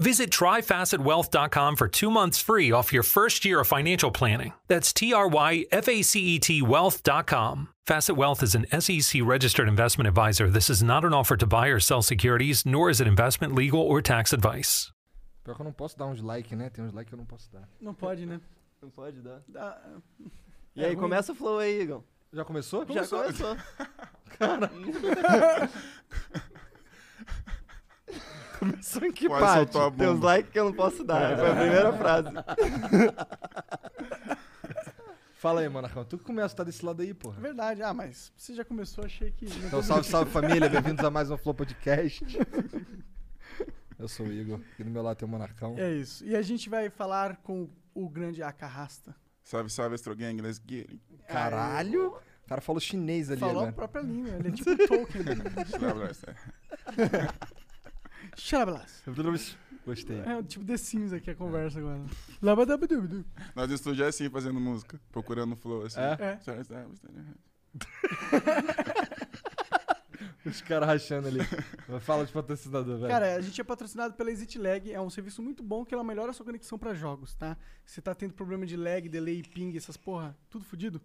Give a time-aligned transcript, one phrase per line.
[0.00, 4.52] Visit tryfacetwealth.com for two months free off your first year of financial planning.
[4.66, 7.68] That's T R Y F A C E T wealth.com.
[7.86, 10.48] Facet Wealth is an SEC registered investment advisor.
[10.50, 13.80] This is not an offer to buy or sell securities, nor is it investment, legal,
[13.80, 14.90] or tax advice.
[15.44, 16.70] Pior que eu não posso dar uns like, né?
[16.70, 17.68] Tem uns like que eu não posso dar.
[17.80, 18.40] Não pode, né?
[18.82, 19.42] Não pode dar.
[19.46, 19.78] Dá-
[20.74, 21.02] E É aí, ruim.
[21.02, 22.02] começa o flow aí, Igor.
[22.32, 22.80] Já começou?
[22.88, 23.22] Já começou.
[23.22, 23.56] Começou
[29.06, 29.72] em que Quase parte?
[29.72, 31.36] soltou a Tem uns likes que eu não posso dar.
[31.38, 32.28] Foi a primeira frase.
[35.36, 36.04] Fala aí, Monarcão.
[36.04, 37.38] Tu que começa, tá desse lado aí, É porra.
[37.40, 37.82] verdade.
[37.82, 39.44] Ah, mas você já começou, achei que.
[39.66, 42.24] Então, salve, salve família, bem-vindos a mais um Flow Podcast.
[43.98, 45.74] Eu sou o Igor, aqui do meu lado tem o Monarcão.
[45.76, 46.24] É isso.
[46.24, 49.14] E a gente vai falar com o grande Acarrasta.
[49.42, 51.00] Salve, salve, Astro Gang, let's get it.
[51.28, 52.14] Caralho!
[52.44, 53.72] O cara falou chinês ali Falou a agora.
[53.72, 54.30] própria língua.
[54.38, 55.24] Ele é tipo Tolkien.
[55.78, 56.10] Blá,
[58.34, 58.86] blá.
[59.06, 59.56] Xalablas.
[59.86, 60.20] Gostei.
[60.20, 62.00] É tipo The Sims aqui a conversa agora.
[62.40, 63.24] Labadabadubidu.
[63.54, 66.00] Nós no estúdio é assim, fazendo música, procurando flow, assim.
[66.00, 66.16] É?
[66.20, 66.38] É.
[66.40, 66.62] Sabe.
[70.44, 71.40] Os caras rachando ali.
[72.00, 73.08] Fala de patrocinador, velho.
[73.08, 76.04] Cara, a gente é patrocinado pela Exit Lag, é um serviço muito bom que ela
[76.04, 77.56] melhora a sua conexão pra jogos, tá?
[77.84, 81.00] Você tá tendo problema de lag, delay, ping, essas porra, tudo fudido,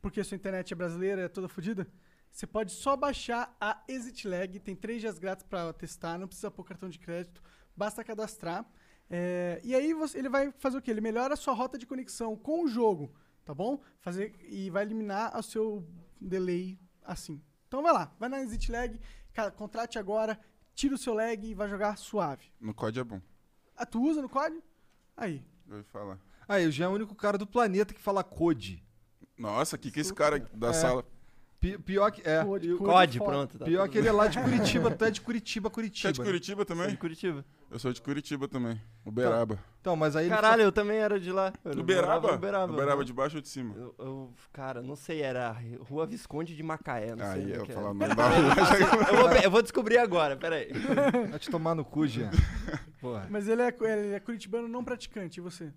[0.00, 1.86] porque a sua internet é brasileira, é toda fudida,
[2.32, 6.50] você pode só baixar a Exit Lag, tem três dias grátis pra testar, não precisa
[6.50, 7.42] pôr cartão de crédito,
[7.76, 8.64] basta cadastrar.
[9.10, 10.90] É, e aí você- ele vai fazer o quê?
[10.90, 13.12] Ele melhora a sua rota de conexão com o jogo,
[13.44, 13.78] tá bom?
[14.00, 15.86] Fazer, e vai eliminar o seu
[16.20, 17.40] delay assim.
[17.68, 18.98] Então vai lá, vai na Exit Lag,
[19.34, 20.40] cara, contrate agora,
[20.74, 22.50] tira o seu lag e vai jogar suave.
[22.58, 23.20] No COD é bom.
[23.76, 24.62] Ah, tu usa no COD?
[25.16, 25.44] Aí.
[25.68, 26.18] Eu vou falar.
[26.48, 28.82] Aí, o Jean é o único cara do planeta que fala code.
[29.38, 30.72] Nossa, que que esse cara da É.
[30.72, 31.04] sala.
[31.62, 32.28] Pi- Pior que.
[32.28, 32.44] É.
[32.44, 33.56] Code, COD, pronto.
[33.56, 36.08] Tá Pior que ele é lá de Curitiba, tu é de Curitiba, Você Curitiba.
[36.08, 36.88] é de Curitiba também?
[36.88, 37.44] de Curitiba.
[37.70, 38.80] Eu sou de Curitiba também.
[39.06, 39.58] Uberaba.
[39.80, 41.52] Então, mas aí Caralho, eu também era de lá.
[41.64, 42.34] Eu Uberaba?
[42.34, 42.72] Uberaba.
[42.72, 43.74] Uberaba de baixo ou de cima?
[43.76, 45.56] Eu, eu- cara, não sei, era
[45.88, 47.44] Rua Visconde de Macaé, não sei.
[47.44, 48.36] Aí onde eu falar nome da rua.
[49.08, 50.72] eu, vou, pe- eu vou descobrir agora, peraí.
[51.30, 52.30] vai te tomar no cu, Jean.
[53.00, 53.26] Porra.
[53.30, 55.72] Mas ele é, ele é curitibano não praticante, e você?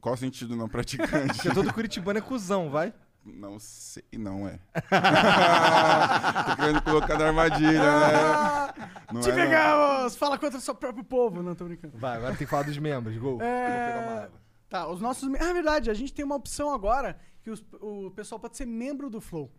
[0.00, 1.34] Qual o sentido não praticante?
[1.34, 2.92] Porque todo curitibano é cuzão, vai.
[3.24, 4.58] Não sei, não é.
[6.50, 8.72] Tô querendo colocar na armadilha, né?
[9.12, 9.42] Não Te é, não.
[9.42, 10.16] pegamos!
[10.16, 11.42] Fala contra o seu próprio povo.
[11.42, 11.98] Não, tô brincando.
[11.98, 13.16] Vai, agora tem que falar dos membros.
[13.18, 13.40] Gol.
[13.42, 14.28] É.
[14.68, 15.28] Tá, os nossos...
[15.40, 18.66] Ah, é verdade, a gente tem uma opção agora que os- o pessoal pode ser
[18.66, 19.50] membro do Flow.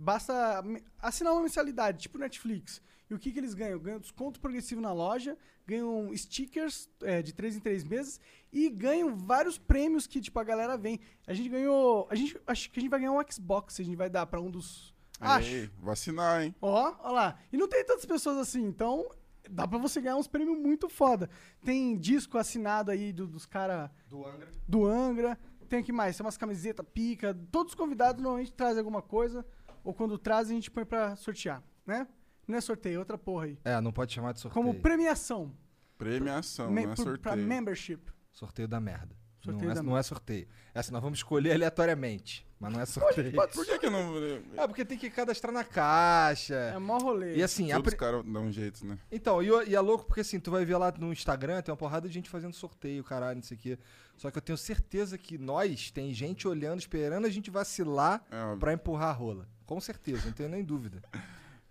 [0.00, 0.62] Basta
[1.00, 2.80] assinar uma mensalidade, tipo Netflix.
[3.10, 3.78] E o que, que eles ganham?
[3.78, 5.36] Ganham desconto progressivo na loja,
[5.66, 8.20] ganham stickers é, de 3 em 3 meses
[8.52, 11.00] e ganham vários prêmios que, tipo, a galera vem.
[11.26, 12.06] A gente ganhou...
[12.10, 14.40] A gente, acho que a gente vai ganhar um Xbox, a gente vai dar pra
[14.40, 14.94] um dos...
[15.20, 15.48] Acho.
[15.50, 16.54] Ei, vou assinar, hein?
[16.60, 17.38] Ó, ó lá.
[17.52, 19.08] E não tem tantas pessoas assim, então
[19.50, 21.28] dá pra você ganhar uns prêmios muito foda.
[21.64, 24.48] Tem disco assinado aí do- dos caras Do Angra.
[24.68, 25.38] do Angra.
[25.68, 26.16] Tem o que mais?
[26.16, 27.36] Tem umas camisetas, pica.
[27.50, 29.44] Todos os convidados normalmente trazem alguma coisa.
[29.88, 32.06] Ou quando trazem, a gente põe pra sortear, né?
[32.46, 33.58] Não é sorteio, é outra porra aí.
[33.64, 34.62] É, não pode chamar de sorteio.
[34.62, 35.50] Como premiação.
[35.96, 37.18] Premiação, Me- não é por- sorteio.
[37.22, 38.12] Pra membership.
[38.30, 39.16] Sorteio da merda.
[39.40, 40.46] Sorteio não, é, da não é sorteio.
[40.74, 42.46] É assim, nós vamos escolher aleatoriamente.
[42.60, 43.32] Mas não é sorteio.
[43.32, 44.12] Por que que eu não...
[44.58, 46.54] É porque tem que cadastrar na caixa.
[46.54, 47.36] É mó rolê.
[47.36, 48.98] E assim, a Todos pri- os caras dão um jeito, né?
[49.10, 51.72] Então, e, o- e é louco porque assim, tu vai ver lá no Instagram, tem
[51.72, 53.78] uma porrada de gente fazendo sorteio, caralho, não sei o quê.
[54.16, 58.56] Só que eu tenho certeza que nós, tem gente olhando, esperando a gente vacilar É
[58.56, 59.48] pra empurrar a rola.
[59.68, 61.02] Com certeza, não tenho nem dúvida.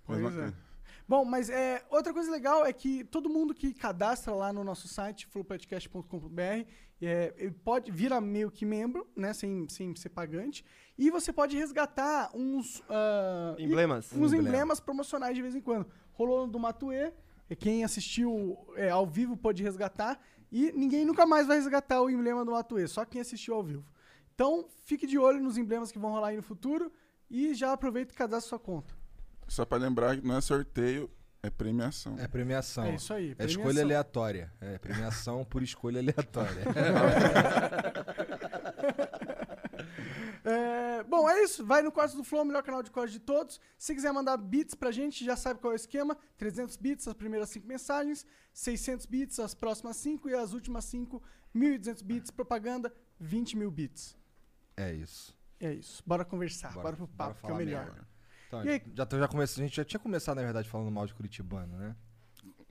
[0.05, 0.53] Pois é.
[1.07, 4.87] Bom, mas é, outra coisa legal é que todo mundo que cadastra lá no nosso
[4.87, 6.69] site, flowpodcast.com.br,
[7.01, 10.63] é, pode vira meio que membro, né, sem, sem ser pagante,
[10.95, 14.13] e você pode resgatar uns ah, Emblemas.
[14.13, 14.47] uns Emblema.
[14.47, 15.87] emblemas promocionais de vez em quando.
[16.13, 17.11] Rolou no do Matue,
[17.57, 20.19] quem assistiu é, ao vivo pode resgatar,
[20.51, 23.83] e ninguém nunca mais vai resgatar o emblema do Matue, só quem assistiu ao vivo.
[24.35, 26.91] Então, fique de olho nos emblemas que vão rolar aí no futuro
[27.29, 28.93] e já aproveita e cadastra sua conta.
[29.47, 31.09] Só pra lembrar que não é sorteio,
[31.43, 32.17] É premiação.
[32.19, 32.85] É premiação.
[32.85, 33.31] É isso aí.
[33.31, 33.61] É premiação.
[33.61, 34.51] escolha aleatória.
[34.59, 36.63] É premiação por escolha aleatória.
[40.43, 41.65] É, bom, é isso.
[41.65, 43.59] Vai no Cortes do Flow, o melhor canal de cortes de todos.
[43.77, 46.17] Se quiser mandar bits pra gente, já sabe qual é o esquema.
[46.37, 51.21] 300 bits as primeiras 5 mensagens, 600 bits as próximas 5 e as últimas 5,
[51.53, 54.15] 1.200 bits propaganda, 20 mil bits.
[54.77, 55.35] é isso.
[55.59, 56.03] É isso.
[56.05, 57.85] Bora conversar, bora, pro bora papo, que é o melhor.
[57.85, 58.07] merda.
[58.47, 58.81] Então, E aí?
[58.95, 61.95] já, já comece- a gente já tinha começado, na verdade, falando mal de Curitibano, né?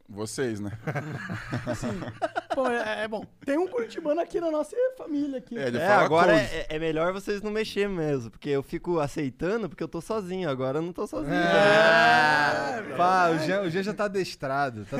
[0.08, 0.70] Vocês, né?
[2.54, 3.26] Bom, é, é bom.
[3.44, 5.38] Tem um curitibano aqui na nossa família.
[5.38, 5.58] Aqui.
[5.58, 9.68] É, ele É, agora é, é melhor vocês não mexer mesmo, porque eu fico aceitando
[9.68, 11.34] porque eu tô sozinho, agora eu não tô sozinho.
[11.34, 14.86] É, pá, o Jean, o Jean já tá adestrado.
[14.86, 14.96] Tá.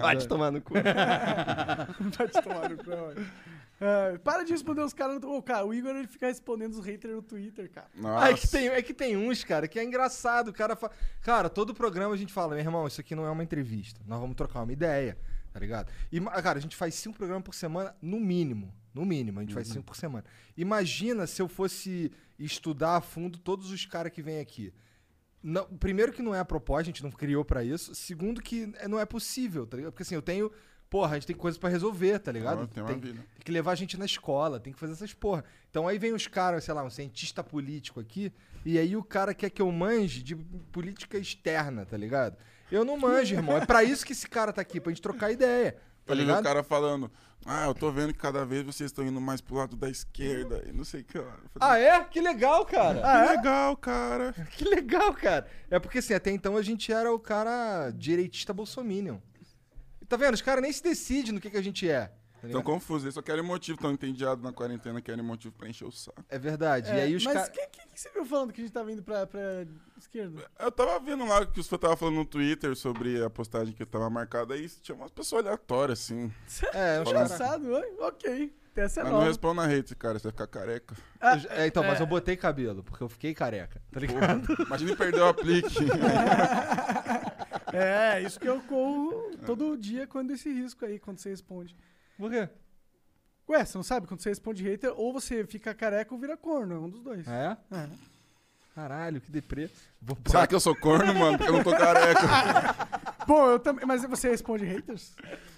[0.00, 0.74] Vai te tomar no cu.
[2.16, 2.84] Vai te tomar no cu.
[3.80, 6.84] É, para de responder os caras no Ô, cara, o Igor ele fica respondendo os
[6.84, 7.88] haters no Twitter, cara.
[7.94, 8.24] Nossa.
[8.26, 10.48] Ah, é, que tem, é que tem uns, cara, que é engraçado.
[10.48, 10.92] O cara fala.
[11.20, 14.00] Cara, todo programa a gente fala, meu irmão, isso aqui não é uma entrevista.
[14.06, 15.16] Nós vamos trocar uma ideia,
[15.52, 15.92] tá ligado?
[16.10, 18.74] E, ma- cara, a gente faz cinco programas por semana, no mínimo.
[18.92, 20.24] No mínimo, a gente faz cinco por semana.
[20.56, 24.72] Imagina se eu fosse estudar a fundo todos os caras que vêm aqui.
[25.40, 27.94] Não- primeiro que não é a proposta, a gente não criou pra isso.
[27.94, 29.92] Segundo que é- não é possível, tá ligado?
[29.92, 30.50] Porque assim, eu tenho.
[30.90, 32.66] Porra, a gente tem coisas pra resolver, tá ligado?
[32.66, 33.20] Tem uma vida.
[33.34, 35.44] tem que levar a gente na escola, tem que fazer essas porra.
[35.70, 38.32] Então aí vem os caras, sei lá, um cientista político aqui,
[38.64, 42.36] e aí o cara quer que eu manje de política externa, tá ligado?
[42.72, 43.56] Eu não manjo, irmão.
[43.58, 45.72] É pra isso que esse cara tá aqui, pra gente trocar ideia.
[46.06, 46.42] Tá vi o ligado?
[46.42, 47.10] cara falando,
[47.44, 50.64] ah, eu tô vendo que cada vez vocês estão indo mais pro lado da esquerda
[50.66, 51.18] e não sei o que.
[51.18, 51.36] lá.
[51.60, 52.02] Ah, é?
[52.04, 53.00] Que legal, cara.
[53.00, 54.34] que legal, cara.
[54.56, 55.46] Que legal, cara.
[55.70, 59.18] É porque assim, até então a gente era o cara direitista bolsominion.
[60.08, 60.32] E Tá vendo?
[60.34, 62.06] Os caras nem se decidem no que, que a gente é.
[62.40, 65.84] tá Tão confusos, eles só querem motivo, tão entediados na quarentena, querem motivo pra encher
[65.84, 66.24] o saco.
[66.30, 66.88] É verdade.
[66.88, 67.48] e É, aí os mas caras.
[67.50, 69.66] quem que, que você viu falando que a gente tá vindo pra, pra
[69.98, 70.48] esquerda?
[70.58, 73.84] Eu tava vendo lá que os fãs tava falando no Twitter sobre a postagem que
[73.84, 76.32] tava marcada aí, tinha umas pessoas aleatórias, assim.
[76.72, 77.00] É.
[77.02, 78.56] Engraçado, ok.
[78.76, 79.28] Essa é Mas não nova.
[79.30, 80.94] responda na rede, cara, você vai ficar careca.
[81.50, 83.82] É, então, mas eu botei cabelo, porque eu fiquei careca.
[83.90, 84.46] Tá ligado?
[84.46, 85.74] Porra, imagina ele perder o aplique.
[87.70, 91.76] É, isso que eu corro todo dia quando esse risco aí, quando você responde.
[92.16, 92.48] Por quê?
[93.48, 94.06] Ué, você não sabe?
[94.06, 97.26] Quando você responde hater, ou você fica careca ou vira corno, é um dos dois.
[97.26, 97.56] É?
[97.70, 97.88] É.
[98.74, 99.68] Caralho, que deprê.
[100.00, 101.36] Vou Será que eu sou corno, mano?
[101.36, 102.20] Porque eu não tô careca.
[103.26, 103.84] Bom, eu também.
[103.84, 105.16] Mas você responde haters?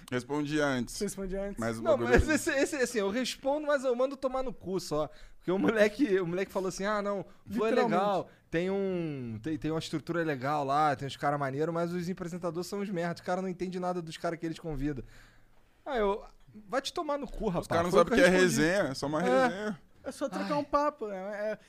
[0.09, 0.95] Respondi antes.
[0.95, 1.57] Você responde antes?
[1.59, 2.09] Mas o Não, bagulho...
[2.09, 5.09] mas esse, esse, assim, eu respondo, mas eu mando tomar no cu só.
[5.41, 9.39] Porque o moleque, o moleque falou assim: ah, não, o Flow é legal, tem um.
[9.41, 12.89] Tem, tem uma estrutura legal lá, tem uns caras maneiros, mas os apresentadores são os
[12.89, 13.15] merda.
[13.15, 15.03] Os caras não entendem nada dos caras que eles convidam.
[15.85, 16.23] Ah, eu.
[16.67, 17.61] Vai te tomar no cu, rapaz.
[17.63, 19.23] Os caras não Foi sabem o que eu é resenha, é só uma É.
[19.47, 19.81] resenha.
[20.03, 21.09] É só trocar um papo.
[21.09, 21.59] é- é-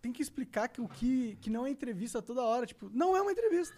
[0.00, 2.66] tem que explicar que o que, que não é entrevista toda hora.
[2.66, 3.76] Tipo, não é uma entrevista.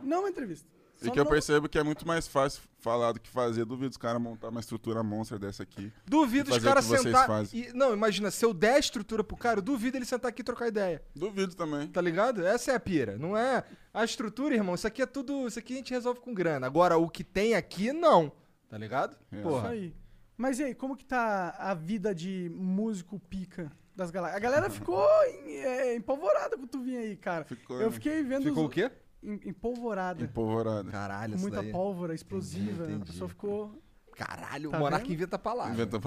[0.00, 0.66] Não é uma entrevista.
[1.00, 3.64] E Só que eu não- percebo que é muito mais fácil falar do que fazer.
[3.64, 5.90] Duvido os caras montar uma estrutura monstro dessa aqui.
[6.06, 7.26] Duvido os caras sentar.
[7.26, 7.60] fazem.
[7.68, 10.44] E, não, imagina, se eu der estrutura pro cara, eu duvido ele sentar aqui e
[10.44, 11.02] trocar ideia.
[11.14, 11.88] Duvido também.
[11.88, 12.44] Tá ligado?
[12.44, 13.16] Essa é a pira.
[13.16, 13.64] Não é.
[13.94, 15.46] A estrutura, irmão, isso aqui é tudo.
[15.46, 16.66] Isso aqui a gente resolve com grana.
[16.66, 18.30] Agora, o que tem aqui, não.
[18.68, 19.16] Tá ligado?
[19.32, 19.36] É.
[19.36, 19.68] Isso Porra.
[19.70, 19.94] aí.
[20.36, 24.36] Mas e aí, como que tá a vida de músico pica das galáxias?
[24.36, 27.44] A galera ficou em, é, empolvorada com tu vinha aí, cara.
[27.44, 27.92] Ficou, Eu né?
[27.92, 28.44] fiquei vendo.
[28.44, 28.90] Ficou os- o quê?
[29.22, 30.22] Em- Empolvorada.
[30.24, 30.90] Empolvorada.
[30.90, 31.72] Caralho, Com muita daí.
[31.72, 32.70] pólvora explosiva.
[32.70, 33.12] Entendi, A entendi.
[33.12, 33.82] pessoa ficou.
[34.16, 35.12] Caralho, Tá o vendo?
[35.12, 35.72] inventa palavra.
[35.74, 35.98] Inventa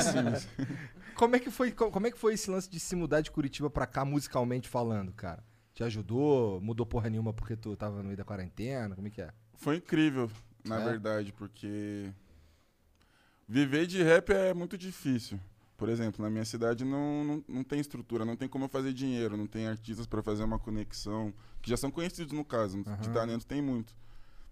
[0.00, 0.48] Sims.
[1.14, 3.30] Como é, que foi, co- como é que foi esse lance de se mudar de
[3.30, 5.42] Curitiba pra cá, musicalmente falando, cara?
[5.74, 6.60] Te ajudou?
[6.60, 8.94] Mudou porra nenhuma porque tu tava no meio da quarentena?
[8.94, 9.30] Como é que é?
[9.54, 10.30] Foi incrível,
[10.64, 10.84] na É?
[10.84, 12.10] verdade, porque
[13.48, 15.38] viver de rap é muito difícil.
[15.76, 18.92] Por exemplo, na minha cidade não, não, não tem estrutura, não tem como eu fazer
[18.94, 22.88] dinheiro, não tem artistas pra fazer uma conexão, que já são conhecidos no caso, de
[22.88, 23.12] Aham.
[23.12, 23.94] talento tem muito.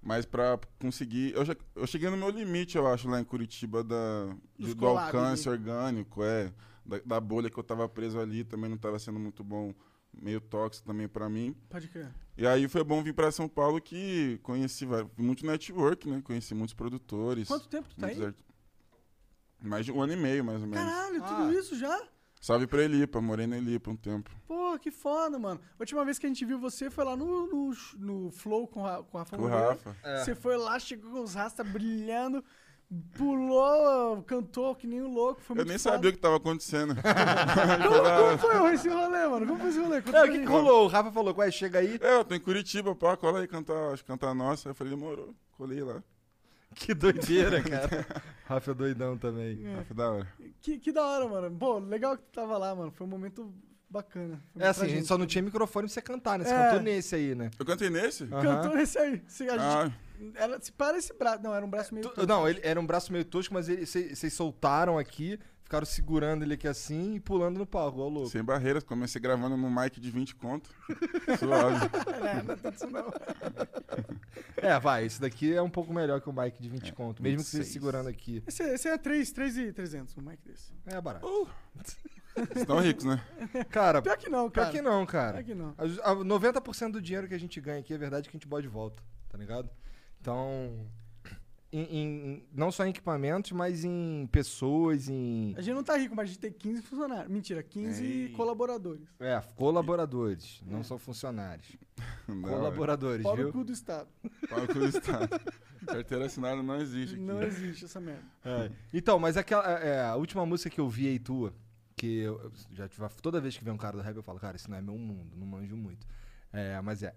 [0.02, 1.32] Mas pra conseguir.
[1.34, 4.86] Eu, já, eu cheguei no meu limite, eu acho, lá em Curitiba, da, de- do
[4.86, 6.52] alcance orgânico, é.
[6.84, 9.72] Da, da bolha que eu tava preso ali, também não tava sendo muito bom,
[10.12, 11.56] meio tóxico também pra mim.
[11.70, 12.12] Pode crer.
[12.36, 16.20] E aí foi bom vir pra São Paulo que conheci muito network, né?
[16.22, 17.48] Conheci muitos produtores.
[17.48, 18.22] Quanto tempo tu tá aí?
[18.22, 18.36] art-
[19.64, 20.84] Mais de um ano e meio, mais ou menos.
[20.84, 21.26] Caralho, Ah.
[21.26, 22.00] tudo isso já?
[22.40, 24.30] Salve pra Elipa, morei na Elipa um tempo.
[24.46, 25.58] Pô, que foda, mano.
[25.78, 28.84] A última vez que a gente viu você foi lá no, no, no Flow com,
[28.86, 29.70] a, com o Rafa Com o Moreira.
[29.70, 29.96] Rafa.
[30.22, 32.44] Você foi lá, chegou com os rastas brilhando,
[33.16, 35.40] pulou, cantou que nem um louco.
[35.40, 35.94] Foi Eu muito nem foda.
[35.94, 36.94] sabia o que tava acontecendo.
[37.84, 39.46] Como, como foi esse rolê, mano?
[39.46, 40.02] Como foi esse rolê?
[40.02, 40.84] Conta É, o que rolou?
[40.84, 41.98] O Rafa falou, ué, chega aí.
[42.00, 44.68] é, eu tô em Curitiba, pá, cola aí cantar, acho que cantar nossa.
[44.68, 45.34] Eu falei, demorou.
[45.56, 46.02] Colei lá.
[46.86, 48.06] Que doideira, cara.
[48.44, 49.64] Rafa é doidão também.
[49.66, 49.76] É.
[49.76, 50.28] Rafa, da hora.
[50.60, 51.56] Que, que da hora, mano.
[51.56, 52.90] Pô, legal que tu tava lá, mano.
[52.90, 53.52] Foi um momento
[53.88, 54.42] bacana.
[54.52, 56.44] Foi É assim, a gente só não tinha microfone pra você cantar, né?
[56.44, 56.64] Você É.
[56.64, 57.50] cantou nesse aí, né?
[57.58, 58.26] Eu cantei nesse?
[58.26, 59.22] Cantou esse aí.
[59.28, 59.92] Se, a gente, Ah,
[60.34, 61.42] era, se para esse braço.
[61.42, 62.06] Não, era um braço meio.
[62.08, 62.26] Tu- tosco.
[62.28, 65.38] Não, ele era um braço meio tosco, mas vocês soltaram aqui,
[65.74, 68.30] ficaram segurando ele aqui assim e pulando no palco, igual louco.
[68.30, 68.84] sem barreiras.
[68.84, 70.70] Comecei gravando no mic de 20 conto.
[71.38, 71.86] Suave.
[72.28, 73.12] É, não é tanto isso não.
[74.56, 77.38] É, vai, esse daqui é um pouco melhor que o mic de 20 conto, mesmo
[77.38, 77.72] que você 26.
[77.72, 78.42] segurando aqui.
[78.46, 80.72] Esse, esse é 3, 3 e 300, um mic desse.
[80.86, 81.26] É barato.
[82.34, 83.20] Vocês estão ricos, né?
[83.70, 84.72] Cara, Pior que não, pior cara.
[84.76, 85.32] que não, cara.
[85.34, 85.74] Pior que não.
[85.78, 88.48] A- a 90% do dinheiro que a gente ganha aqui é verdade que a gente
[88.48, 89.68] bota de volta, tá ligado?
[90.20, 90.86] Então,
[91.78, 96.14] em- em- não só em equipamentos, mas em pessoas, em A gente não tá rico,
[96.14, 97.28] mas a gente tem 15 funcionários.
[97.32, 98.28] Mentira, 15 Ei.
[98.30, 99.02] colaboradores.
[99.20, 101.66] é, colaboradores, não são funcionários.
[102.26, 103.48] Não, Colaboradores, Fora viu?
[103.50, 104.08] o cu do Estado.
[104.48, 105.28] Para com o Estado.
[105.86, 107.22] Carteira assinada não existe aqui.
[107.22, 108.24] Não existe essa merda.
[108.44, 108.70] É.
[108.92, 111.52] Então, mas aquela, é, a última música que eu vi aí tua,
[111.94, 114.40] que eu eu já tive, toda vez que vem um cara do rap eu falo,
[114.40, 116.06] cara, isso não é meu mundo, não manjo muito.
[116.52, 117.14] É, mas é.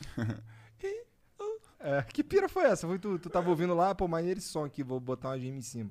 [1.84, 2.86] É, que pira foi essa?
[2.86, 5.58] Foi tu, tu tava ouvindo lá, pô, maneiro esse som aqui, vou botar uma gema
[5.58, 5.90] em cima.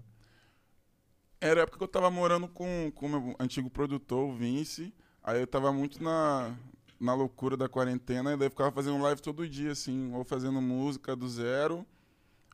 [1.40, 4.92] Era a época que eu tava morando com o meu antigo produtor, o Vince.
[5.24, 6.52] Aí eu tava muito na,
[7.00, 11.16] na loucura da quarentena, e daí ficava fazendo live todo dia, assim, ou fazendo música
[11.16, 11.86] do zero,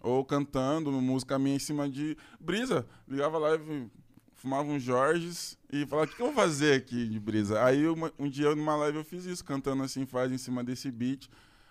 [0.02, 2.86] ou cantando música minha em cima de brisa.
[3.08, 3.90] Ligava live,
[4.34, 7.64] fumava um Jorges e falava, o que, que eu vou fazer aqui de brisa?
[7.64, 10.92] Aí uma- um dia numa live eu fiz isso, cantando assim, faz em cima desse
[10.92, 11.30] beat.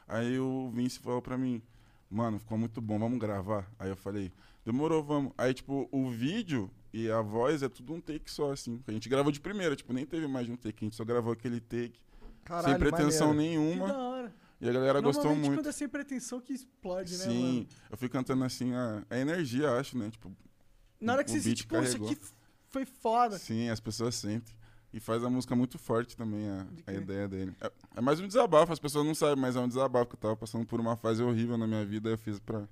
[0.08, 1.62] Aí o Vince falou pra mim,
[2.10, 3.70] mano, ficou muito bom, vamos gravar?
[3.78, 4.32] Aí eu falei,
[4.64, 5.32] demorou, vamos.
[5.36, 8.82] Aí, tipo, o vídeo e a voz é tudo um take só, assim.
[8.86, 11.04] A gente gravou de primeira, tipo, nem teve mais de um take, a gente só
[11.04, 12.00] gravou aquele take,
[12.44, 13.60] Caralho, sem pretensão maneiro.
[13.60, 13.88] Que nenhuma.
[13.88, 14.34] da hora.
[14.60, 15.54] E a galera gostou muito.
[15.54, 19.70] quando é sem pretensão que explode, né, Sim, eu fui cantando assim, a, a energia,
[19.72, 20.10] acho, né?
[20.10, 20.32] Tipo,
[21.00, 22.10] Na hora que você beat sente, pô, isso carregou.
[22.10, 22.20] aqui
[22.70, 23.38] foi foda.
[23.38, 24.52] sim, as pessoas sentem.
[24.92, 27.54] E faz a música muito forte também, a, a ideia dele.
[27.60, 30.20] É, é mais um desabafo, as pessoas não sabem, mas é um desabafo, que eu
[30.20, 32.66] tava passando por uma fase horrível na minha vida, eu fiz pra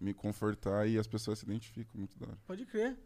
[0.00, 2.38] me confortar e as pessoas se identificam muito da hora.
[2.46, 2.96] Pode crer.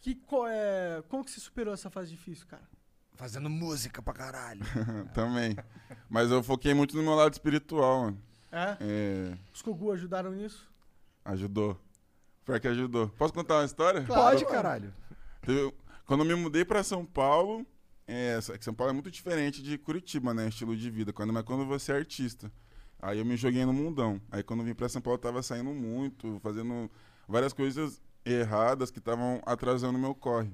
[0.00, 2.68] Que, qual é, como que você superou essa fase difícil, cara?
[3.14, 4.60] Fazendo música pra caralho.
[5.14, 5.56] também.
[6.10, 8.22] Mas eu foquei muito no meu lado espiritual, mano.
[8.50, 8.76] É?
[8.80, 10.70] É, Os Kogu ajudaram nisso?
[11.24, 11.80] ajudou.
[12.44, 13.08] Pior que ajudou.
[13.10, 14.02] Posso contar uma história?
[14.04, 14.92] Claro, Pode, caralho.
[15.40, 15.72] Teve-
[16.04, 17.64] quando eu me mudei pra São Paulo,
[18.06, 20.48] é, Sa- que São Paulo é muito diferente de Curitiba, né?
[20.48, 21.12] Estilo de vida.
[21.12, 22.50] Quando, mas quando você é artista.
[23.00, 24.20] Aí eu me joguei no mundão.
[24.30, 26.90] Aí quando eu vim pra São Paulo, eu tava saindo muito, fazendo
[27.26, 30.50] várias coisas erradas que estavam atrasando o meu corre.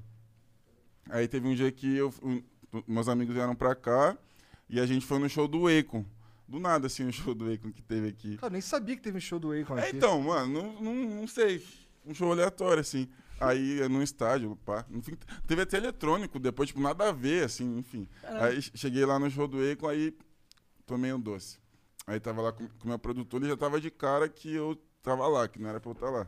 [1.09, 2.41] Aí teve um dia que eu, um-
[2.87, 4.17] meus amigos vieram pra cá
[4.69, 6.05] e a gente foi no show do Akon.
[6.47, 8.35] Do nada, assim, o show do Akon que teve aqui.
[8.37, 9.97] Cara, eu nem sabia que teve um show do Akon É, aqui.
[9.97, 11.63] então, mano, não, não, não sei.
[12.05, 13.07] Um show aleatório, assim.
[13.39, 14.85] Aí, num estádio, pá.
[14.89, 15.17] Enfim,
[15.47, 18.07] teve até eletrônico depois, tipo, nada a ver, assim, enfim.
[18.21, 18.53] Caralho.
[18.55, 20.17] Aí cheguei lá no show do Akon, aí
[20.85, 21.59] tomei um doce.
[22.05, 25.27] Aí tava lá com com meu produtor, ele já tava de cara que eu tava
[25.27, 26.27] lá, que não era pra eu estar lá.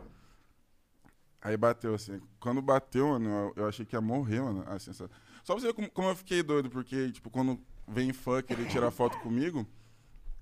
[1.41, 2.21] Aí bateu, assim.
[2.39, 4.63] Quando bateu, mano, eu, eu achei que ia morrer, mano.
[4.67, 5.07] Assim, só,
[5.43, 8.67] só pra você ver como, como eu fiquei doido, porque, tipo, quando vem fã querer
[8.67, 9.65] tirar foto comigo,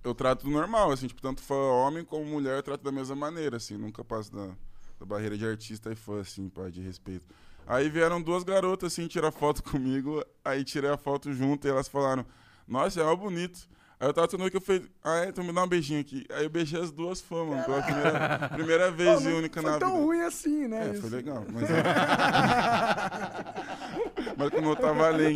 [0.04, 3.58] eu trato normal, assim, tipo, tanto fã homem como mulher, eu trato da mesma maneira,
[3.58, 4.56] assim, nunca passo da,
[5.00, 7.26] da barreira de artista e fã, assim, pá, de respeito.
[7.66, 11.88] Aí vieram duas garotas, assim, tirar foto comigo, aí tirei a foto junto e elas
[11.88, 12.26] falaram,
[12.68, 13.70] nossa, é algo bonito.
[14.00, 16.26] Aí eu tava tomando que eu falei, ah, é, então me dá um beijinho aqui.
[16.32, 19.62] Aí eu beijei as duas fãs, mano, pela primeira, primeira vez Pô, e não única
[19.62, 20.04] foi na tão vida.
[20.04, 20.88] ruim assim, né?
[20.88, 21.02] É, isso.
[21.02, 21.70] foi legal, mas...
[24.38, 25.36] mas como eu tava além.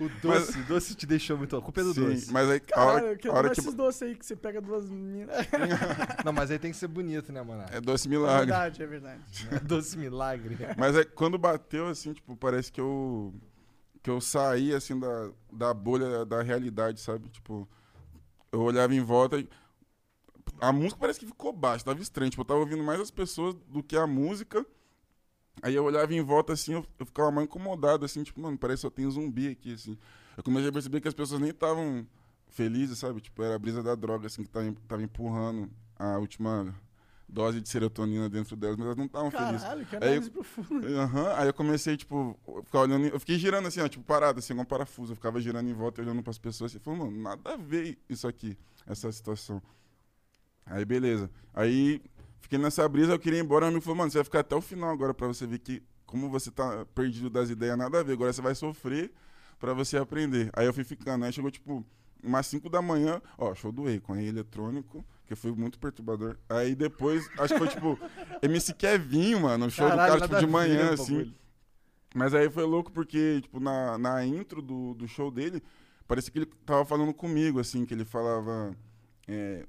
[0.00, 1.54] O doce, o doce te deixou muito.
[1.56, 2.32] A culpa é do Sim, doce.
[2.32, 3.60] mas aí a Caralho, hora, eu a quero hora que...
[3.60, 5.36] esses doces aí que você pega duas meninas.
[6.24, 7.64] Não, mas aí tem que ser bonito, né, mano?
[7.70, 8.46] É doce É milagre.
[8.46, 9.20] verdade, é verdade.
[9.62, 10.56] doce milagre.
[10.78, 13.34] Mas é, quando bateu, assim, tipo, parece que eu.
[14.02, 17.28] Que eu saí, assim, da, da bolha da realidade, sabe?
[17.28, 17.68] Tipo,
[18.50, 19.48] eu olhava em volta e.
[20.60, 22.30] A música parece que ficou baixa, tava estranho.
[22.30, 24.64] Tipo, eu tava ouvindo mais as pessoas do que a música.
[25.62, 28.78] Aí eu olhava em volta, assim, eu, eu ficava mais incomodado, assim, tipo, mano, parece
[28.78, 29.98] que só tem zumbi aqui, assim.
[30.36, 32.06] Eu comecei a perceber que as pessoas nem estavam
[32.48, 33.20] felizes, sabe?
[33.20, 36.74] Tipo, era a brisa da droga, assim, que tava, tava empurrando a última
[37.28, 39.62] dose de serotonina dentro delas, mas elas não estavam felizes.
[39.62, 40.88] Caralho, que Aí- análise profunda.
[40.88, 43.06] Aham, Aí eu comecei, tipo, ficar olhando.
[43.06, 45.12] Eu fiquei girando assim, ó, tipo, parado, assim, igual um parafuso.
[45.12, 46.74] Eu ficava girando em volta, olhando pras pessoas.
[46.74, 49.62] E falando, mano, nada a ver isso aqui, essa situação.
[50.66, 51.30] Aí, beleza.
[51.54, 52.00] Aí,
[52.40, 53.66] fiquei nessa brisa, eu queria ir embora.
[53.66, 55.82] Meu amigo falou, mano, você vai ficar até o final agora pra você ver que,
[56.06, 58.12] como você tá perdido das ideias, nada a ver.
[58.12, 59.12] Agora você vai sofrer
[59.58, 60.50] pra você aprender.
[60.52, 61.24] Aí eu fui ficando.
[61.24, 61.84] Aí chegou, tipo,
[62.22, 66.36] umas 5 da manhã, ó, show do Akon, aí eletrônico, que foi muito perturbador.
[66.48, 67.98] Aí depois, acho que foi, tipo,
[68.42, 71.16] MC Kevinho, mano, o show Caralho, do cara, tipo, de manhã, o assim.
[71.16, 71.34] bagulho.
[72.14, 75.62] Mas aí foi louco porque, tipo, na, na intro do, do show dele,
[76.08, 78.74] parecia que ele tava falando comigo, assim, que ele falava.
[79.28, 79.64] é,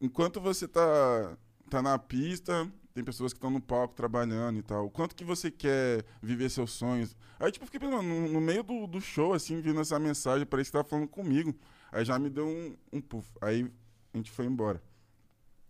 [0.00, 1.36] enquanto você tá,
[1.68, 4.86] tá na pista, tem pessoas que estão no palco trabalhando e tal.
[4.86, 7.16] O quanto que você quer viver seus sonhos?
[7.38, 10.70] Aí, tipo, fiquei pensando, no, no meio do, do show, assim, vindo essa mensagem, parece
[10.70, 11.54] que tava falando comigo.
[11.92, 13.30] Aí já me deu um, um puff.
[13.40, 13.70] Aí
[14.12, 14.82] a gente foi embora.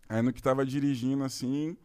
[0.07, 1.77] Aí no que tava dirigindo, assim,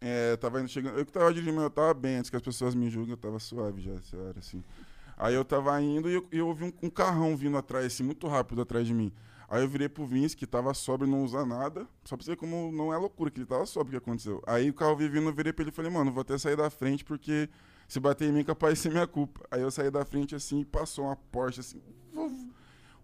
[0.00, 0.98] é, tava indo chegando.
[0.98, 3.38] Eu que tava dirigindo, eu tava bem, antes que as pessoas me julguem, eu tava
[3.38, 4.64] suave já, essa hora, assim.
[5.16, 8.26] Aí eu tava indo e eu, eu ouvi um, um carrão vindo atrás, assim, muito
[8.26, 9.12] rápido atrás de mim.
[9.50, 11.84] Aí eu virei pro Vince, que tava sóbrio, não usa nada.
[12.04, 14.40] Só pra você ver como não é loucura, que ele tava sóbrio o que aconteceu.
[14.46, 16.56] Aí o carro veio vindo, eu virei pra ele e falei, mano, vou até sair
[16.56, 17.48] da frente, porque
[17.88, 19.40] se bater em mim, capaz de ser minha culpa.
[19.50, 21.82] Aí eu saí da frente, assim, e passou uma Porsche, assim,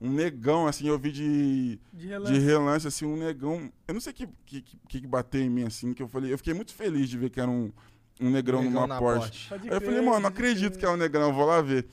[0.00, 2.38] um negão, assim, eu vi de, De de relance.
[2.38, 3.72] relance, assim, um negão.
[3.88, 6.32] Eu não sei o que, que, que, que bateu em mim, assim, que eu falei.
[6.32, 7.72] Eu fiquei muito feliz de ver que era um,
[8.20, 9.48] um negrão, Negão numa Porsche.
[9.48, 10.78] Pode Aí eu falei, mano, não acredito crer.
[10.80, 11.88] que é um negrão, vou lá ver.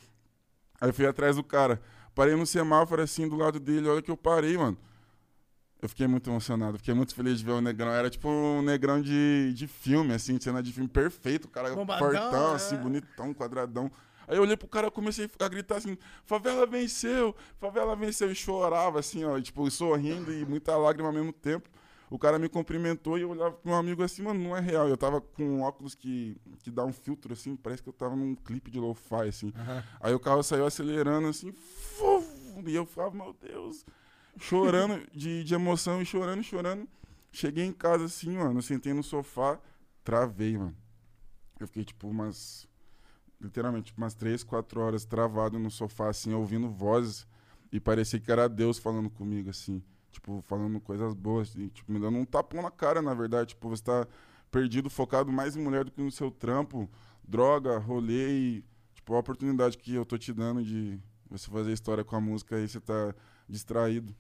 [0.82, 1.82] Aí eu fui atrás do cara.
[2.16, 4.78] Parei no semáforo, assim, do lado dele, olha que eu parei, mano.
[5.82, 7.92] Eu fiquei muito emocionado, fiquei muito feliz de ver o negrão.
[7.92, 12.08] Era tipo um negrão de, de filme, assim, cena de filme perfeito, o cara Bombadão,
[12.08, 12.56] fortão, é.
[12.56, 13.92] assim, bonitão, quadradão.
[14.26, 19.00] Aí eu olhei pro cara comecei a gritar assim, favela venceu, favela venceu, e chorava
[19.00, 21.70] assim, ó, tipo, sorrindo e muita lágrima ao mesmo tempo.
[22.10, 24.88] O cara me cumprimentou e eu olhava pro meu amigo assim, mano, não é real.
[24.88, 28.16] Eu tava com um óculos que, que dá um filtro, assim, parece que eu tava
[28.16, 29.52] num clipe de lo-fi, assim.
[30.00, 31.52] Aí o carro saiu acelerando, assim,
[32.66, 33.86] e eu falava, meu Deus,
[34.38, 36.88] chorando de, de emoção e chorando chorando.
[37.32, 39.60] Cheguei em casa, assim, mano, sentei no sofá,
[40.04, 40.76] travei, mano.
[41.60, 42.68] Eu fiquei, tipo, umas,
[43.42, 47.28] literalmente, tipo, umas três, quatro horas travado no sofá, assim, ouvindo vozes.
[47.72, 49.82] E parecia que era Deus falando comigo, assim.
[50.12, 51.56] Tipo, falando coisas boas.
[51.56, 53.50] E, tipo, me dando um tapão na cara, na verdade.
[53.50, 54.08] Tipo, você tá
[54.52, 56.88] perdido, focado mais em mulher do que no seu trampo.
[57.24, 58.66] Droga, rolê e...
[58.94, 61.00] Tipo, a oportunidade que eu tô te dando de
[61.38, 63.14] você fazer história com a música aí, você tá
[63.48, 64.16] distraído.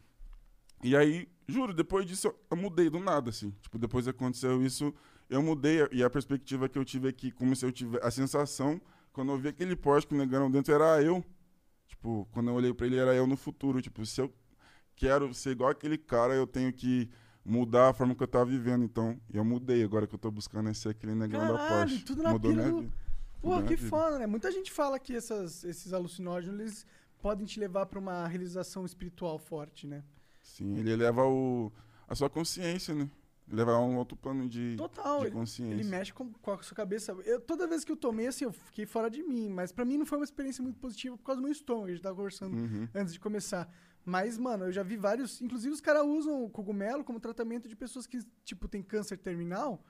[0.83, 3.51] E aí, juro, depois disso eu- eu mudei do nada, assim.
[3.61, 4.93] Tipo, depois aconteceu isso,
[5.29, 5.87] eu mudei.
[5.91, 8.05] E a perspectiva que eu tive aqui, como se eu tivesse...
[8.05, 8.81] A sensação,
[9.13, 11.23] quando eu vi aquele Porsche com o negão dentro, era eu.
[11.87, 13.81] Tipo, quando eu olhei pra ele, era eu no futuro.
[13.81, 14.33] Tipo, se eu
[14.95, 17.09] quero ser igual aquele cara, eu tenho que
[17.45, 18.83] mudar a forma que eu tava vivendo.
[18.83, 19.83] Então, eu mudei.
[19.83, 22.03] Agora que eu tô buscando ser aquele negão da Caralho, Porsche.
[22.05, 22.93] tudo na Mudou minha do- vida.
[23.41, 23.89] Porra, Mudou que vida.
[23.89, 24.25] foda, né?
[24.27, 26.85] Muita gente fala que essas, esses alucinógenos eles
[27.23, 30.03] podem te levar pra uma realização espiritual forte, né?
[30.41, 31.71] Sim, ele eleva o,
[32.07, 33.09] a sua consciência, né?
[33.47, 35.73] Leva a um outro plano de, Total, de ele- consciência.
[35.73, 37.11] Ele mexe com, com a sua cabeça.
[37.25, 39.49] Eu, toda vez que eu tomei, assim, eu fiquei fora de mim.
[39.49, 41.87] Mas pra mim não foi uma experiência muito positiva por causa do meu estômago.
[41.87, 42.87] A gente tava conversando Uhum.
[42.95, 43.69] antes de começar.
[44.05, 45.41] Mas, mano, eu já vi vários.
[45.41, 49.83] Inclusive, os caras usam o cogumelo como tratamento de pessoas que, tipo, têm câncer terminal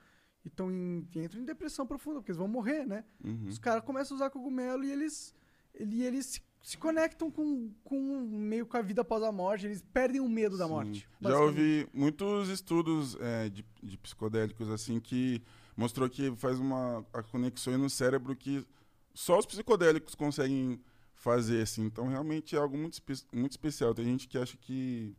[0.44, 3.04] e tão em, entram em depressão profunda, porque eles vão morrer, né?
[3.24, 3.46] Uhum.
[3.48, 5.34] Os caras começam a usar cogumelo e eles,
[5.74, 9.66] ele, eles se, se conectam com, com meio com a vida após a morte.
[9.66, 10.70] Eles perdem o medo da Sim.
[10.70, 11.08] morte.
[11.20, 15.42] Já ouvi muitos estudos é, de, de psicodélicos assim que
[15.76, 18.66] mostrou que faz uma a conexão no cérebro que
[19.12, 20.80] só os psicodélicos conseguem
[21.14, 21.82] fazer assim.
[21.84, 23.92] Então realmente é algo muito, espe- muito especial.
[23.94, 25.14] Tem gente que acha que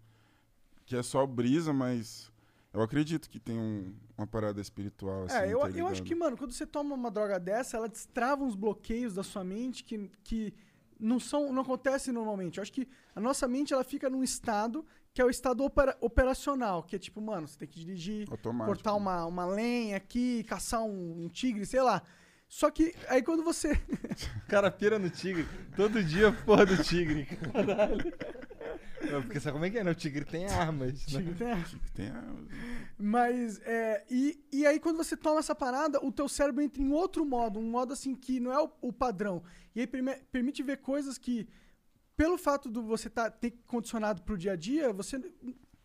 [0.87, 2.31] que é só brisa, mas
[2.73, 5.35] eu acredito que tem um- uma parada espiritual assim.
[5.37, 8.43] É, eu, tá eu acho que, mano, quando você toma uma droga dessa, ela destrava
[8.43, 10.53] uns bloqueios da sua mente que, que
[10.99, 12.57] não são não acontecem normalmente.
[12.57, 15.95] Eu acho que a nossa mente ela fica num estado que é o estado opera-
[16.01, 18.65] operacional, que é tipo, mano, você tem que dirigir, automático.
[18.65, 22.01] cortar uma, uma lenha aqui, caçar um, um tigre, sei lá.
[22.47, 23.71] Só que aí quando você
[24.43, 25.47] O cara pira no tigre.
[25.75, 27.25] Todo dia, porra do tigre.
[27.25, 28.13] Caralho.
[29.11, 29.91] Não, porque sabe como é que é, né?
[29.91, 30.93] O tigre tem armas.
[30.93, 31.19] Né?
[31.21, 32.33] Tigre tem- Que tem a-
[32.97, 36.91] Mas, é, e, e aí quando você toma essa parada, o teu cérebro entra em
[36.91, 39.43] outro modo, um modo assim que não é o, o padrão.
[39.75, 39.87] E aí
[40.31, 41.47] permite ver coisas que,
[42.15, 45.19] pelo fato de você tá, ter condicionado pro dia a dia, você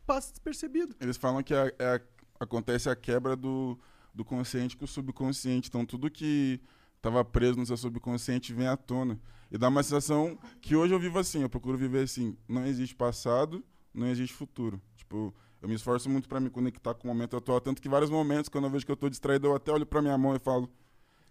[0.07, 0.95] passa despercebido.
[1.01, 2.01] Eles falam que é- é-
[2.39, 3.79] acontece a quebra do,
[4.15, 5.69] do consciente com o subconsciente.
[5.69, 6.61] Então, tudo que
[6.97, 9.19] estava preso no seu subconsciente vem à tona.
[9.51, 12.37] E dá uma sensação que hoje eu vivo assim, eu procuro viver assim.
[12.49, 14.81] Não existe passado, não existe futuro.
[14.97, 17.61] Tipo, eu me esforço muito para me conectar com o momento atual.
[17.61, 20.01] Tanto que vários momentos, quando eu vejo que eu tô distraído, eu até olho para
[20.01, 20.71] minha mão e falo,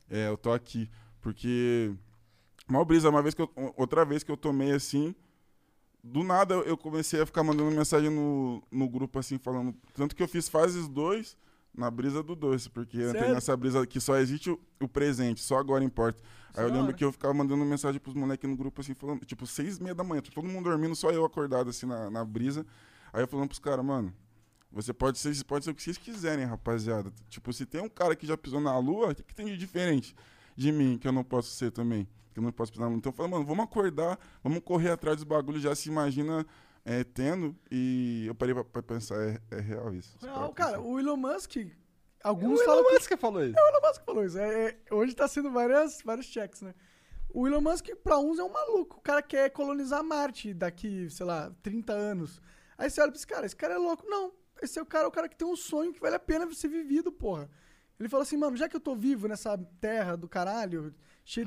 [0.09, 0.89] é, eu tô aqui.
[1.21, 1.93] Porque,
[2.67, 5.15] mal brisa, uma vez que eu, outra vez que eu tomei assim,
[6.03, 9.75] do nada eu- comecei a ficar mandando mensagem no, no grupo assim, falando.
[9.93, 11.37] Tanto que eu fiz fases 2
[11.79, 15.41] na brisa do doce, porque eu entrei nessa brisa que só existe o, o presente,
[15.41, 16.21] só agora importa.
[16.55, 19.47] Aí eu lembro que eu ficava mandando mensagem pros moleques no grupo assim, falando, tipo,
[19.47, 22.65] seis e meia da manhã, todo mundo dormindo, só eu acordado assim na, na brisa.
[23.13, 24.13] Aí eu falando pros caras, mano,
[24.71, 27.11] você pode ser, pode ser o que vocês quiserem, rapaziada.
[27.29, 29.57] Tipo, se tem um cara que já pisou na lua, o que, que tem de
[29.57, 30.15] diferente?
[30.59, 32.05] de mim que eu não posso ser também?
[32.33, 32.91] Que eu não posso pensar.
[32.91, 36.45] Então eu falo, mano, vamos acordar, vamos correr atrás dos bagulhos, já se imagina
[36.85, 37.55] é, tendo.
[37.71, 40.17] E eu parei pra, pra pensar, é, é real isso.
[40.21, 41.57] Real, cara, o Elon Musk.
[42.23, 43.55] Alguns O Elon falam que Musk que falou isso.
[43.57, 44.37] o Elon Musk falou isso.
[44.37, 46.73] É, é, hoje tá sendo várias, vários checks, né?
[47.31, 48.97] O Elon Musk, pra uns, é um maluco.
[48.97, 52.41] O cara quer colonizar Marte daqui, sei lá, 30 anos.
[52.77, 54.05] Aí você olha pra esse cara, esse cara é louco.
[54.07, 56.51] Não, esse é o cara, o cara que tem um sonho que vale a pena
[56.53, 57.49] ser vivido, porra.
[57.99, 60.93] Ele falou assim, mano, já que eu tô vivo nessa terra do caralho.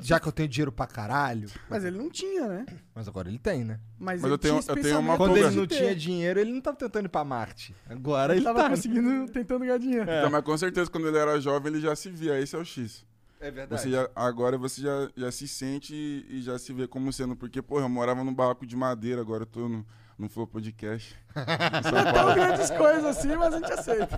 [0.01, 1.49] Já que eu tenho dinheiro pra caralho.
[1.69, 2.65] Mas ele não tinha, né?
[2.95, 3.79] Mas agora ele tem, né?
[3.99, 5.47] Mas, Mas ele eu tenho- eu tenho uma Quando pulga.
[5.47, 7.75] ele não tinha dinheiro, ele não tava tentando ir pra Marte.
[7.89, 8.69] Agora Ele ele, tava tá.
[8.69, 10.03] conseguindo, tentando ganhar dinheiro.
[10.09, 12.39] Então, mas com certeza, quando ele era jovem, ele já se via.
[12.39, 13.05] Esse é o X.
[13.41, 13.81] É verdade.
[13.81, 17.35] Você já, agora você já, já se sente e, e já se vê como sendo.
[17.35, 19.85] Porque, porra, eu morava num barraco de madeira, agora eu tô no,
[20.17, 21.13] no Flow Podcast.
[21.35, 22.33] Não tão Paulo.
[22.35, 24.17] grandes coisas assim, mas a gente aceita.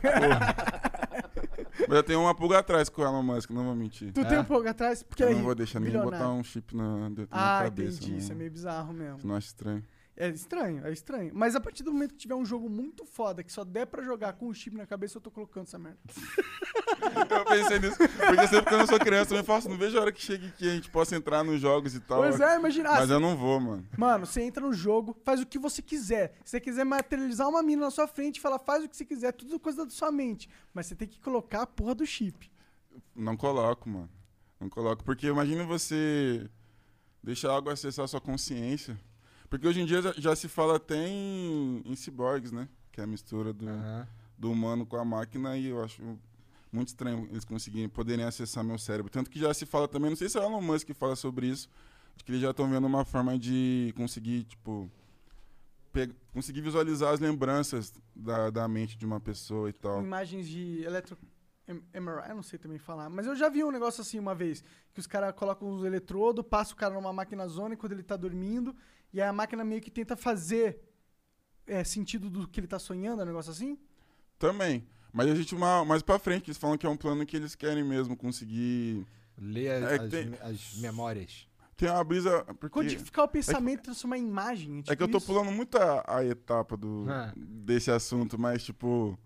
[1.79, 4.11] Mas eu tenho uma pulga atrás com o Elon Musk, não vou mentir.
[4.13, 6.25] Tu tem um pouco atrás, porque Eu ele não é vou deixar ninguém bilionário.
[6.25, 7.97] botar um chip na, minha Ah, cabeça.
[7.97, 8.11] entendi.
[8.11, 9.19] não, Isso é meio bizarro mesmo.
[9.23, 9.83] Não acho estranho.
[10.17, 11.31] É estranho, é estranho.
[11.35, 14.01] Mas a partir do momento que tiver um jogo muito foda, que só der pra
[14.01, 15.99] jogar com o chip na cabeça, eu tô colocando essa merda.
[17.29, 20.01] Eu pensei nisso, porque sempre quando eu sou criança, eu me faço, não vejo a
[20.01, 22.19] hora que chegue que a gente possa entrar nos jogos e tal.
[22.19, 22.89] Pois é, imagina.
[22.89, 23.87] ah, Mas eu não vou, mano.
[23.97, 26.33] Mano, você entra no jogo, faz o que você quiser.
[26.43, 29.33] Se você quiser materializar uma mina na sua frente, fala, faz o que você quiser,
[29.33, 30.49] tudo coisa da sua mente.
[30.73, 32.49] Mas você tem que colocar a porra do chip.
[33.15, 34.09] Não coloco, mano.
[34.59, 35.03] Não coloco.
[35.03, 36.49] Porque imagina você
[37.21, 38.99] deixar algo acessar a sua consciência.
[39.55, 42.67] Porque hoje em dia já, já se fala até em, em ciborgues, né?
[42.91, 44.05] Que é a mistura do, Aham.
[44.37, 46.01] do humano com a máquina e eu acho
[46.69, 49.09] muito estranho eles conseguirem, poderem acessar meu cérebro.
[49.09, 51.15] Tanto que já se fala também, não sei se é o Elon Musk que fala
[51.15, 51.69] sobre isso,
[52.17, 54.91] de que eles já estão vendo uma forma de conseguir, tipo,
[56.33, 60.03] conseguir visualizar as lembranças da, da mente de uma pessoa e tal.
[60.03, 61.17] Imagens de eletro...
[61.67, 63.09] MRI, eu não sei também falar.
[63.09, 64.63] Mas eu já vi um negócio assim uma vez,
[64.93, 68.15] que os caras colocam uns eletrodos, passa o cara numa máquina zona quando ele tá
[68.15, 68.75] dormindo,
[69.15, 70.79] e aí a máquina meio que tenta fazer
[71.65, 73.77] é, sentido do que ele tá sonhando, é um negócio assim?
[74.37, 74.85] Também.
[75.13, 77.55] Mas a gente, uma, mais pra frente, eles falam que é um plano que eles
[77.55, 79.05] querem mesmo conseguir.
[79.37, 81.47] Lê as, É que as tem- as memórias.
[81.77, 82.43] Tem uma brisa.
[82.59, 84.83] Porque Codificar o pensamento e transformar em imagem.
[84.87, 85.25] é que eu tô isso.
[85.27, 87.33] pulando muito a, a etapa do, Ah.
[87.35, 89.17] desse assunto, mas, tipo.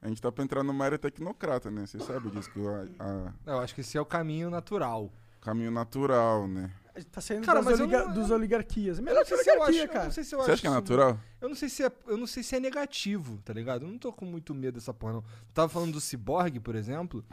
[0.00, 1.84] A gente tá pra entrar numa área tecnocrata, né?
[1.86, 5.10] Você sabe disso, que a, a Eu acho que esse é o caminho natural.
[5.40, 6.70] caminho natural, né?
[7.04, 8.98] Tá saindo Cara, das oliga- não- dos oligarquias.
[8.98, 10.04] É Eu melhor não que sei se eu acho, oligarquia, eu cara.
[10.06, 11.20] não sei se eu Você acho acha que é isso- natural?
[11.40, 13.84] Eu não sei se é, eu não sei se é negativo, tá ligado?
[13.84, 15.20] Eu não tô com muito medo dessa porra, não.
[15.20, 17.24] Eu tava falando do ciborgue, por exemplo,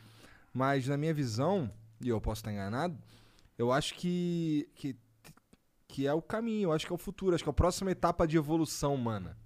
[0.53, 1.71] mas na minha visão,
[2.01, 2.97] e eu posso estar enganado,
[3.57, 4.95] eu acho que, que
[5.87, 7.91] que é o caminho, eu acho que é o futuro, acho que é a próxima
[7.91, 9.37] etapa de evolução humana,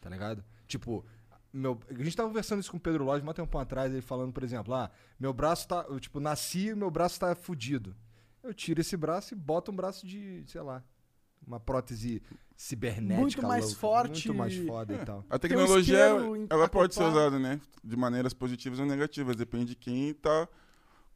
[0.00, 0.44] tá ligado?
[0.68, 1.04] Tipo,
[1.52, 4.32] meu, a gente tava conversando isso com o Pedro Lodge um tempo atrás, ele falando,
[4.32, 7.96] por exemplo, ah, meu braço tá, eu, tipo, nasci e meu braço tá fudido.
[8.46, 10.82] Eu tiro esse braço e boto um braço de, sei lá,
[11.46, 12.22] uma prótese
[12.56, 14.28] cibernética Muito mais louca, forte.
[14.28, 15.24] muito mais foda e tal.
[15.28, 15.98] A um tecnologia,
[16.48, 17.60] ela pode ser usada, né?
[17.84, 19.36] De maneiras positivas ou negativas.
[19.36, 20.48] Depende de quem tá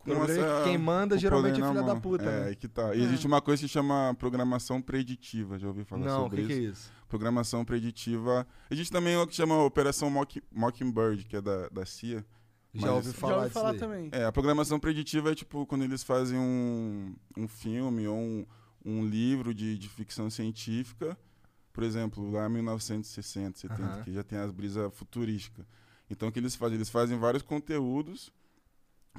[0.01, 2.55] O problema é que quem manda com o geralmente é filha da puta, É, né?
[2.55, 2.95] que tá.
[2.95, 5.59] E existe uma coisa que chama programação preditiva.
[5.59, 6.63] Já ouviu falar Não, o sobre que, que isso?
[6.63, 6.93] é isso?
[7.09, 8.47] Programação preditiva.
[8.71, 12.25] Existe também o que chama Operação Mock, Mockingbird, que é da, da CIA.
[12.75, 14.09] Já ouvi falar Já ouvi falar também.
[14.13, 18.47] É, a programação preditiva é tipo quando eles fazem um, um filme ou um,
[18.85, 21.19] um livro de, de ficção científica,
[21.73, 24.03] por exemplo, lá em 1960, 70, Aham.
[24.05, 25.65] que já tem as brisas futurísticas.
[26.09, 26.77] Então o que eles fazem?
[26.77, 28.33] Eles fazem vários conteúdos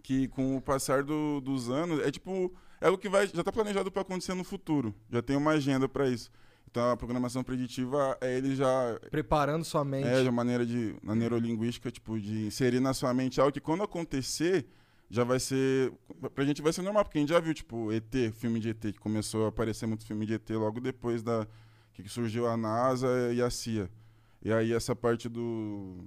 [0.03, 3.51] que com o passar do- dos anos, é tipo, é o que vai, já está
[3.51, 4.95] planejado para acontecer no futuro.
[5.09, 6.31] Já tem uma agenda para isso.
[6.71, 10.07] Então a programação preditiva é ele já Preparando sua mente.
[10.07, 10.95] é, de uma maneira de.
[11.03, 14.65] Na neurolinguística, tipo, de inserir na sua mente algo que quando acontecer,
[15.09, 15.91] já vai ser.
[16.33, 18.79] Pra gente vai ser normal, porque a gente já viu, tipo, ET, filme de ET,
[18.79, 21.45] que começou a aparecer muito filme de ET logo depois da.
[21.93, 23.89] que surgiu a NASA e a CIA.
[24.41, 26.05] E aí essa parte do.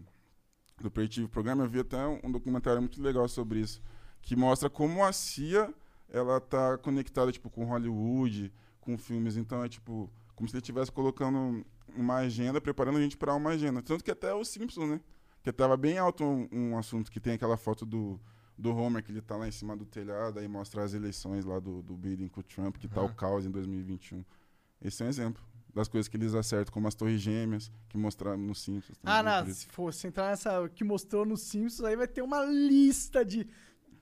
[0.81, 3.83] do preditivo programa, eu vi até um documentário muito legal sobre isso.
[4.22, 5.74] Que mostra como a CIA
[6.11, 8.50] ela tá conectada, tipo, com Hollywood,
[8.81, 9.37] com filmes.
[9.37, 11.64] Então é tipo, como se ele estivesse colocando
[11.97, 13.83] uma agenda, preparando a gente para uma agenda.
[13.83, 15.01] Tanto que até o Simpsons, né?
[15.42, 18.20] Que tava bem alto um, um assunto que tem aquela foto do,
[18.57, 21.59] do Homer, que ele tá lá em cima do telhado, aí mostra as eleições lá
[21.59, 24.25] do, do Biden com o Trump, que tá o caos em 2021.
[24.81, 25.42] Esse é um exemplo
[25.75, 28.97] das coisas que eles acertam, como as torres gêmeas, que mostraram no Simpsons.
[29.03, 29.55] Ah, também, não.
[29.55, 33.47] Se fosse entrar nessa que mostrou no Simpsons, aí vai ter uma lista de.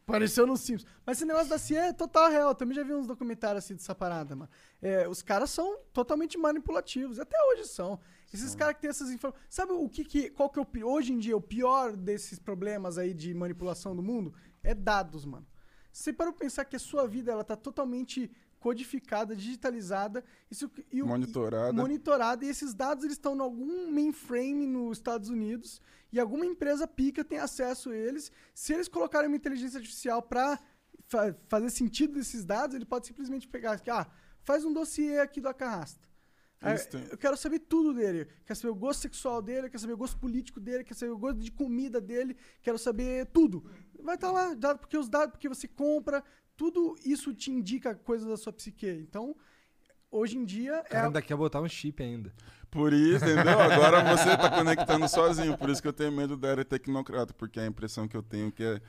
[0.07, 0.91] Apareceu no Simpsons.
[1.07, 2.49] Mas esse negócio da CIA é total real.
[2.51, 4.51] Eu também já vi uns documentários assim dessa parada, mano.
[4.81, 7.19] É, os caras são totalmente manipulativos.
[7.19, 8.01] Até hoje são.
[8.33, 9.47] Esses caras que têm essas informações.
[9.49, 10.31] Sabe o que, que.
[10.31, 10.87] Qual que é o?
[10.87, 15.47] Hoje em dia, o pior desses problemas aí de manipulação do mundo é dados, mano.
[15.93, 18.31] Você parou pra pensar que a sua vida ela tá totalmente
[18.63, 21.73] codificada, digitalizada, isso e Monitorada.
[21.73, 25.81] e- monitorada e esses dados eles estão em algum mainframe nos Estados Unidos
[26.13, 28.31] e alguma empresa pica tem acesso a eles.
[28.55, 30.59] Se eles colocarem uma inteligência artificial para
[31.49, 34.07] fazer sentido desses dados, ele pode simplesmente pegar, aqui, ah,
[34.45, 36.09] faz um dossiê aqui do Acarrasta.
[37.11, 38.29] Eu quero saber tudo dele.
[38.47, 41.19] Quero saber o gosto sexual dele, quero saber o gosto político dele, quero saber o
[41.19, 43.65] gosto de comida dele, quero saber tudo.
[44.01, 46.23] Vai estar lá, dado- porque os dados, porque você compra,
[46.63, 48.87] tudo isso te indica coisas da sua psique.
[48.87, 49.35] Então,
[50.13, 52.33] hoje em dia O cara é ainda quer botar um chip ainda.
[52.71, 53.59] Por isso, entendeu?
[53.59, 55.59] Agora você tá conectando sozinho.
[55.59, 58.53] Por isso que eu tenho medo da era tecnocrata, porque a impressão que eu tenho
[58.53, 58.81] que é.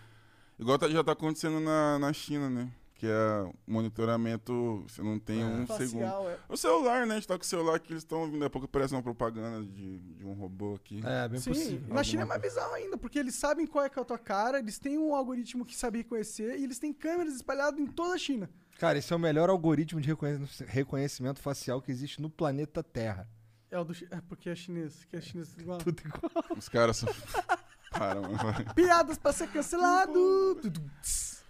[0.59, 2.71] Igual tá- já tá acontecendo na, na China, né?
[3.03, 5.67] Que é monitoramento, você não tem um segundo.
[5.67, 6.29] facial.
[6.29, 6.37] É.
[6.47, 7.15] O celular, né?
[7.15, 8.35] A gente tá com o celular que eles estão ouvindo.
[8.39, 11.01] Daqui a pouco parece uma propaganda de, de um robô aqui.
[11.05, 11.93] É, bem Sim, possível.
[11.93, 14.17] na China é mais bizarro ainda, porque eles sabem qual é, que é a tua
[14.17, 18.13] cara, eles têm um algoritmo que sabe reconhecer e eles têm câmeras espalhadas em toda
[18.13, 18.49] a China.
[18.79, 23.29] Cara, esse é o melhor algoritmo de reconhec- reconhecimento facial que existe no planeta Terra.
[23.69, 25.77] É o do é porque é chinês, que é chinês tudo igual.
[25.79, 26.31] Tudo igual.
[26.57, 27.09] Os caras são.
[27.91, 28.73] Para, mano.
[28.73, 30.55] Piadas pra ser cancelado.
[31.01, 31.43] Tss.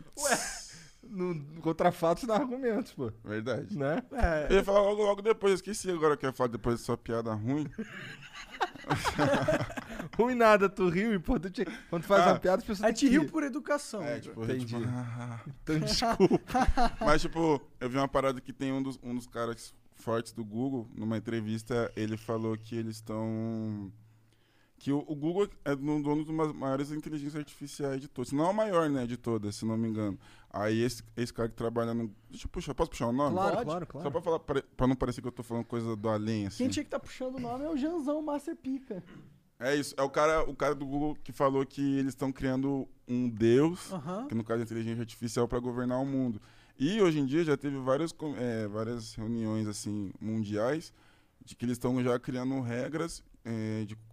[1.09, 3.11] No, contra fatos dá argumentos, pô.
[3.23, 3.77] Verdade.
[3.77, 4.01] Né?
[4.13, 6.79] É, Eu ia falar logo, logo depois, eu esqueci agora que eu ia falar depois
[6.79, 7.67] da sua piada ruim.
[10.17, 12.31] Ruim nada, tu riu, o importante é quando tu faz Ah.
[12.33, 14.01] uma piada, as pessoas a gente riu por educação.
[14.03, 14.65] É, tipo, Entendi.
[14.65, 14.81] tipo,
[15.63, 16.67] Então, desculpa.
[16.99, 20.43] Mas, tipo, eu vi uma parada que tem um dos, um dos caras fortes do
[20.43, 23.91] Google, numa entrevista, ele falou que eles estão.
[24.83, 28.27] Que o, o Google é um dono de uma das maiores inteligências artificiais de todas.
[28.27, 30.19] Se não é o maior, né, de todas, se não me engano.
[30.49, 32.13] Aí esse, esse cara que trabalha no.
[32.29, 33.33] Deixa eu puxar, posso puxar o nome?
[33.33, 33.65] Claro, Pode?
[33.65, 34.11] claro, Só claro.
[34.11, 36.65] pra, falar, pra, pra não parecer que eu tô falando coisa do além, assim.
[36.65, 39.01] Quem tinha que estar puxando o nome é o Janzão Master Pica.
[39.57, 42.85] É isso, é o cara, o cara do Google que falou que eles estão criando
[43.07, 43.89] um deus
[44.27, 46.41] que no caso é inteligência artificial para governar o mundo.
[46.77, 50.91] E hoje em dia já teve várias, é, várias reuniões assim mundiais
[51.45, 53.95] de que eles estão já criando regras é, de,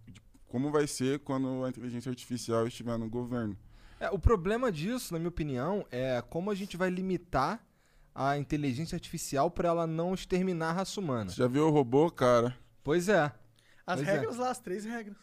[0.51, 3.57] como vai ser quando a inteligência artificial estiver no governo.
[3.99, 7.65] É, o problema disso, na minha opinião, é como a gente vai limitar
[8.13, 11.29] a inteligência artificial pra ela não exterminar a raça humana.
[11.29, 12.57] Você já viu o robô, cara?
[12.83, 13.31] Pois é.
[13.87, 14.11] As Pois é.
[14.11, 15.17] regras lá, as três regras.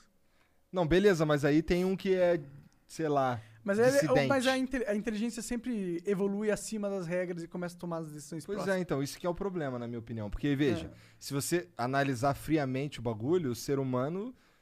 [0.73, 2.41] Não, beleza, mas aí tem um que é,
[2.87, 3.41] sei lá.
[3.65, 4.27] Mas, ele- Dissidente.
[4.29, 8.47] mas a, a inteligência sempre evolui acima das regras e começa a tomar as decisões
[8.47, 8.79] Pois próximas.
[8.79, 10.31] é, então, isso que é o problema, na minha opinião.
[10.31, 10.91] Porque, veja, É.
[11.19, 14.35] se você analisar friamente o bagulho, o ser humano.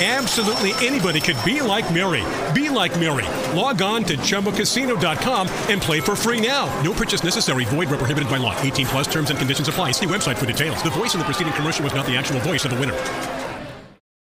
[0.00, 2.24] Absolutely anybody could be like Mary.
[2.52, 3.26] Be like Mary.
[3.56, 6.66] Log on to chumbacasino.com and play for free now.
[6.82, 7.64] No purchase necessary.
[7.66, 8.60] Void where prohibited by law.
[8.60, 9.92] 18 plus terms and conditions apply.
[9.92, 10.82] See website for details.
[10.82, 12.94] The voice in the preceding commercial was not the actual voice of the winner.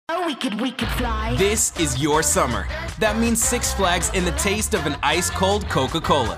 [0.08, 1.36] Oh, we could, we could fly.
[1.36, 2.66] This is your summer.
[2.98, 6.36] That means Six Flags and the taste of an ice cold Coca Cola.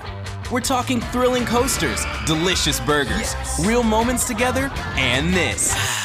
[0.51, 3.33] We're talking thrilling coasters, delicious burgers,
[3.65, 5.73] real moments together, and this.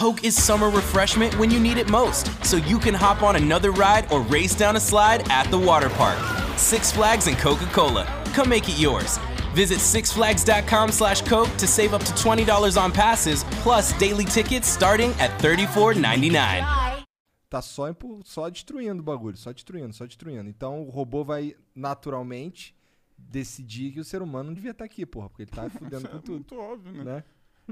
[0.00, 3.70] Coke is summer refreshment when you need it most, so you can hop on another
[3.70, 6.18] ride or race down a slide at the water park.
[6.56, 8.06] Six Flags and Coca Cola.
[8.32, 9.18] Come make it yours.
[9.52, 15.10] Visit sixflags.com slash Coke to save up to $20 on passes, plus daily tickets starting
[15.20, 17.04] at $34.99.
[17.50, 20.48] Tá só, só destruindo o bagulho, só destruindo, só destruindo.
[20.48, 22.74] Então o robô vai naturalmente
[23.18, 26.20] decidir que o ser humano não devia estar aqui, porra, porque ele tá fudendo com
[26.24, 27.04] tudo, muito óbvio, né?
[27.04, 27.24] né?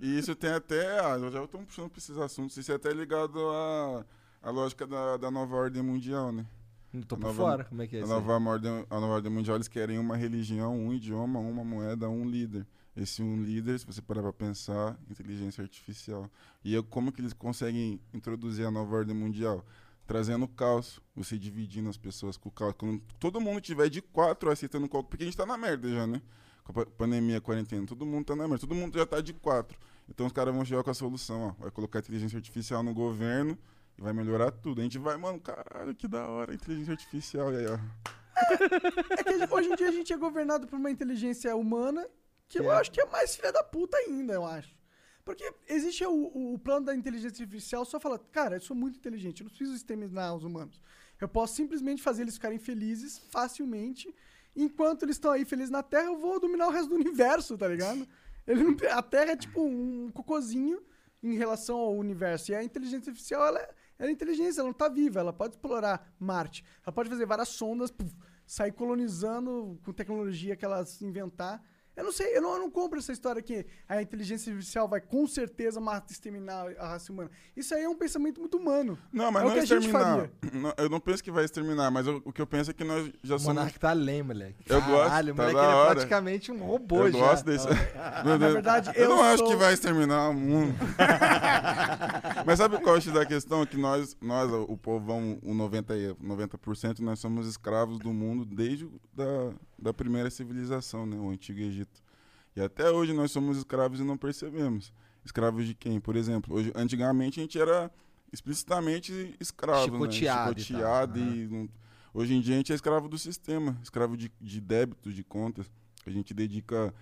[0.02, 0.98] E isso tem até.
[1.00, 2.56] Ah, já estou puxando para esses assuntos.
[2.56, 4.04] Isso é até ligado à,
[4.42, 6.46] à lógica da, da nova ordem mundial, né?
[6.92, 8.12] Não tô A por nova- fora, como é que é a, isso?
[8.12, 12.24] nova ordem, a nova ordem mundial, eles querem uma religião, um idioma, uma moeda, um
[12.28, 12.66] líder.
[12.96, 16.28] Esse um líder, se você parar pra pensar, inteligência artificial.
[16.64, 19.64] E eu- como que eles conseguem introduzir a nova ordem mundial?
[20.06, 22.74] Trazendo caos, você dividindo as pessoas com o caos.
[22.78, 25.11] Quando todo mundo tiver de quatro aceitando qualquer...
[25.11, 26.22] Porque a gente tá na merda já, né?
[26.68, 28.61] Com a pa- pandemia, quarentena, todo mundo tá na merda.
[28.66, 29.78] Todo mundo já tá de quatro.
[30.09, 31.62] Então os caras vão chegar com a solução, ó.
[31.62, 33.57] Vai colocar inteligência artificial no governo
[33.96, 34.81] e vai melhorar tudo.
[34.81, 37.52] A gente vai, mano, caralho, que da hora, inteligência artificial.
[37.52, 37.78] E aí, ó.
[39.18, 42.07] É que hoje em dia a gente é governado por uma inteligência humana
[42.48, 42.76] que eu É.
[42.76, 44.76] acho que é mais filha da puta ainda, eu acho.
[45.24, 48.96] Porque existe o, o- o plano da inteligência artificial só fala, cara, eu sou muito
[48.98, 50.81] inteligente, eu não preciso exterminar os humanos.
[51.20, 54.14] Eu posso simplesmente fazer eles ficarem felizes facilmente.
[54.56, 57.68] Enquanto eles estão aí felizes na Terra, eu vou dominar o resto do universo, tá
[57.68, 58.06] ligado?
[58.46, 60.82] Ele não- a Terra é tipo um cocôzinho
[61.22, 62.50] em relação ao universo.
[62.50, 65.54] E a inteligência artificial, ela é, ela é inteligência, ela não tá viva, ela pode
[65.54, 66.64] explorar Marte.
[66.84, 68.14] Ela pode fazer várias sondas, puf,
[68.46, 71.62] sair colonizando com tecnologia que elas inventar.
[71.98, 75.00] Eu não sei, eu não, eu não compro essa história que a inteligência artificial vai
[75.00, 77.28] com certeza matar, exterminar a raça humana.
[77.56, 78.96] Isso aí é um pensamento muito humano.
[79.12, 80.14] Não, mas é o não que a gente exterminar.
[80.16, 80.30] faria.
[80.61, 82.84] Não, eu não penso que vai exterminar, mas eu- o que eu penso é que
[82.84, 83.56] nós já O somos.
[83.56, 84.54] Monark tá além, moleque.
[84.68, 85.94] Eu gosto, Caralho, o tá moleque da ele é hora.
[85.96, 87.18] praticamente um robô Eu já.
[87.18, 87.66] gosto desse.
[88.24, 90.74] Na verdade, eu, eu não acho sou- que vai exterminar o mundo.
[92.46, 93.64] Mas sabe qual é o X da questão?
[93.66, 98.84] Que nós, nós o povão, o 90%, e- 90% nós somos escravos do mundo desde
[98.84, 101.16] o- da, da primeira civilização, né?
[101.16, 102.02] O Antigo Egito.
[102.56, 104.92] E até hoje nós somos escravos e não percebemos.
[105.24, 106.00] Escravos de quem?
[106.00, 107.90] Por exemplo, hoje, antigamente a gente era
[108.32, 110.54] explicitamente escravo, Chicoteado e né?
[110.54, 110.64] tal.
[110.64, 111.68] Chicoteado e não-
[112.14, 115.70] Hoje em dia a gente é escravo do sistema, escravo de, de débitos, de contas.
[116.06, 116.92] A gente dedica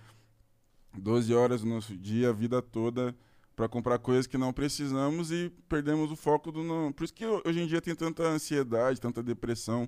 [0.97, 3.15] 12 horas do nosso dia, a vida toda,
[3.55, 6.91] para comprar coisas que não precisamos e perdemos o foco do não.
[6.91, 9.87] Por isso que ho- hoje em dia tem tanta ansiedade, tanta depressão,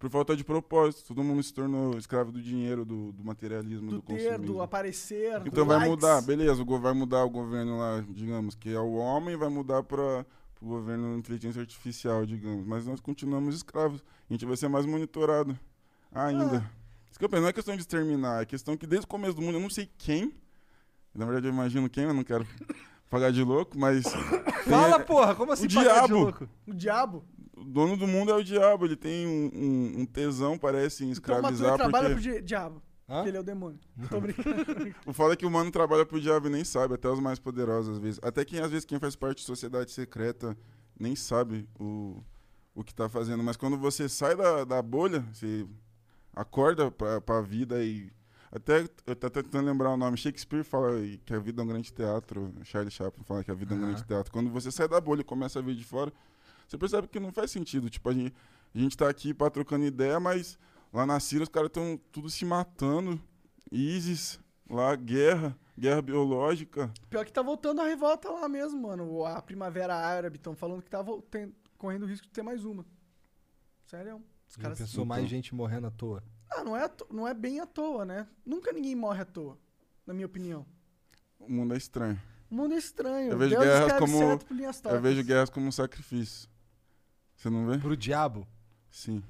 [0.00, 1.08] por falta de propósito.
[1.08, 4.46] Todo mundo se tornou escravo do dinheiro, do, do materialismo, do, Do ter, consumismo.
[4.46, 5.90] do aparecer, do Então vai likes.
[5.94, 9.82] mudar, beleza, o vai mudar o governo lá, digamos, que é o homem, vai mudar
[9.82, 10.24] para
[10.60, 12.66] o governo inteligência artificial, digamos.
[12.66, 14.02] Mas nós continuamos escravos.
[14.28, 15.56] A gente vai ser mais monitorado
[16.10, 16.58] ainda.
[16.66, 16.70] Ah.
[17.10, 19.34] Isso que eu penso, não é questão de exterminar, é questão que desde o começo
[19.34, 20.32] do mundo, eu não sei quem,
[21.14, 22.46] na verdade eu imagino quem, eu não quero
[23.10, 24.04] pagar de louco, mas
[24.66, 26.14] Fala, porra, como assim o pagar de diabo.
[26.14, 26.48] louco?
[26.66, 27.24] O diabo.
[27.60, 31.10] O dono do mundo é o diabo, ele tem um, um- um tesão, parece, em
[31.12, 32.28] Então o Matuê escravizar, trabalha porque...
[32.30, 32.82] pro di- diabo.
[33.08, 33.14] Hã?
[33.16, 33.78] Porque ele é o demônio.
[34.08, 34.64] Tô brincando.
[35.06, 37.38] O foda é que o humano trabalha pro diabo e nem sabe, até os mais
[37.38, 38.20] poderosos às vezes.
[38.22, 40.56] Até quem, às vezes, quem faz parte de sociedade secreta
[40.98, 42.22] nem sabe o,
[42.74, 43.42] o que tá fazendo.
[43.42, 45.66] Mas quando você sai da, da bolha, você
[46.34, 48.10] acorda pra, pra vida e.
[48.52, 50.16] Até eu tô tentando lembrar o nome.
[50.16, 50.90] Shakespeare fala
[51.24, 52.52] que a vida é um grande teatro.
[52.64, 54.32] Charlie Chaplin fala que a vida é um grande teatro.
[54.32, 56.12] Quando você sai da bolha e começa a ver de fora,
[56.70, 57.90] você percebe que não faz sentido.
[57.90, 58.34] Tipo, a gente,
[58.74, 60.56] a gente tá aqui pra trocando ideia, mas
[60.92, 63.20] lá na Síria os caras estão tudo se matando.
[63.72, 66.92] ISIS, lá, guerra, guerra biológica.
[67.08, 69.24] Pior que tá voltando a revolta lá mesmo, mano.
[69.26, 72.64] A primavera árabe estão falando que tá vol- tem- correndo o risco de ter mais
[72.64, 72.84] uma.
[73.86, 74.22] Sério.
[74.48, 74.78] Os caras.
[74.78, 76.22] pensou mais gente morrendo à toa.
[76.50, 78.26] Ah, não é, não é bem à toa, né?
[78.44, 79.56] Nunca ninguém morre à toa,
[80.04, 80.66] na minha opinião.
[81.38, 82.20] O mundo é estranho.
[82.50, 83.30] O mundo é estranho.
[83.30, 86.49] Eu vejo Deus guerras como- certo por linhas Eu vejo guerras como um sacrifício.
[87.40, 87.78] Você não vê?
[87.78, 88.46] Pro diabo?
[88.90, 89.22] Sim.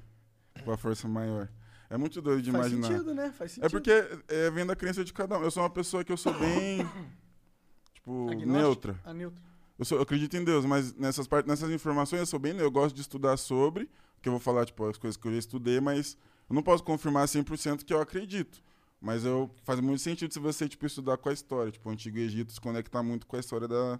[0.65, 1.47] Com a força maior.
[1.89, 2.87] É muito doido de Faz imaginar.
[2.89, 3.31] sentido, né?
[3.31, 3.65] Faz sentido.
[3.65, 3.91] É porque
[4.27, 5.43] é, vem da crença de cada um.
[5.43, 6.79] Eu sou uma pessoa que eu sou bem.
[7.95, 8.51] tipo, Agnóstico?
[8.51, 8.99] neutra.
[9.05, 9.41] A neutra.
[9.79, 12.53] Eu, sou, eu acredito em Deus, mas nessas, partes, nessas informações eu sou bem.
[12.57, 13.89] Eu gosto de estudar sobre,
[14.21, 16.17] que eu vou falar, tipo, as coisas que eu já estudei, mas
[16.49, 18.61] eu não posso confirmar 100% que eu acredito.
[18.99, 21.71] Mas eu, faz muito sentido se você, tipo, estudar com a história.
[21.71, 23.97] Tipo, o Antigo Egito se conecta muito com a história da,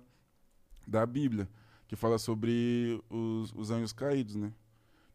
[0.86, 1.48] da Bíblia,
[1.92, 4.54] que fala sobre os, os anjos caídos, né?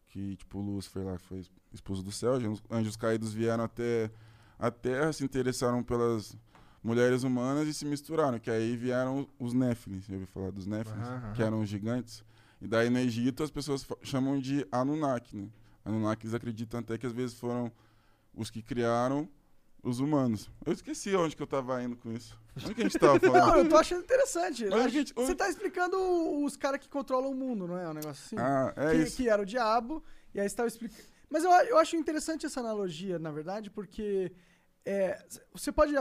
[0.09, 4.11] Que, tipo, Lúcifer lá, foi expulso do céu, os anjos caídos vieram até
[4.59, 6.37] a Terra, se interessaram pelas
[6.85, 11.09] mulheres humanas e se misturaram, que aí vieram os Néfilis, já ouviu falar dos Néfilis?
[11.09, 12.23] Aham, Que eram os gigantes.
[12.61, 15.49] E daí no Egito as pessoas chamam de Anunnaki, né?
[15.83, 17.73] Anunnakis acreditam até que às vezes foram
[18.35, 19.27] os que criaram
[19.87, 20.51] os humanos.
[20.65, 22.37] Eu esqueci onde que eu tava indo com isso.
[22.57, 23.47] Onde que a gente tava falando?
[23.47, 24.67] Não, eu tô achando interessante.
[24.69, 25.97] Mas a gente- Você tá explicando
[26.45, 27.89] os caras que controlam o mundo, não é?
[27.89, 28.37] Um negócio assim?
[28.39, 29.17] Ah, é que, isso.
[29.17, 30.03] que era o diabo,
[30.35, 31.01] e aí você tava explicando.
[31.31, 34.33] Mas eu, eu acho interessante essa analogia, na verdade, porque
[34.85, 35.95] é, você pode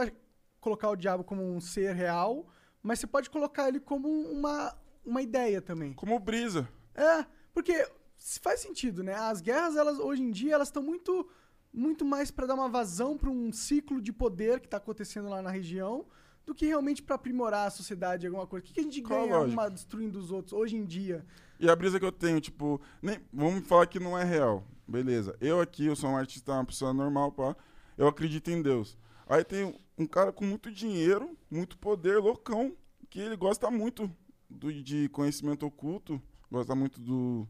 [0.60, 2.48] colocar o diabo como um ser real,
[2.82, 5.92] mas você pode colocar ele como uma, uma ideia também.
[5.92, 6.68] Como brisa.
[6.94, 9.14] É, porque se faz sentido, né?
[9.14, 11.28] As guerras, elas hoje em dia, elas estão muito
[11.76, 15.42] muito mais para dar uma vazão para um ciclo de poder que tá acontecendo lá
[15.42, 16.06] na região
[16.46, 18.64] do que realmente para aprimorar a sociedade, alguma coisa.
[18.64, 21.26] O que, que a gente Qual ganha uma destruindo os outros hoje em dia?
[21.58, 24.64] E a brisa que eu tenho, tipo, nem, vamos falar que não é real.
[24.86, 25.36] Beleza.
[25.40, 27.56] Eu aqui, eu sou um artista, uma pessoa normal, pá.
[27.98, 28.96] Eu acredito em Deus.
[29.26, 32.76] Aí tem um cara com muito dinheiro, muito poder, loucão,
[33.10, 34.10] que ele gosta muito
[34.48, 37.48] do, de conhecimento oculto, gosta muito do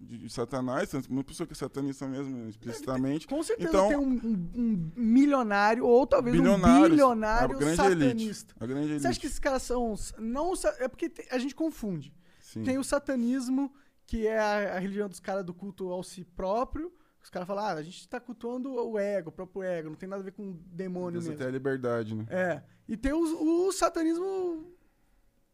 [0.00, 3.26] de, de Satanás, uma pessoa que é satanista mesmo, explicitamente.
[3.26, 8.04] Com certeza Então- tem um, um- um milionário ou talvez um bilionário a grande satanista.
[8.04, 8.46] elite.
[8.60, 9.00] A grande elite.
[9.02, 9.94] Você acha que esses caras são.
[10.18, 12.14] Não, é porque te- a gente confunde.
[12.40, 12.62] Sim.
[12.62, 13.72] Tem o satanismo,
[14.06, 16.92] que é a, a religião dos caras do culto ao si próprio.
[17.22, 20.06] Os caras falam, ah, a gente tá cultuando o ego, o próprio ego, não tem
[20.06, 21.40] nada a ver com demônio Deus mesmo.
[21.40, 22.26] até a liberdade, né?
[22.28, 22.62] É.
[22.86, 24.73] E tem os- o, satanismo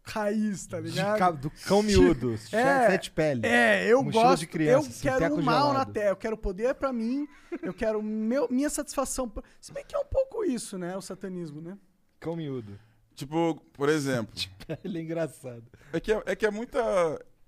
[0.03, 1.18] raiz, tá De ligado?
[1.18, 3.46] ca- do cão miúdo, É, sete pele.
[3.46, 6.36] É, eu Mochila gosto, de criança, eu assim, quero o mal na terra, eu quero
[6.36, 7.26] poder pra mim,
[7.62, 9.28] eu quero meu, minha satisfação.
[9.28, 11.76] pra- Se bem que é um pouco isso, né, o satanismo, né?
[12.18, 12.78] Cão miúdo.
[13.14, 14.32] Tipo, por exemplo,
[14.84, 15.64] Ele é engraçado.
[15.92, 16.80] É que é, é que é muita.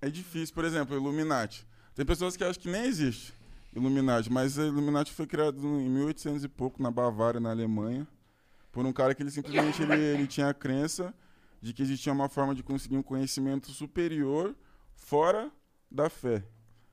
[0.01, 1.65] É difícil, por exemplo, Illuminati.
[1.95, 3.33] Tem pessoas que acham que nem existe.
[3.75, 8.05] Illuminati, mas a Illuminati foi criado em 1800 e pouco na Bavária, na Alemanha,
[8.71, 11.11] por um cara que ele simplesmente ele, ele tinha a crença
[11.63, 14.53] de que existia uma forma de conseguir um conhecimento superior
[14.95, 15.49] fora
[15.89, 16.43] da fé.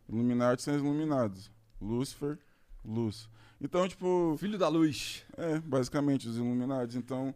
[0.09, 1.51] Illuminati são os iluminados.
[1.81, 2.39] Lúcifer,
[2.85, 3.29] luz.
[3.61, 5.25] Então, tipo, Filho da luz.
[5.37, 6.97] é, basicamente, os Illuminati.
[6.97, 7.35] Então,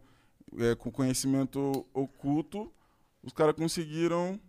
[0.57, 2.71] é, com conhecimento oculto,
[3.21, 4.39] os caras conseguiram,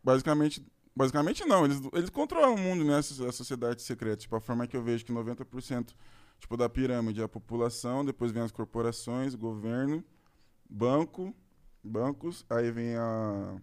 [0.00, 0.64] basicamente,
[0.94, 4.18] basicamente não, eles, eles controlam o mundo, né, a sociedade secreta.
[4.18, 5.92] Tipo, a forma que eu vejo que 90%
[6.38, 10.04] tipo, da pirâmide é a população, depois vem as corporações, governo,
[10.68, 11.34] banco,
[11.82, 13.56] bancos, aí vem a,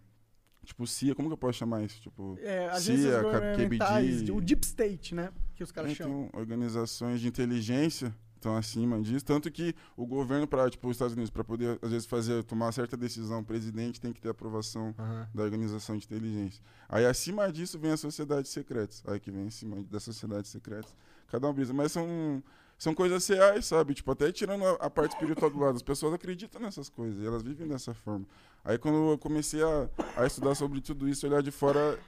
[0.65, 2.01] tipo, CIA, como que eu posso chamar isso?
[2.01, 4.31] Tipo, É, CIA, KBD.
[4.31, 5.31] o Deep State, né?
[5.55, 6.29] Que os caras É, chamam.
[6.33, 11.31] organizações de inteligência estão acima disso, tanto que o governo para tipo os Estados Unidos
[11.31, 15.27] para poder às vezes fazer tomar certa decisão, o presidente tem que ter aprovação Aham.
[15.33, 16.63] da organização de inteligência.
[16.87, 19.03] Aí acima disso vem as sociedades secretas.
[19.07, 20.95] Aí que vem acima das sociedades secretas,
[21.27, 22.43] cada um brisa, mas são
[22.77, 23.93] são coisas reais, sabe?
[23.93, 27.25] Tipo, até tirando a, a parte espiritual do lado, as pessoas acreditam nessas coisas, e
[27.25, 28.25] elas vivem dessa forma.
[28.63, 31.99] Aí quando eu comecei a, a estudar sobre tudo isso, olhar de fora,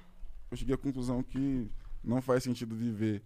[0.52, 1.70] eu cheguei à conclusão que
[2.04, 3.22] não faz sentido viver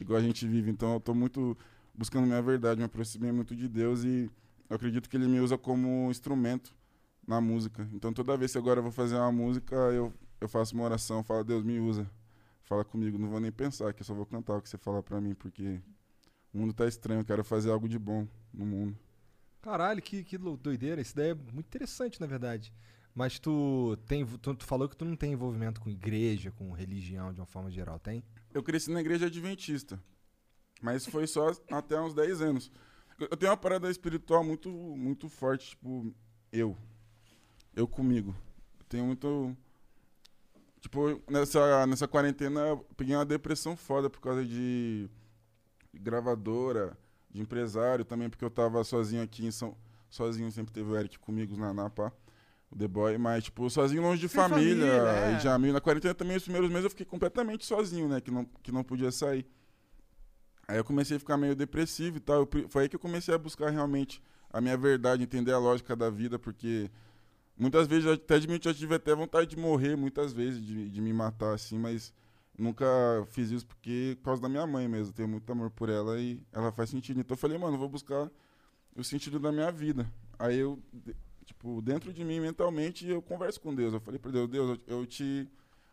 [0.00, 0.70] igual a gente vive.
[0.70, 1.56] Então eu tô muito
[1.94, 4.30] buscando minha verdade, me aproximei muito de Deus e
[4.68, 6.74] eu acredito que ele me usa como instrumento
[7.26, 7.88] na música.
[7.92, 11.22] Então toda vez que agora eu vou fazer uma música, eu, eu faço uma oração,
[11.22, 12.10] falo, Deus me usa.
[12.62, 15.02] Fala comigo, não vou nem pensar, que eu só vou cantar o que você falar
[15.02, 15.80] pra mim, porque
[16.52, 18.96] o mundo tá estranho, eu quero fazer algo de bom no mundo.
[19.62, 21.00] Caralho, que, que doideira.
[21.00, 22.72] Isso daí é muito interessante, na verdade.
[23.14, 24.26] Mas tu tem.
[24.26, 27.70] Tu, tu falou que tu não tem envolvimento com igreja, com religião de uma forma
[27.70, 28.24] geral, tem?
[28.52, 30.02] Eu cresci na igreja adventista,
[30.80, 32.72] mas foi só até uns 10 anos.
[33.18, 36.12] Eu eu tenho uma parada espiritual muito, muito forte, tipo,
[36.50, 36.76] eu.
[37.74, 38.34] Eu comigo.
[38.80, 39.56] Eu tenho muito.
[40.80, 45.08] Tipo, nessa, nessa quarentena eu peguei uma depressão foda por causa de
[45.94, 46.96] gravadora,
[47.30, 49.76] de empresário também, porque eu tava sozinho aqui em São.
[50.10, 52.12] Sozinho, sempre teve o Eric comigo na Napa,
[52.70, 55.32] o The Boy, mas, tipo, sozinho longe de Sem família, família, é.
[55.32, 55.72] e de amigo.
[55.72, 58.20] Na quarentena também, os primeiros meses eu fiquei completamente sozinho, né?
[58.20, 59.46] Que não, que não podia sair.
[60.68, 62.40] Aí eu comecei a ficar meio depressivo e tal.
[62.40, 64.22] Eu foi aí que eu comecei a buscar realmente
[64.52, 66.90] a minha verdade, entender a lógica da vida, porque
[67.56, 71.12] muitas vezes, até admito, eu tive até vontade de morrer, muitas vezes, de, de me
[71.12, 72.12] matar, assim, mas
[72.58, 72.86] nunca
[73.30, 75.12] fiz isso porque por causa da minha mãe mesmo.
[75.12, 77.20] Tenho muito amor por ela e ela faz sentido.
[77.20, 78.30] Então eu falei, mano, eu vou buscar
[78.96, 80.10] o sentido da minha vida.
[80.38, 80.78] Aí eu,
[81.44, 83.94] tipo, dentro de mim, mentalmente, eu converso com Deus.
[83.94, 85.48] Eu falei pra Deus, Deus, eu, te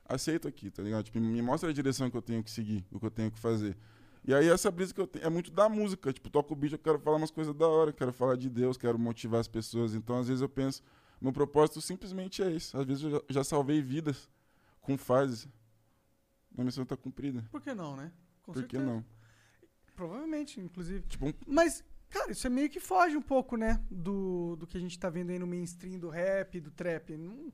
[0.06, 1.04] aceito aqui, tá ligado?
[1.06, 3.40] Tipo, me mostra a direção que eu tenho que seguir, o que eu tenho que
[3.40, 3.78] fazer.
[4.26, 6.12] E aí essa brisa que eu tenho é muito da música.
[6.12, 8.78] Tipo, toco o bicho, eu quero falar umas coisas da hora, quero falar de Deus,
[8.78, 9.94] quero motivar as pessoas.
[9.94, 10.84] Então, às vezes eu penso,
[11.22, 12.76] meu propósito simplesmente é esse.
[12.76, 14.30] Às vezes eu já, já salvei vidas
[14.82, 15.48] com fases.
[16.52, 17.46] Minha missão tá cumprida.
[17.52, 18.12] Por que não, né?
[18.44, 18.86] Com Por que certeza.
[18.86, 19.06] não?
[19.96, 21.02] Provavelmente, inclusive.
[21.08, 23.82] Tipo, um- Mas, cara, isso é meio que foge um pouco, né?
[23.90, 27.18] Do, do que a gente tá vendo aí no mainstream do rap, do trap.
[27.18, 27.52] Não-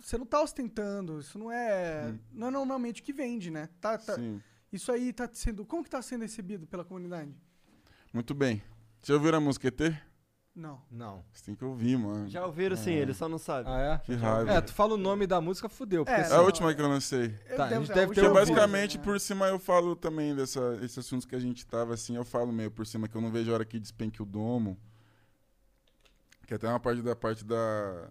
[0.00, 2.14] você não tá ostentando, isso não é.
[2.32, 3.68] Não é normalmente o que vende, né?
[3.80, 4.40] Tá, tá- sim.
[4.72, 5.64] isso aí tá sendo.
[5.64, 7.34] Como que tá sendo recebido pela comunidade?
[8.12, 8.62] Muito bem.
[9.02, 9.80] Já ouviram a música ET?
[10.56, 10.80] Não.
[10.90, 11.22] Não.
[11.34, 12.26] Você tem que ouvir, mano.
[12.30, 13.68] Já ouviram sim, ele só não sabe.
[13.68, 13.98] Ah, é?
[13.98, 14.52] Que raiva.
[14.52, 16.02] É, tu fala o nome da música, fudeu.
[16.08, 17.28] É, assim, É a última que eu lancei.
[17.54, 18.34] Tá, a gente deve ter Porque ouvido.
[18.34, 19.04] basicamente né?
[19.04, 22.50] por cima eu falo também dessa, esses assuntos que a gente tava assim, eu falo
[22.52, 24.78] meio por cima que eu não vejo a hora que despenque o domo.
[26.46, 28.08] Que até é uma parte da parte da.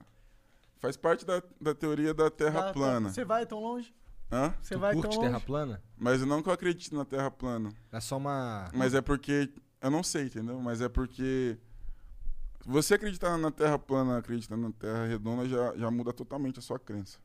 [0.78, 3.10] Faz parte da, da teoria da Terra plana.
[3.10, 3.92] Você vai tão longe?
[4.32, 4.54] Hã?
[4.62, 5.46] Você vai curte tão terra longe?
[5.46, 5.84] plana?
[5.98, 7.72] Mas eu não que eu acredito na Terra plana.
[7.92, 8.70] É só uma.
[8.74, 9.52] Mas é porque.
[9.82, 10.60] Eu não sei, entendeu?
[10.60, 11.58] Mas é porque.
[12.66, 16.80] Você acreditar na Terra plana, acreditar na Terra redonda, já, já muda totalmente a sua
[16.80, 17.20] crença.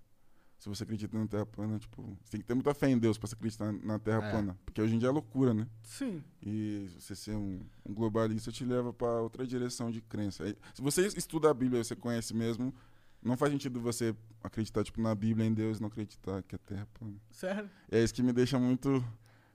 [0.58, 3.16] Se você acredita na Terra plana, tipo, você tem que ter muita fé em Deus
[3.16, 4.30] pra você acreditar na Terra É.
[4.30, 4.58] plana.
[4.66, 5.66] Porque hoje em dia é loucura, né?
[5.82, 6.22] Sim.
[6.42, 10.44] E você ser um, um globalista te leva pra outra direção de crença.
[10.44, 12.74] Aí, se você estuda a Bíblia e você conhece mesmo,
[13.22, 14.14] não faz sentido você
[14.44, 17.16] acreditar tipo, na Bíblia em Deus e não acreditar que a Terra é plana.
[17.30, 17.70] Sério?
[17.90, 19.02] É isso que me deixa muito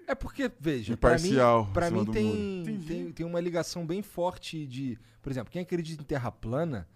[0.07, 1.67] É porque, veja, pra mim, imparcial.
[1.73, 4.99] pra em cima mim tem, tem, tem uma ligação bem forte de.
[5.21, 6.87] Por exemplo, quem acredita em terra plana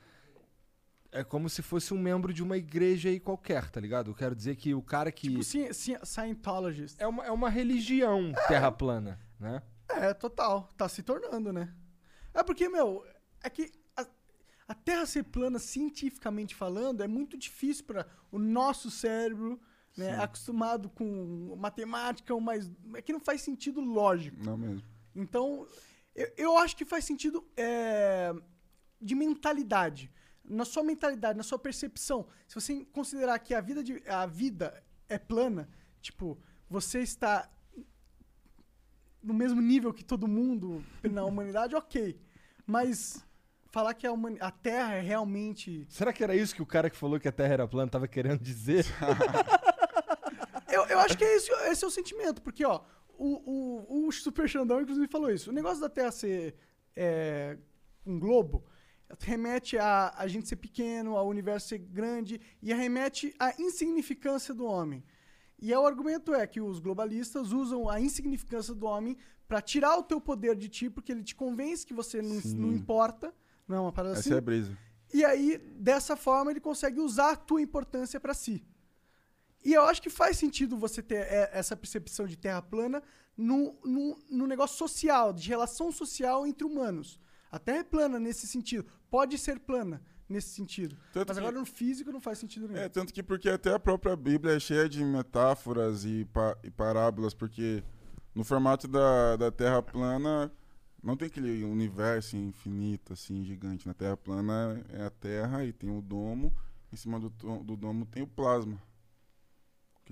[1.12, 4.12] é como se fosse um membro de uma igreja aí qualquer, tá ligado?
[4.12, 5.30] Eu quero dizer que o cara que.
[5.30, 6.96] Tipo, ci- ci- Scientologist.
[7.02, 9.62] é, uma, é uma religião terra plana, né?
[9.90, 10.70] É, total.
[10.78, 11.74] Tá se tornando, né?
[12.32, 13.04] É porque, meu,
[13.44, 14.06] é que a,
[14.68, 19.60] a Terra ser plana, cientificamente falando, é muito difícil para o nosso cérebro,
[19.98, 20.22] né?
[20.22, 24.38] Acostumado com matemática, mas é que não faz sentido lógico.
[24.44, 24.84] Não mesmo.
[25.16, 25.68] Então,
[26.16, 28.34] eu, eu acho que faz sentido é,
[29.02, 30.12] de mentalidade.
[30.44, 32.28] Na sua mentalidade, na sua percepção.
[32.48, 35.70] Se você considerar que a vida, de, a vida é plana,
[36.02, 37.50] tipo, você está
[39.22, 42.20] no mesmo nível que todo mundo na humanidade, ok.
[42.66, 43.24] Mas
[43.72, 45.86] falar que a, a Terra é realmente.
[45.90, 48.08] Será que era isso que o cara que falou que a Terra era plana tava
[48.08, 48.86] querendo dizer?
[50.72, 52.82] Eu, eu acho que é esse, esse é o sentimento, porque, ó,
[53.18, 55.50] o, o, o Super Xandão, inclusive, falou isso.
[55.50, 56.56] O negócio da Terra ser
[56.96, 57.58] é,
[58.06, 58.66] um globo
[59.20, 64.66] remete a a gente ser pequeno, ao universo ser grande, e remete à insignificância do
[64.66, 65.04] homem.
[65.62, 69.18] E aí o argumento é que os globalistas usam a insignificância do homem
[69.48, 72.72] para tirar o teu poder de ti, porque ele te convence que você não, não
[72.72, 73.34] importa,
[73.68, 74.34] não é uma parada Essa assim.
[74.34, 74.78] é a brisa.
[75.12, 78.64] E aí, dessa forma, ele consegue usar a tua importância para si.
[79.64, 83.02] E eu acho que faz sentido você ter é, essa percepção de terra plana
[83.38, 87.20] no, no, no negócio social, de relação social entre humanos.
[87.52, 88.86] A terra é plana nesse sentido.
[89.10, 90.96] Pode ser plana nesse sentido.
[91.12, 92.80] Tanto Mas que- agora no físico não faz sentido nenhum.
[92.82, 96.70] É, tanto que porque até a própria Bíblia é cheia de metáforas e, pa- e
[96.70, 97.84] parábolas, porque
[98.36, 100.52] no formato da, da Terra plana
[101.02, 103.88] não tem aquele universo infinito, assim, gigante.
[103.88, 106.54] Na Terra plana é a Terra e tem o domo,
[106.94, 107.30] em cima do,
[107.64, 108.80] do domo tem o plasma.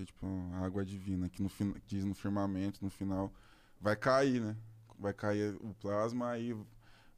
[0.02, 3.34] É tipo a água divina, que no, fin- diz no firmamento, no final,
[3.80, 4.56] vai cair, né?
[5.00, 6.56] Vai cair o plasma, aí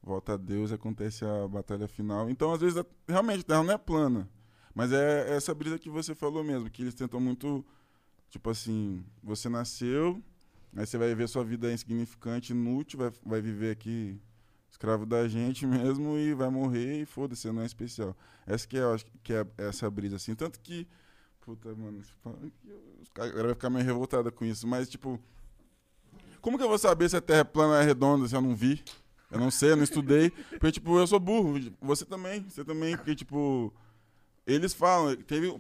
[0.02, 2.30] volta a Deus acontece a batalha final.
[2.30, 4.30] Então, às vezes, a- realmente, a Terra não é plana.
[4.74, 7.66] Mas é essa brisa que você falou mesmo, que eles tentam muito,
[8.30, 10.22] tipo assim, você nasceu,
[10.76, 14.20] aí você vai ver sua vida insignificante, inútil, vai, vai viver aqui
[14.72, 18.16] escravo da gente mesmo e vai morrer e foda-se, não é especial.
[18.46, 18.82] Essa que é,
[19.24, 20.36] que é essa brisa, assim.
[20.36, 20.88] Tanto que,
[21.56, 22.36] puta, mano, tipo,
[23.16, 25.20] vai ficar meio revoltada com isso, mas, tipo,
[26.42, 28.56] como que eu vou saber se a Terra é plana é redonda se eu não
[28.56, 28.84] vi?
[29.32, 30.30] Eu não sei, eu não estudei.
[30.32, 31.60] Porque, tipo, eu sou burro.
[31.82, 32.96] Você também, você também.
[32.98, 33.72] Porque, tipo,
[34.48, 35.60] eles falam, teve um-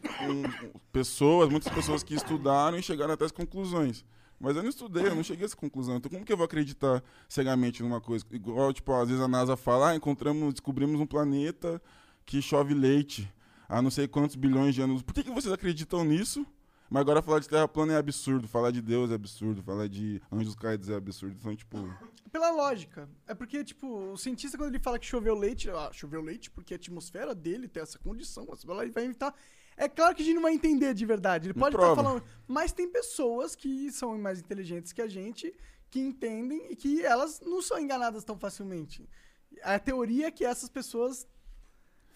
[0.91, 4.03] pessoas, muitas pessoas que estudaram e chegaram até as conclusões.
[4.39, 5.97] Mas eu não estudei, eu não cheguei a essa conclusão.
[5.97, 8.25] Então como que eu vou acreditar cegamente numa coisa?
[8.31, 11.79] Igual, tipo, às vezes a NASA fala, ah, encontramos, descobrimos um planeta
[12.25, 13.31] que chove leite
[13.69, 15.03] há não sei quantos bilhões de anos.
[15.03, 16.45] Por que, que vocês acreditam nisso?
[16.89, 20.19] Mas agora falar de Terra plana é absurdo, falar de Deus é absurdo, falar de
[20.31, 21.35] anjos caídos é absurdo.
[21.39, 21.77] Então, tipo,
[22.31, 23.07] Pela lógica.
[23.27, 26.73] É porque, tipo, o cientista, quando ele fala que choveu leite, ah, choveu leite porque
[26.73, 29.35] a atmosfera dele tem essa condição, mas ele vai evitar.
[29.77, 31.47] É claro que a gente não vai entender de verdade.
[31.47, 32.23] Ele pode estar falando.
[32.47, 35.53] Mas tem pessoas que são mais inteligentes que a gente,
[35.91, 39.07] que entendem e que elas não são enganadas tão facilmente.
[39.61, 41.27] A teoria é que essas pessoas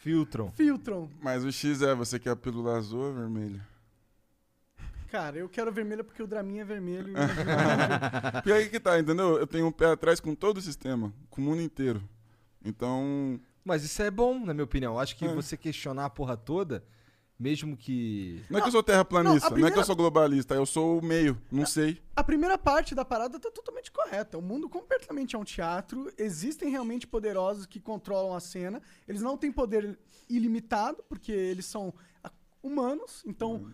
[0.04, 0.52] Filtram.
[0.52, 1.10] filtram.
[1.22, 3.66] mas o X é, você quer a pílula azul ou vermelha?
[5.10, 7.14] Cara, eu quero vermelho porque o Dramin é vermelho.
[8.34, 9.38] Porque aí que tá, entendeu?
[9.38, 12.04] Eu tenho um pé atrás com todo o sistema, com o mundo inteiro.
[12.66, 14.94] Então, Mas isso é bom, na minha opinião.
[14.96, 15.34] Eu Acho que É.
[15.34, 16.84] você questionar a porra toda,
[17.44, 18.42] mesmo que.
[18.50, 20.56] não é que eu sou terraplanista, não, a não, é que primeira- eu sou globalista,
[20.56, 22.02] eu sou o meio, não sei.
[22.16, 24.38] A primeira parte da parada tá totalmente correta.
[24.38, 26.10] O mundo completamente é um teatro.
[26.18, 28.82] Existem realmente poderosos que controlam a cena.
[29.06, 32.32] Eles não têm poder ilimitado, porque eles são ah,
[32.62, 33.22] humanos.
[33.26, 33.70] Então,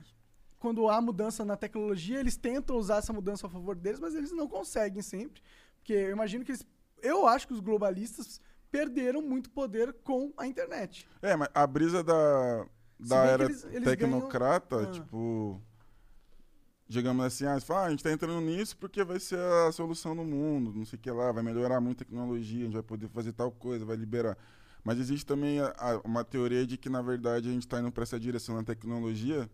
[0.57, 4.31] quando há mudança na tecnologia, eles tentam usar essa mudança a favor deles, mas eles
[4.31, 5.43] não conseguem sempre.
[5.77, 6.65] Porque eu imagino que eles.
[7.03, 8.41] Eu acho que os globalistas
[8.71, 11.07] perderam muito poder com a internet.
[11.21, 12.65] É, mas a brisa da,
[12.99, 14.93] da era eles- eles tecnocrata, ganham- Ah.
[14.93, 15.61] tipo.
[16.87, 20.15] Digamos assim, ah, fala, ah, a gente tá entrando nisso porque vai ser a solução
[20.15, 22.81] do mundo, não sei o que lá, vai melhorar muito a tecnologia, a gente vai
[22.81, 24.35] poder fazer tal coisa, vai liberar.
[24.83, 27.91] Mas existe também a- a- uma teoria de que, na verdade, a gente está indo
[27.91, 29.47] para essa direção na tecnologia,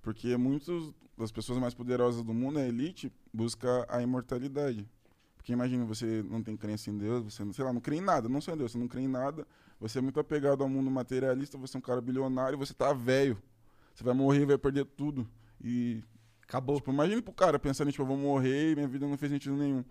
[0.00, 4.88] porque muitas das pessoas mais poderosas do mundo, a elite, busca a imortalidade.
[5.36, 8.00] Porque imagina, você não tem crença em Deus, você, não- sei lá, não crê em
[8.00, 9.44] nada, não só em Deus, você não crê em nada,
[9.80, 13.36] você é muito apegado ao mundo materialista, você é um cara bilionário, você tá velho.
[13.94, 15.26] Você vai morrer, vai perder tudo.
[15.62, 16.02] E
[16.42, 16.76] Acabou.
[16.76, 19.56] Tipo, imagine pro cara pensando, tipo, eu vou morrer e minha vida não fez sentido
[19.56, 19.84] nenhum.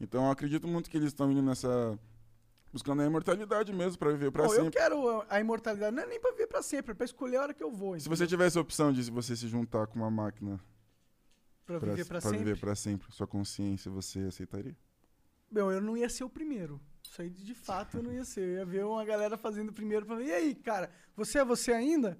[0.00, 1.98] Então eu acredito muito que eles estão indo nessa.
[2.72, 4.78] buscando a imortalidade mesmo, pra viver pra Bom, eu sempre.
[4.80, 5.94] quero a- imortalidade.
[5.94, 7.92] Não é nem pra viver pra sempre, é pra escolher a hora que eu vou.
[7.98, 8.16] Se entendeu?
[8.16, 10.58] você tivesse a opção de você se juntar com uma máquina
[11.66, 12.38] Pra viver pra, pra sempre.
[12.38, 14.74] viver pra sempre, sua consciência, você aceitaria?
[15.50, 16.80] Meu, eu não ia ser o primeiro.
[17.02, 18.40] Isso aí de fato eu não ia ser.
[18.42, 20.26] Eu ia ver uma galera fazendo primeiro pra ver.
[20.26, 22.18] E aí, cara, você é você ainda?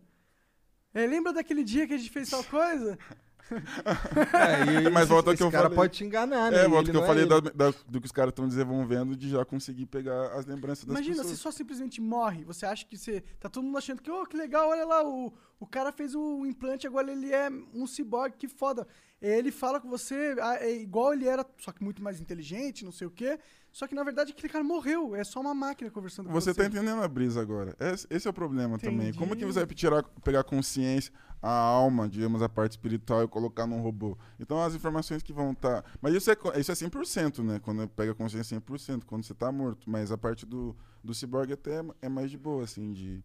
[0.92, 2.98] É, lembra daquele dia que a gente fez tal coisa?
[3.50, 5.76] É, e Mas volta ao que eu cara falei.
[5.76, 6.64] pode te enganar, né?
[6.64, 9.28] É, volta que eu é falei da- da- do que os caras estão desenvolvendo de
[9.28, 11.36] já conseguir pegar as lembranças das Imagina, pessoas.
[11.36, 12.44] você só simplesmente morre.
[12.44, 13.22] Você acha que você.
[13.40, 16.46] Tá todo mundo achando que, oh, que legal, olha lá, o, o cara fez o
[16.46, 18.86] implante, agora ele é um ciborgue, que foda.
[19.20, 22.92] Ele fala com você ah, é igual ele era, só que muito mais inteligente, não
[22.92, 23.38] sei o quê.
[23.72, 25.14] Só que na verdade aquele cara morreu.
[25.14, 26.52] É só uma máquina conversando com você.
[26.52, 27.76] Você tá entendendo a brisa agora.
[27.78, 29.12] Esse, esse é o problema também.
[29.12, 29.52] Como que Entendi.
[29.52, 34.18] você vai tirar, pegar consciência, a alma, digamos, a parte espiritual e colocar num robô?
[34.40, 35.84] Então as informações que vão estar.
[36.02, 37.60] Mas isso é, isso é 100%, né?
[37.60, 39.88] Quando pega consciência 100%, quando você tá morto.
[39.88, 43.22] Mas a parte do, do ciborgue até é- mais de boa, assim, de.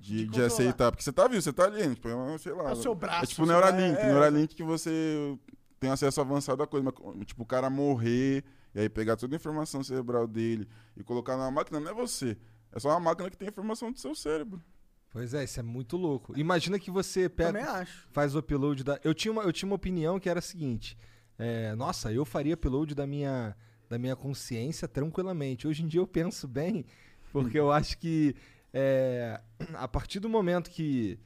[0.00, 2.70] De, De de aceitar, porque você tá vivo, você tá ali, tipo, é sei lá.
[2.70, 4.06] É o seu braço, É tipo Neuralink, é.
[4.06, 5.36] Neuralink que você
[5.80, 8.44] tem acesso avançado à coisa, mas, tipo, o cara morrer
[8.74, 12.36] e aí pegar toda a informação cerebral dele e colocar na máquina, não é você.
[12.72, 14.62] É só uma máquina que tem informação do seu cérebro.
[15.10, 16.38] Pois é, isso é muito louco.
[16.38, 18.06] Imagina que você pega, Também acho.
[18.10, 19.00] faz o upload da.
[19.02, 20.98] Eu tinha uma, eu tinha uma opinião que era a seguinte:
[21.38, 23.56] é, nossa, eu faria upload da minha,
[23.88, 25.66] da minha consciência tranquilamente.
[25.66, 26.84] Hoje em dia eu penso bem,
[27.32, 28.36] porque eu acho que
[28.72, 29.40] é,
[29.74, 31.18] a partir do momento que,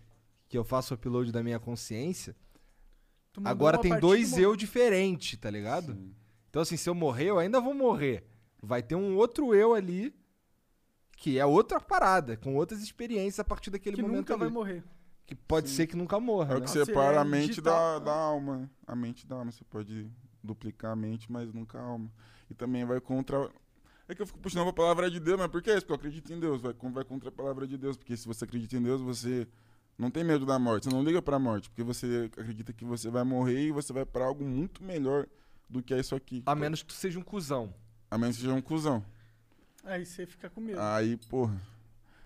[0.48, 2.36] que eu faço o upload da minha consciência,
[3.44, 5.98] agora a tem dois do eu diferentes, tá ligado?
[6.52, 8.22] Então, assim, se eu morrer, eu ainda vou morrer.
[8.62, 10.14] Vai ter um outro eu ali,
[11.16, 14.54] que é outra parada, com outras experiências a partir daquele que momento nunca vai ali.
[14.54, 14.84] morrer.
[15.24, 16.66] Que pode ser que nunca morra, É o né?
[16.66, 18.04] que separa é a mente da, né?
[18.04, 18.58] da alma.
[18.58, 18.70] né?
[18.86, 19.50] A mente da alma.
[19.50, 20.10] Você pode
[20.44, 22.12] duplicar a mente, mas nunca a alma.
[22.50, 23.50] E também vai contra.
[24.06, 25.80] É que eu fico puxando a palavra de Deus, mas por que isso?
[25.86, 26.60] Porque eu acredito em Deus.
[26.60, 27.96] Vai, vai contra a palavra de Deus.
[27.96, 29.48] Porque se você acredita em Deus, você
[29.96, 30.84] não tem medo da morte.
[30.84, 31.70] Você não liga pra morte.
[31.70, 35.26] Porque você acredita que você vai morrer e você vai pra algo muito melhor
[35.72, 36.42] do que é isso aqui.
[36.44, 37.74] A menos que tu seja um cuzão.
[38.10, 39.04] A menos que seja um cuzão.
[39.82, 40.78] Aí você fica com medo.
[40.80, 41.60] Aí, porra.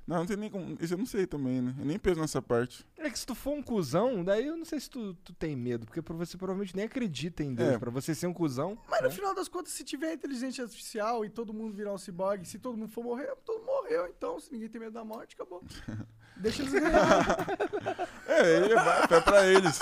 [0.06, 0.76] Não, não tem nem como.
[0.80, 1.74] Isso eu não sei também, né?
[1.78, 2.86] Eu nem penso nessa parte.
[2.96, 5.56] É que se tu for um cuzão, daí eu não sei se tu, tu tem
[5.56, 7.74] medo, porque você provavelmente nem acredita em Deus.
[7.74, 7.78] É.
[7.78, 8.78] Pra você ser um cuzão.
[8.88, 9.14] Mas no né?
[9.14, 12.76] final das contas, se tiver inteligência artificial e todo mundo virar um ciborgue, se todo
[12.76, 14.06] mundo for morrer, todo mundo morreu.
[14.06, 15.62] Então, se ninguém tem medo da morte, acabou.
[16.36, 17.46] Deixa eles ganhar.
[18.28, 19.78] É, é pra eles.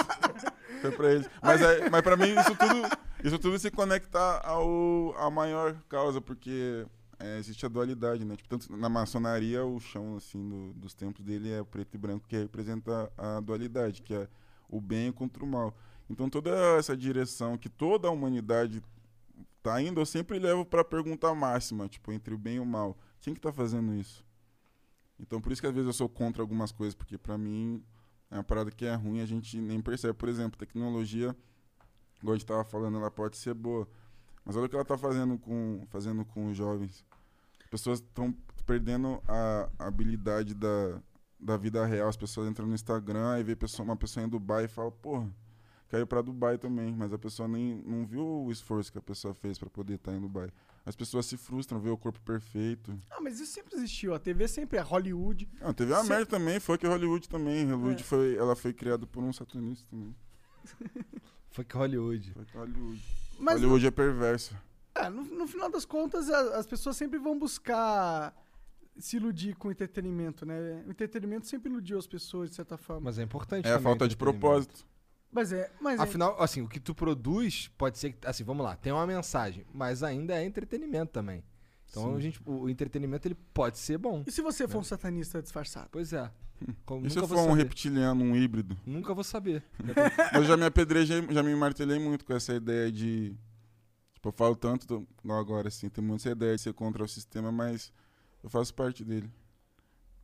[0.82, 1.28] É pra eles.
[1.42, 2.88] Mas, é, mas pra mim, isso tudo,
[3.24, 6.86] isso tudo se conecta ao, à maior causa, porque
[7.18, 8.36] é, existe a dualidade, né?
[8.36, 12.26] Tipo, tanto na maçonaria, o chão, assim, do- dos templos dele é preto e branco,
[12.28, 14.28] que representa a dualidade, que é
[14.68, 15.74] o bem contra o mal.
[16.08, 18.82] Então, toda essa direção que toda a humanidade
[19.62, 22.96] tá indo, eu sempre levo pra pergunta máxima, tipo, entre o bem e o mal.
[23.20, 24.23] Quem que tá fazendo isso?
[25.18, 27.82] Então, por isso que às vezes eu sou contra algumas coisas, porque pra mim
[28.30, 30.14] é uma parada que é ruim, a gente nem percebe.
[30.14, 31.36] Por exemplo, tecnologia,
[32.20, 33.88] igual a gente tava falando, ela pode ser boa.
[34.44, 37.04] Mas olha o que ela tá fazendo com, fazendo com os jovens.
[37.62, 38.34] As pessoas estão
[38.66, 41.00] perdendo a habilidade da,
[41.40, 42.08] da vida real.
[42.08, 45.30] As pessoas entram no Instagram e vê pessoa, uma pessoa em Dubai e fala, porra,
[45.88, 46.94] quero ir pra Dubai também.
[46.94, 50.12] Mas a pessoa nem não viu o esforço que a pessoa fez pra poder estar
[50.12, 50.50] em Dubai.
[50.86, 52.94] As pessoas se frustram, vê o corpo perfeito.
[53.10, 54.12] ah, mas isso sempre existiu.
[54.14, 55.48] A TV sempre é Hollywood.
[55.60, 57.64] Ah, teve uma Se- merda também, foi que Hollywood também.
[57.64, 58.04] Hollywood É.
[58.04, 60.14] foi, ela foi criada por um satanista também.
[61.50, 62.32] Foi que Hollywood.
[62.32, 63.02] Foi que Hollywood.
[63.38, 64.56] Mas Hollywood é perverso.
[64.94, 68.34] É, no, no final das contas, a- as pessoas sempre vão buscar
[68.98, 70.82] se iludir com entretenimento, né?
[70.86, 73.02] O entretenimento sempre iludiu as pessoas, de certa forma.
[73.02, 74.84] Mas é importante É a falta de propósito.
[75.34, 75.68] Mas é.
[75.80, 78.26] Mas é- Afinal, assim, o que tu produz pode ser que.
[78.26, 81.42] Assim, vamos lá, tem uma mensagem, mas ainda é entretenimento também.
[81.90, 82.16] Então Sim.
[82.16, 84.22] a gente, o, entretenimento ele pode ser bom.
[84.26, 85.88] E se você for um satanista disfarçado?
[85.90, 86.30] Pois é.
[86.86, 87.62] Como- E se nunca eu for um saber.
[87.62, 88.76] reptiliano, um híbrido?
[88.86, 89.62] Nunca vou saber.
[90.34, 93.36] eu já me apedrejei, já me martelei muito com essa ideia de.
[94.14, 97.50] Tipo, eu falo tanto do, agora, assim, tem muita ideia de ser contra o sistema,
[97.52, 97.92] mas
[98.42, 99.28] eu faço parte dele.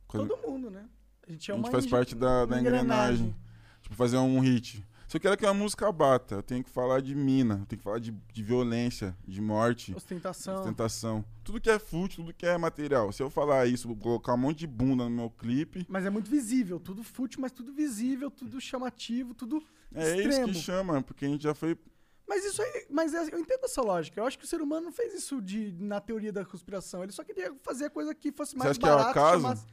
[0.07, 0.85] Quando- Todo mundo, né?
[1.27, 3.35] A gente é a gente faz parte da, da uma engrenagem.
[3.81, 4.85] Tipo, fazer um hit.
[5.11, 7.79] Se eu quero que a música bata, eu tenho que falar de mina, eu tenho
[7.79, 10.61] que falar de, de violência, de morte, Ostentação.
[10.61, 11.25] ostentação.
[11.43, 13.11] Tudo que é fútil, tudo que é material.
[13.11, 16.09] Se eu falar isso, vou colocar um monte de bunda no meu clipe, Mas é
[16.09, 19.61] muito visível, tudo fútil, mas tudo visível, tudo chamativo, tudo
[19.93, 20.53] é isso extremo.
[20.53, 21.77] que chama, porque a gente já foi.
[22.25, 24.17] Mas isso aí, mas é- eu entendo essa lógica.
[24.17, 27.03] Eu acho que o ser humano não fez isso de na teoria da conspiração.
[27.03, 29.41] Ele só queria fazer a coisa que fosse mais acha que é o barato, acaso?
[29.41, 29.65] chamasse-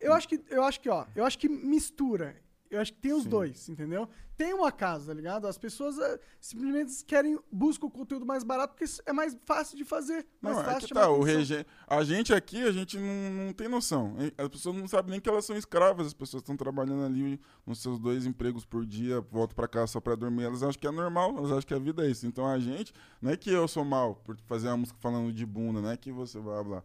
[0.00, 2.41] Eu acho que eu acho que, ó, eu acho que mistura.
[2.72, 3.28] Eu acho que tem os Sim.
[3.28, 4.08] dois, entendeu?
[4.34, 5.46] Tem um acaso, tá ligado?
[5.46, 9.84] As pessoas eh, simplesmente querem buscam o conteúdo mais barato porque é mais fácil de
[9.84, 11.66] fazer, mais Não, é fácil chamar tá, o rege...
[11.86, 14.16] A gente aqui, a gente não, não tem noção.
[14.38, 16.06] As pessoas não sabem nem que elas são escravas.
[16.06, 20.00] As pessoas estão trabalhando ali nos seus dois empregos por dia, voltam pra casa só
[20.00, 20.44] pra dormir.
[20.44, 22.26] Elas acham que é normal, elas acham que a vida é isso.
[22.26, 25.44] Então a gente, não é que eu sou mal por fazer uma música falando de
[25.44, 26.82] bunda, não é que você blá blá.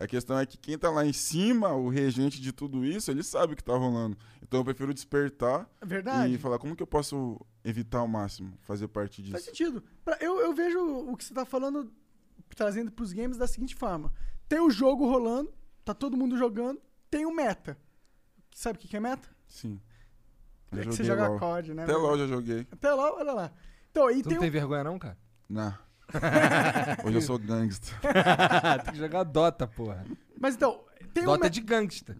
[0.00, 3.24] A questão é que quem tá lá em cima, o regente de tudo isso, ele
[3.24, 4.16] sabe o que tá rolando.
[4.48, 6.32] Então eu prefiro despertar É verdade.
[6.34, 9.32] e falar como que eu posso evitar ao máximo, fazer parte disso.
[9.32, 9.82] Faz sentido.
[10.04, 11.92] Pra- eu, eu vejo o que você tá falando,
[12.56, 14.10] trazendo pros games da seguinte forma.
[14.48, 15.52] Tem o jogo rolando,
[15.84, 16.80] tá todo mundo jogando,
[17.10, 17.78] tem o meta.
[18.54, 19.28] Sabe o que que é meta?
[19.46, 19.78] Sim.
[20.72, 21.38] É que você joga LOL.
[21.38, 21.82] COD, né?
[21.84, 21.92] Até?
[21.92, 22.66] LOL já joguei.
[22.72, 23.52] Até lá, olha lá.
[23.90, 24.40] Então, e Tu tem não um...
[24.42, 25.18] tem vergonha não, cara?
[25.48, 25.74] Não.
[27.04, 27.94] Hoje eu sou gangster.
[28.84, 30.06] tem que jogar Dota, porra.
[30.40, 31.26] Mas então, tem um...
[31.26, 32.16] Dota é me- de gangsta.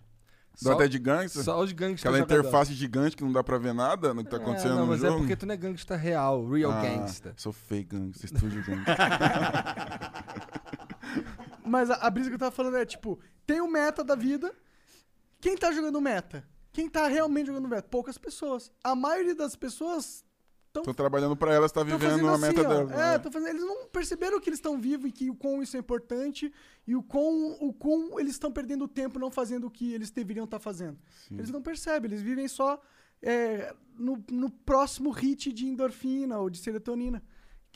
[0.60, 1.42] Só- é de gangster?
[1.44, 4.38] Só os gangsters Aquela interface gigante que não dá pra ver nada no que tá
[4.38, 4.50] Dota.
[4.50, 5.14] acontecendo é, não, no mas jogo.
[5.14, 7.32] é porque tu não é gangsta real, real Ah, gangsta.
[7.36, 8.96] Sou fake gangster, estúdio gangster.
[11.64, 14.52] Mas a, a brisa que eu tava falando é, tipo, tem o meta da vida.
[15.40, 16.44] Quem tá jogando meta?
[16.72, 17.86] Quem tá realmente jogando meta?
[17.88, 18.70] Poucas pessoas.
[18.82, 20.24] A maioria das pessoas
[20.72, 22.74] Tô trabalhando pra elas, tá vivendo a meta assim, ó.
[22.74, 22.90] delas.
[22.92, 23.18] É, né?
[23.18, 26.52] fazendo, eles não perceberam que eles estão vivos e que o quão isso é importante
[26.86, 30.44] e o quão, o quão eles estão perdendo tempo não fazendo o que eles deveriam
[30.44, 30.98] estar fazendo.
[31.30, 32.80] Eles não percebem, eles vivem só
[33.22, 37.22] é, no, no próximo hit de endorfina ou de serotonina.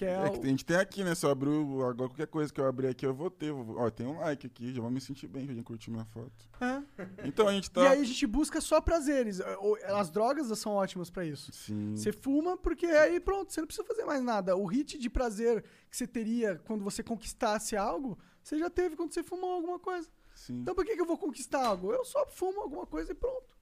[0.03, 1.15] Que é, É que a gente tem aqui, né?
[1.15, 3.53] Se eu abrir agora qualquer coisa que eu abrir aqui, eu vou ter.
[3.53, 6.33] Ó, tem um like aqui, já vou me sentir bem que alguém curtiu minha foto.
[6.61, 6.83] É.
[7.25, 7.83] Então a gente tá.
[7.83, 9.41] E aí a gente busca só prazeres.
[9.61, 11.53] O- As drogas são ótimas pra isso.
[11.53, 11.95] Sim.
[11.97, 14.57] Você fuma porque aí pronto, você não precisa fazer mais nada.
[14.57, 19.13] O hit de prazer que você teria quando você conquistasse algo, você já teve quando
[19.15, 20.09] você fumou alguma coisa.
[20.35, 20.61] Sim.
[20.61, 21.93] Então por que, que eu vou conquistar algo?
[21.93, 23.53] Eu só fumo alguma coisa e pronto.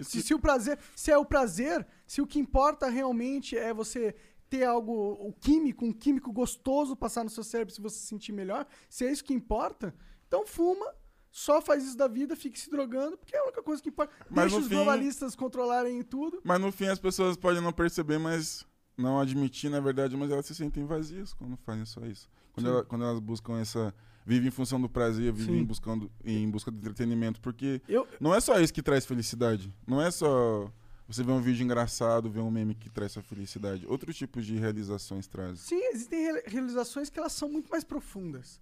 [0.00, 4.14] Se, se o prazer, se é o prazer, se o que importa realmente é você
[4.52, 8.32] ter algo, o químico, um químico gostoso passar no seu cérebro se você se sentir
[8.32, 9.94] melhor, se é isso que importa,
[10.28, 10.84] então fuma,
[11.30, 14.12] só faz isso da vida, fique se drogando, porque é a única coisa que importa.
[14.28, 16.38] Mas Deixa os fim- globalistas controlarem tudo.
[16.44, 20.44] Mas no fim as pessoas podem não perceber, mas não admitir, na verdade, mas elas
[20.44, 22.28] se sentem vazias quando fazem só isso.
[22.52, 23.94] Quando, ela- quando elas buscam essa.
[24.26, 27.40] Vivem em função do prazer, vivem em, buscando, em busca do entretenimento.
[27.40, 29.72] Porque Eu- não é só isso que traz felicidade.
[29.86, 30.70] Não é só
[31.14, 33.86] você ver um vídeo engraçado, ver um meme que traz sua felicidade.
[33.86, 35.56] Outros tipos de realizações trazem.
[35.56, 38.60] Sim, existem re- realizações que elas são muito mais profundas.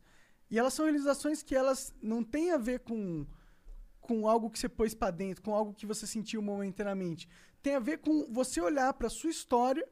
[0.51, 3.27] E elas são realizações que elas não têm a ver com,
[4.01, 7.29] com algo que você pôs pra dentro, com algo que você sentiu momentaneamente.
[7.63, 9.87] Tem a ver com você olhar pra sua história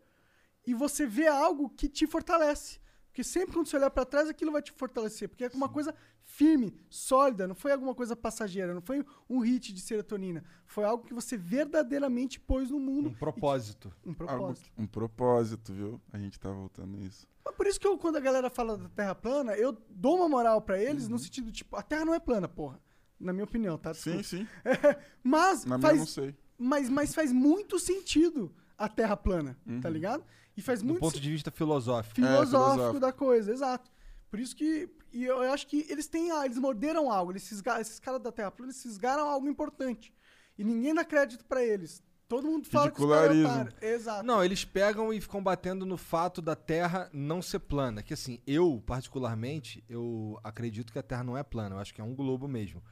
[0.66, 2.80] e você ver algo que te fortalece.
[3.06, 5.28] Porque sempre quando você olhar pra trás, aquilo vai te fortalecer.
[5.28, 5.94] Porque é uma coisa
[6.39, 10.45] firme, sólida, não foi alguma coisa passageira, não foi um hit de serotonina.
[10.66, 13.09] Foi algo que você verdadeiramente pôs no mundo.
[13.09, 13.93] Um propósito.
[14.07, 14.70] Um Algo- propósito.
[14.78, 16.01] um propósito, viu?
[16.12, 17.26] A gente tá voltando nisso.
[17.45, 20.28] Mas por isso que eu, quando a galera fala da Terra plana, eu dou uma
[20.28, 21.11] moral pra eles Uhum.
[21.11, 22.80] no sentido, tipo, a Terra não é plana, porra.
[23.18, 23.93] Na minha opinião, tá?
[23.93, 24.47] Sim, sim.
[25.24, 26.36] mas Na minha faz, eu não sei.
[26.57, 30.24] Mas, mas faz muito sentido a Terra plana, tá ligado?
[30.57, 32.14] E faz Do muito ponto se- de vista filosófico.
[32.14, 33.01] filosófico, É, filosófico.
[33.01, 33.91] da coisa, exato.
[34.30, 37.80] Por isso que e eu acho que eles têm, ah, eles morderam algo, eles fisga-
[37.80, 40.12] esses caras da Terra plana, eles fisgaram algo importante.
[40.58, 42.02] E ninguém dá crédito pra eles.
[42.28, 43.36] Todo mundo fala que os caras
[43.80, 43.94] é.
[43.94, 44.22] Exato.
[44.26, 48.02] Não, eles pegam e ficam batendo no fato da Terra não ser plana.
[48.02, 51.76] Que assim, eu, particularmente, eu acredito que a Terra não é plana.
[51.76, 52.82] Eu acho que é um globo mesmo,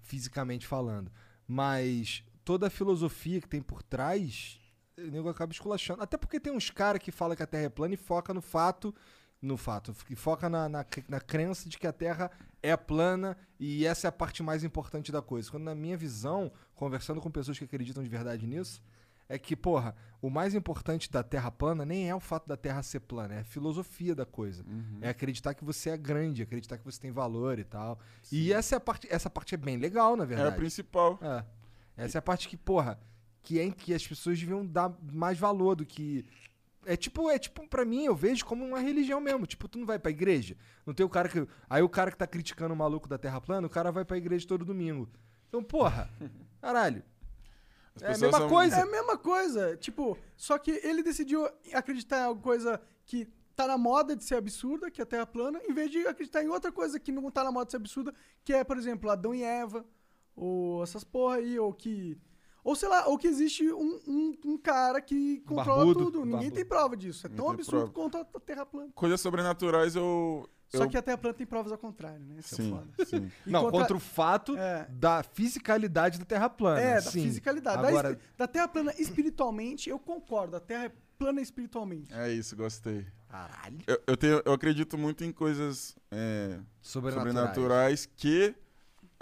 [0.00, 1.10] fisicamente falando.
[1.46, 4.60] Mas toda a filosofia que tem por trás,
[4.96, 6.02] o nego acaba esculachando.
[6.02, 8.40] Até porque tem uns caras que falam que a Terra é plana e foca no
[8.40, 8.94] fato.
[9.44, 12.30] No fato, e foca na, na, na crença de que a Terra
[12.62, 15.50] é plana e essa é a parte mais importante da coisa.
[15.50, 18.82] Quando, na minha visão, conversando com pessoas que acreditam de verdade nisso,
[19.28, 22.82] é que, porra, o mais importante da Terra plana nem é o fato da Terra
[22.82, 24.64] ser plana, é a filosofia da coisa.
[25.02, 27.98] É acreditar que você é grande, acreditar que você tem valor e tal.
[28.32, 30.56] E essa é a parte, essa parte é bem legal, na É a verdade.
[30.56, 31.18] principal.
[31.22, 31.44] É.
[31.96, 32.98] Essa é a parte que, porra,
[33.42, 36.24] que, é, que as pessoas deviam dar mais valor do que.
[36.86, 39.46] É tipo, é tipo, pra mim, eu vejo como uma religião mesmo.
[39.46, 40.56] Tipo, tu não vai pra igreja.
[40.84, 41.46] Não tem o cara que.
[41.68, 44.16] Aí o cara que tá criticando o maluco da Terra plana, o cara vai pra
[44.16, 45.08] igreja todo domingo.
[45.48, 46.10] Então, porra,
[46.60, 47.02] caralho.
[47.96, 48.76] As É a mesma são- coisa.
[48.76, 49.76] É a mesma coisa.
[49.76, 54.34] Tipo, só que ele decidiu acreditar em alguma coisa que tá na moda de ser
[54.34, 57.30] absurda, que é a Terra plana, em vez de acreditar em outra coisa que não
[57.30, 58.12] tá na moda de ser absurda,
[58.42, 59.84] que é, por exemplo, Adão e Eva,
[60.34, 62.18] ou essas porra aí, ou que.
[62.64, 66.18] Ou sei lá, ou que existe um, um, um cara que controla Barbudo, tudo.
[66.20, 66.54] Ninguém barbudo.
[66.56, 67.26] tem prova disso.
[67.26, 68.10] É tão absurdo prova.
[68.10, 68.90] quanto a Terra plana.
[68.94, 70.48] Coisas sobrenaturais eu.
[70.70, 72.36] Só eu- que a Terra plana tem provas ao contrário, né?
[72.38, 73.04] Isso é Sim, foda.
[73.06, 73.30] sim.
[73.46, 73.94] E não, contra...
[73.94, 74.88] o fato É.
[74.90, 76.80] da fisicalidade da Terra plana.
[76.80, 77.22] É, da sim.
[77.22, 77.82] fisicalidade.
[77.82, 80.56] Da Agora, espi- Da, Terra plana espiritualmente, eu concordo.
[80.56, 82.12] A Terra é plana espiritualmente.
[82.14, 83.06] É isso, gostei.
[83.28, 83.78] Caralho.
[83.86, 87.34] Eu, eu, tenho, eu acredito muito em coisas é, Sobrenaturais.
[87.36, 88.54] sobrenaturais que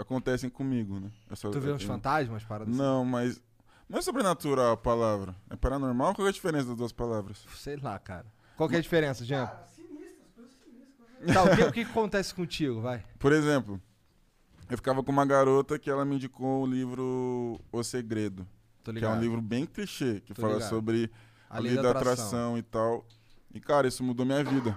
[0.02, 1.10] acontecem comigo, né?
[1.30, 3.40] Eu só- Tu vê eu- uns fantasmas, paradas Não, mas.
[3.88, 5.34] Não é sobrenatural a palavra.
[5.50, 6.14] É paranormal?
[6.14, 7.44] Qual é a diferença das duas palavras?
[7.46, 7.56] assim?
[7.58, 8.26] Sei lá, cara.
[8.56, 9.50] Qual que é a diferença, Jean?
[11.32, 13.04] Tá, o que, o que acontece contigo, vai?
[13.18, 13.80] Por exemplo,
[14.68, 18.46] eu ficava com uma garota que ela me indicou o livro O Segredo.
[18.82, 20.68] Tô Que é um livro bem clichê, que Tô fala ligado.
[20.70, 21.10] sobre
[21.48, 22.24] A a lei lei da da atração.
[22.24, 23.06] atração e tal.
[23.54, 24.76] E, cara, isso mudou minha vida.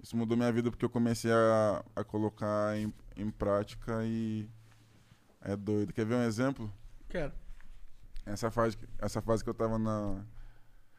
[0.00, 4.48] Isso mudou minha vida porque eu comecei a, a colocar em, em prática e
[5.40, 5.92] é doido.
[5.92, 6.72] Quer ver um exemplo?
[7.08, 7.32] Quero.
[8.24, 10.24] Essa fase, essa fase que eu tava na.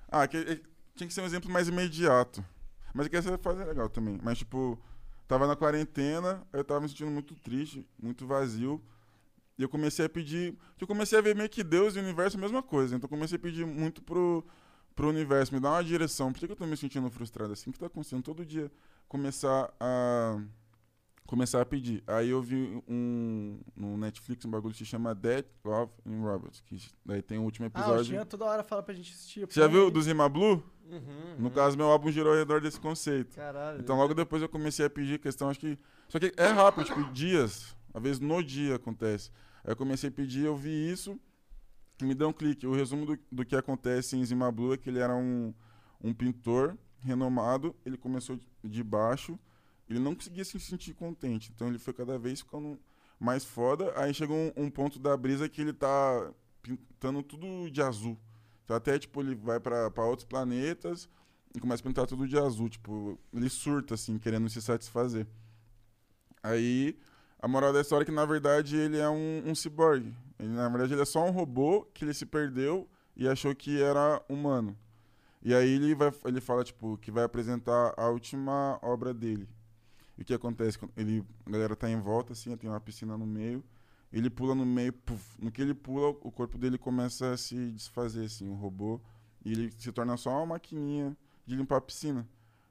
[0.07, 0.61] Ah, que,
[0.95, 2.43] tinha que ser um exemplo mais imediato.
[2.93, 4.19] Mas é que essa fase é legal também.
[4.21, 4.79] Mas, tipo,
[5.27, 8.83] tava na quarentena, eu tava me sentindo muito triste, muito vazio.
[9.57, 10.57] E eu comecei a pedir.
[10.79, 12.95] Eu comecei a ver meio que Deus e o universo a mesma coisa.
[12.95, 14.45] Então eu comecei a pedir muito pro,
[14.95, 16.31] pro universo, me dar uma direção.
[16.31, 17.69] Por que, que eu tô me sentindo frustrado assim?
[17.69, 18.23] O que tá acontecendo?
[18.23, 18.71] Todo dia
[19.07, 20.41] começar a.
[21.25, 22.03] Começar a pedir.
[22.05, 26.61] Aí eu vi um no Netflix um bagulho que se chama Dead Love and Robots.
[26.61, 28.03] Que daí tem o último Ah, o episódio.
[28.05, 29.45] Jean toda hora fala pra gente assistir.
[29.47, 30.61] Você já viu do Zima Blue?
[30.85, 33.35] Uhum, No caso, meu álbum girou ao redor desse conceito.
[33.35, 33.79] Caralho.
[33.79, 35.79] Então logo depois eu comecei a pedir questão, acho que.
[36.09, 37.75] Só que é rápido, tipo, dias.
[37.93, 39.31] Às vezes no dia acontece.
[39.63, 41.17] Aí eu comecei a pedir, eu vi isso
[42.01, 42.67] me deu um clique.
[42.67, 45.53] O resumo do, do que acontece em Zima Blue é que ele era um,
[46.03, 49.37] um pintor renomado, ele começou de baixo,
[49.89, 51.51] ele não conseguia se sentir contente.
[51.53, 52.79] Então ele foi cada vez ficando
[53.19, 53.93] mais foda.
[53.95, 56.31] Aí chegou um, um ponto da brisa que ele tá
[56.61, 58.17] pintando tudo de azul.
[58.63, 61.09] Então até, tipo, ele vai pra outros planetas
[61.55, 62.69] e começa a pintar tudo de azul.
[62.69, 65.27] Tipo, ele surta, assim, querendo se satisfazer.
[66.41, 66.97] Aí,
[67.39, 70.13] a moral da história é que, na verdade, ele é um, um ciborgue.
[70.39, 73.81] Ele, na verdade, ele é só um robô que ele se perdeu e achou que
[73.81, 74.77] era humano.
[75.41, 79.47] E aí ele, vai, ele fala, tipo, que vai apresentar a última obra dele.
[80.17, 80.77] E o que acontece?
[80.77, 83.63] Quando Ele, a galera tá em volta, assim, tem uma piscina no meio.
[84.11, 87.71] Ele pula no meio, puf, no que ele pula, o corpo dele começa a se
[87.71, 89.01] desfazer, assim, o robô.
[89.43, 92.27] E ele se torna só uma maquininha de limpar a piscina.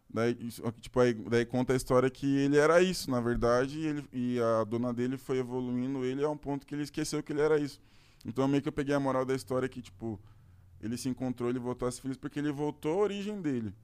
[0.09, 0.35] Daí,
[0.81, 4.41] tipo, aí, daí conta a história que ele era isso, na verdade, e, ele, e
[4.41, 7.59] a dona dele foi evoluindo ele a um ponto que ele esqueceu que ele era
[7.59, 7.81] isso.
[8.25, 10.21] Então meio que eu peguei a moral da história que, tipo,
[10.81, 13.75] ele se encontrou, ele voltou a ser feliz porque ele voltou à origem dele.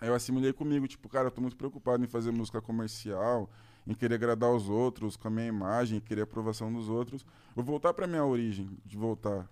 [0.00, 3.50] Aí eu assimilei comigo, tipo, cara, eu tô muito preocupado em fazer música comercial,
[3.86, 7.24] em querer agradar os outros, com a minha imagem, querer aprovação dos outros.
[7.54, 9.48] Vou voltar pra minha origem, de voltar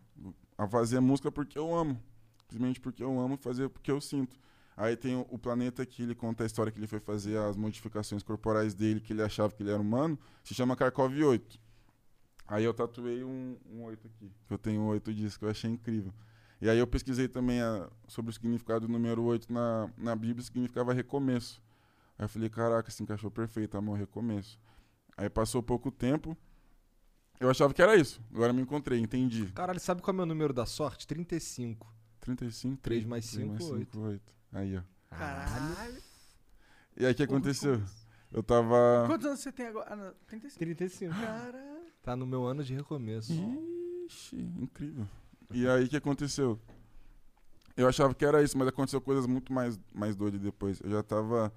[0.59, 2.01] a fazer música porque eu amo.
[2.49, 4.37] Simplesmente porque eu amo fazer porque eu sinto.
[4.77, 7.57] Aí tem o, o planeta que ele conta a história que ele foi fazer as
[7.57, 11.59] modificações corporais dele, que ele achava que ele era humano, se chama Kharkov 8.
[12.47, 15.71] Aí eu tatuei um, um 8 aqui, que eu tenho oito disso, que eu achei
[15.71, 16.13] incrível.
[16.65, 20.43] E aí eu pesquisei também a- sobre o significado do número 8 na, na Bíblia,
[20.43, 21.61] significava recomeço.
[22.19, 24.59] Aí eu falei, caraca, se encaixou perfeito, amor, recomeço.
[25.15, 26.35] Aí passou pouco tempo,
[27.39, 28.19] eu achava que era isso.
[28.33, 29.45] Agora me encontrei, entendi.
[29.53, 31.07] Caralho, sabe qual é o meu número da sorte?
[31.07, 31.87] 35.
[32.21, 33.93] 35, Três mais três cinco, oito.
[33.93, 34.35] cinco, oito.
[34.51, 34.83] Aí, ó.
[35.15, 36.03] Caralho.
[36.97, 37.83] E aí o que aconteceu?
[38.33, 39.05] Eu tava.
[39.07, 39.93] Quantos anos você tem agora?
[39.93, 40.59] Ah, não, 35.
[40.59, 41.15] 35.
[41.15, 41.59] Caralho.
[42.03, 43.35] Tá no meu ano de recomeço.
[44.07, 45.07] Ixi, incrível.
[45.55, 46.61] E aí o que aconteceu?
[47.77, 50.81] Eu achava que era isso, mas aconteceu coisas muito mais, mais doidas depois.
[50.83, 51.53] Eu já tava.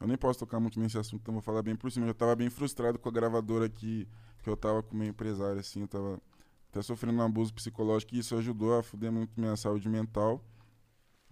[0.00, 2.04] Eu nem posso tocar muito nesse assunto, então vou falar bem por cima.
[2.06, 4.08] Eu já tava bem frustrado com a gravadora que,
[4.42, 5.82] que eu tava com o meu empresário, assim.
[5.82, 6.20] Eu tava
[6.70, 10.44] até sofrendo um abuso psicológico e isso ajudou a fuder muito minha saúde mental.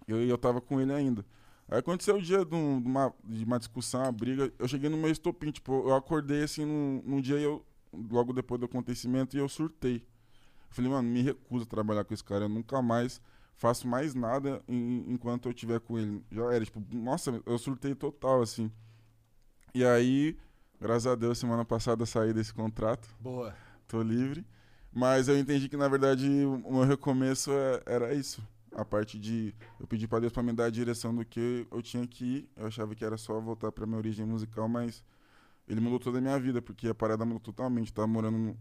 [0.07, 1.25] E eu, eu tava com ele ainda.
[1.69, 4.51] Aí aconteceu o dia de, um- uma, de uma discussão, uma briga.
[4.59, 7.65] Eu cheguei no meu estopim, tipo, eu acordei assim num, num dia eu,
[8.11, 10.05] logo depois do acontecimento e eu surtei.
[10.73, 12.45] Eu falei, mano, me recuso a trabalhar com esse cara.
[12.45, 13.21] Eu nunca mais
[13.55, 16.23] faço mais nada em- enquanto eu estiver com ele.
[16.31, 18.71] Já era, tipo, nossa, eu surtei total, assim.
[19.73, 20.35] E aí,
[20.81, 23.07] graças a Deus, semana passada saí desse contrato.
[23.19, 23.55] Boa.
[23.87, 24.43] Tô livre.
[24.91, 26.27] Mas eu entendi que, na verdade,
[26.65, 28.41] o meu recomeço é- era isso.
[28.75, 29.53] A parte de.
[29.79, 32.49] Eu pedi pra Deus pra me dar a direção do que eu tinha que ir.
[32.55, 35.03] Eu achava que era só voltar pra minha origem musical, mas
[35.67, 37.89] ele mudou toda a minha vida, porque a parada mudou totalmente.
[37.89, 38.57] Eu tava morando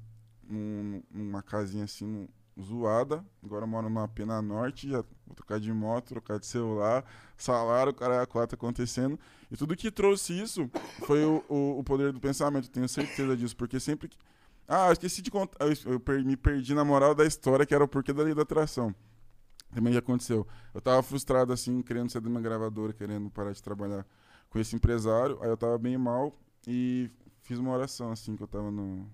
[0.48, 2.28] num- num- numa casinha assim,
[2.60, 3.24] zoada.
[3.42, 7.04] Agora moro numa pena norte, já vou trocar de moto, trocar de celular,
[7.36, 9.18] salário, cara, a quatro acontecendo.
[9.50, 10.70] E tudo que trouxe isso
[11.06, 14.16] foi o, o, o poder do pensamento, tenho certeza disso, porque sempre que.
[14.68, 15.58] Ah, eu esqueci de contar.
[15.66, 18.42] Eu, eu me perdi na moral da história, que era o porquê da lei da
[18.42, 18.94] atração.
[19.74, 20.46] Também já aconteceu.
[20.74, 24.06] Eu tava frustrado, assim, querendo sair da minha gravadora, querendo parar de trabalhar
[24.50, 25.38] com esse empresário.
[25.42, 27.10] Aí eu tava bem mal e
[27.42, 29.10] fiz uma oração, assim, que eu tava no,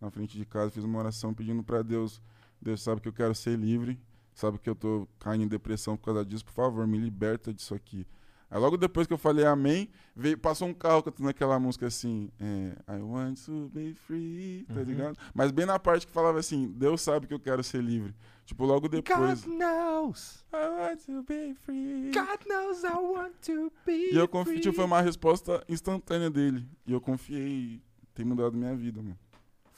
[0.00, 0.70] na frente de casa.
[0.70, 2.20] Fiz uma oração pedindo pra Deus:
[2.60, 4.00] Deus sabe que eu quero ser livre,
[4.34, 6.44] sabe que eu tô caindo em depressão por causa disso.
[6.44, 8.06] Por favor, me liberta disso aqui.
[8.52, 12.28] Aí logo depois que eu falei amém, veio, passou um carro cantando aquela música assim,
[12.40, 14.82] é, I want to be free, tá Uhum.
[14.82, 15.16] ligado?
[15.32, 18.12] Mas bem na parte que falava assim, Deus sabe que eu quero ser livre.
[18.44, 19.44] Tipo, logo depois.
[19.44, 20.44] God knows.
[20.52, 22.10] I want to be free.
[22.10, 26.66] God knows I want to be E eu confiei, tipo, foi uma resposta instantânea dele.
[26.84, 27.80] E eu confiei
[28.14, 29.16] tem mudado minha vida, mano.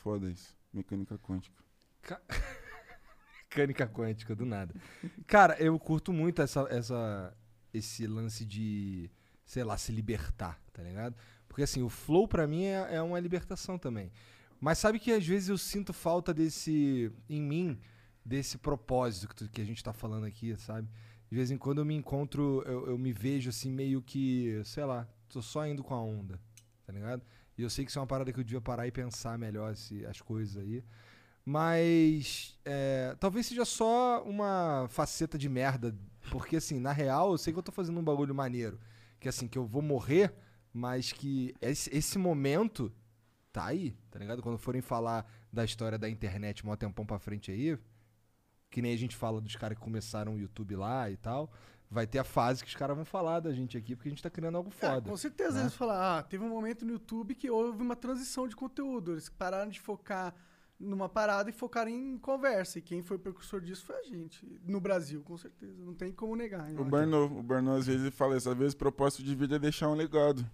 [0.02, 0.56] Foda isso.
[0.72, 1.62] Mecânica quântica.
[3.50, 4.74] Mecânica quântica, do nada.
[5.26, 7.36] Cara, eu curto muito essa, essa,
[7.72, 9.10] esse lance de,
[9.44, 11.14] sei lá, se libertar, tá ligado?
[11.48, 14.10] Porque assim, o flow pra mim é, é uma libertação também.
[14.58, 17.78] Mas sabe que às vezes eu sinto falta desse, em mim,
[18.24, 20.88] desse propósito que, tu- que a gente tá falando aqui, sabe?
[21.30, 24.84] De vez em quando eu me encontro, eu, eu me vejo assim, meio que, sei
[24.84, 26.40] lá, tô só indo com a onda,
[26.86, 27.22] tá ligado?
[27.62, 29.72] E eu sei que isso é uma parada que eu devia parar e pensar melhor
[29.72, 30.82] esse- as coisas aí.
[31.44, 35.94] Mas é, talvez seja só uma faceta de merda.
[36.30, 38.78] Porque, assim, na real, eu sei que eu tô fazendo um bagulho maneiro.
[39.20, 40.32] Que, assim, que eu vou morrer,
[40.72, 42.92] mas que esse, esse momento
[43.52, 44.42] tá aí, tá ligado?
[44.42, 47.78] Quando forem falar da história da internet mó tempão pra frente aí,
[48.70, 51.52] que nem a gente fala dos caras que começaram o YouTube lá e tal,
[51.92, 54.22] vai ter a fase que os caras vão falar da gente aqui, porque a gente
[54.22, 55.10] tá criando algo É, foda.
[55.10, 55.60] com certeza, né?
[55.64, 59.12] eles falaram, ah, teve um momento no YouTube que houve uma transição de conteúdo.
[59.12, 60.34] Eles pararam de focar
[60.80, 62.78] numa parada e focaram em conversa.
[62.78, 64.44] E quem foi precursor disso foi a gente.
[64.66, 65.74] No Brasil, com certeza.
[65.84, 66.68] Não tem como negar.
[66.72, 69.58] O Bernou, o Bernou às vezes fala isso, às vezes o propósito de vida é
[69.58, 70.44] deixar um legado.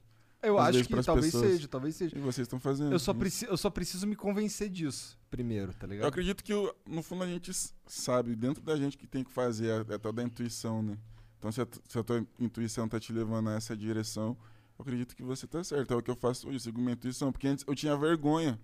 [0.43, 1.51] Eu às acho que talvez pessoas.
[1.53, 2.17] seja, talvez seja.
[2.17, 2.93] E vocês estão fazendo.
[2.93, 6.05] Eu só, preci eu só preciso me convencer disso primeiro, tá ligado?
[6.05, 7.51] Eu acredito que o- no fundo a gente
[7.87, 10.97] sabe, dentro da gente que tem que fazer, é, é tal da intuição, né?
[11.39, 14.37] Então se a, se a tua intuição tá te levando a essa direção,
[14.79, 15.93] eu acredito que você tá certo.
[15.95, 17.31] É o que eu faço hoje, eu sigo minha intuição.
[17.33, 18.59] Porque antes eu tinha vergonha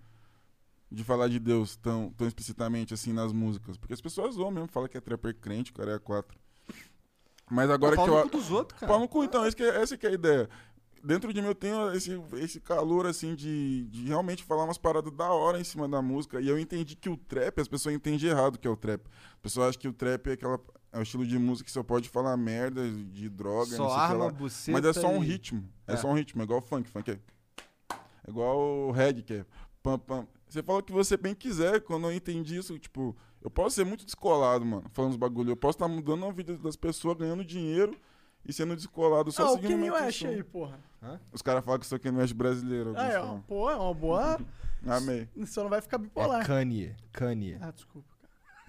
[0.91, 3.77] de falar de Deus tão, tão explicitamente assim nas músicas.
[3.77, 6.39] Porque as pessoas zoam mesmo, falam que é trapper crente, o cara é quatro.
[7.51, 8.23] Mas agora Pau que no eu.
[8.23, 8.93] cu dos outros, cara.
[8.93, 10.49] Pau no cu, então, esse que é- essa que é a ideia.
[11.03, 15.13] Dentro de mim eu tenho esse, esse calor, assim, de, de realmente falar umas paradas
[15.13, 16.41] da hora em cima da música.
[16.41, 19.03] E eu entendi que o trap, as pessoas entendem errado o que é o trap.
[19.35, 20.59] As pessoas acham que o trap é, aquela,
[20.95, 23.97] é o estilo de música que só pode falar merda, de droga, Só não sei
[23.99, 25.69] o que arma, buceta Mas é só um e- ritmo.
[25.87, 25.97] É, É.
[25.97, 26.89] só um ritmo, é igual o funk.
[26.89, 27.19] Funk é.
[28.27, 29.47] É igual o reggae, que é.
[29.83, 30.27] Pam, pam.
[30.49, 31.81] Você fala o que você bem quiser.
[31.81, 35.51] Quando eu entendi isso, tipo, eu posso ser muito descolado, mano, falando os bagulho.
[35.51, 37.95] Eu posso estar mudando a vida das pessoas, ganhando dinheiro
[38.47, 40.79] e sendo descolado só Ah, o seguindo Kanye minha West aí, porra.
[41.33, 42.95] Os caras falam que eu sou Kanye West brasileiro.
[42.97, 44.39] Ah, é, pô, é uma boa.
[44.87, 45.29] Amei.
[45.47, 46.43] Só não vai ficar bipolar.
[46.43, 47.59] É Kanye, Kanye.
[47.61, 48.09] Ah, desculpa.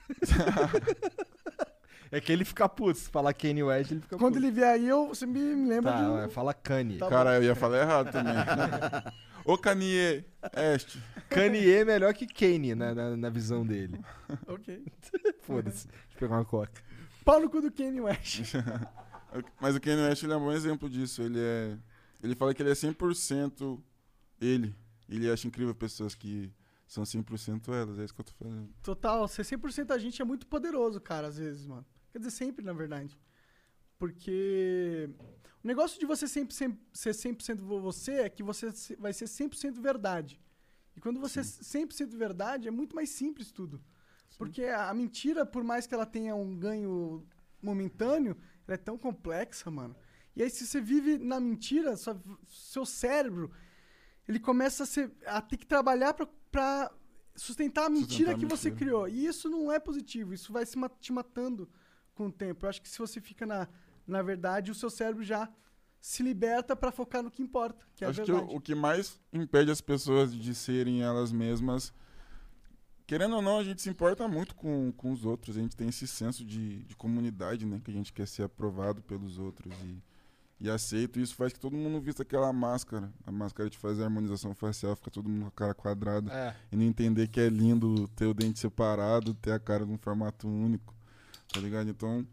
[2.11, 4.45] É que ele fica puto, se falar Kanye West, ele fica Quando puto.
[4.45, 6.29] ele vier aí, eu, você me me lembra Tá, de um...
[6.29, 6.97] fala Kanye.
[6.97, 8.33] Tá Cara, eu ia falar errado também.
[9.45, 10.25] Ô Kanye
[10.73, 11.01] Este.
[11.29, 13.99] Kanye é melhor que Kanye na, na, na visão dele.
[14.47, 14.85] Ok.
[15.41, 15.87] Foda-se.
[15.87, 16.81] Deixa eu pegar uma coca.
[17.23, 18.53] Pau no cu do Kanye West.
[19.59, 21.21] Mas o Kanye West ele é um bom exemplo disso.
[21.21, 21.77] Ele é.
[22.23, 23.79] Ele fala que ele é 100%
[24.41, 24.73] ele.
[25.07, 26.51] Ele acha incrível pessoas que
[26.87, 27.99] são 100% elas.
[27.99, 28.69] É isso que eu tô fazendo.
[28.81, 31.85] Total, ser 100% a gente é muito poderoso, cara, às vezes, mano.
[32.15, 33.19] Quer dizer, sempre, na verdade.
[33.99, 35.09] Porque
[35.61, 39.25] o negócio de você sempre, sempre ser 100% vo- você é que você vai ser
[39.27, 40.39] 100% verdade.
[40.95, 43.83] E quando você é 100% verdade, é muito mais simples tudo.
[44.37, 47.27] Porque a, a mentira, por mais que ela tenha um ganho
[47.61, 49.93] momentâneo, ela é tão complexa, mano.
[50.37, 53.51] E aí, se você vive na mentira, sua- seu cérebro,
[54.25, 56.91] ele começa a, ser, a ter que trabalhar pra
[57.35, 58.85] sustentar a mentira Sustentar a que você mentira.
[58.85, 59.07] criou.
[59.09, 61.69] E isso não é positivo, isso vai se te matando
[62.15, 62.65] com o tempo.
[62.65, 63.67] Eu acho que se você fica na,
[64.07, 65.47] na verdade, o seu cérebro já
[65.99, 68.53] se liberta pra focar no que importa, que é a Acho que verdade.
[68.53, 71.93] o, o que mais impede as pessoas de serem elas mesmas.
[73.07, 75.57] Querendo ou não, a gente se importa muito com, com os outros.
[75.57, 77.79] A gente tem esse senso de, de comunidade, né?
[77.83, 80.01] Que a gente quer ser aprovado pelos outros e,
[80.59, 81.19] e aceito.
[81.19, 83.11] Isso faz que todo mundo vista aquela máscara.
[83.25, 86.31] A máscara de fazer harmonização facial, fica todo mundo com a cara quadrada.
[86.31, 86.55] É.
[86.71, 90.47] E não entender que é lindo ter o dente separado, ter a cara num formato
[90.47, 90.94] único.
[91.53, 91.89] Tá ligado?
[91.89, 92.27] Então,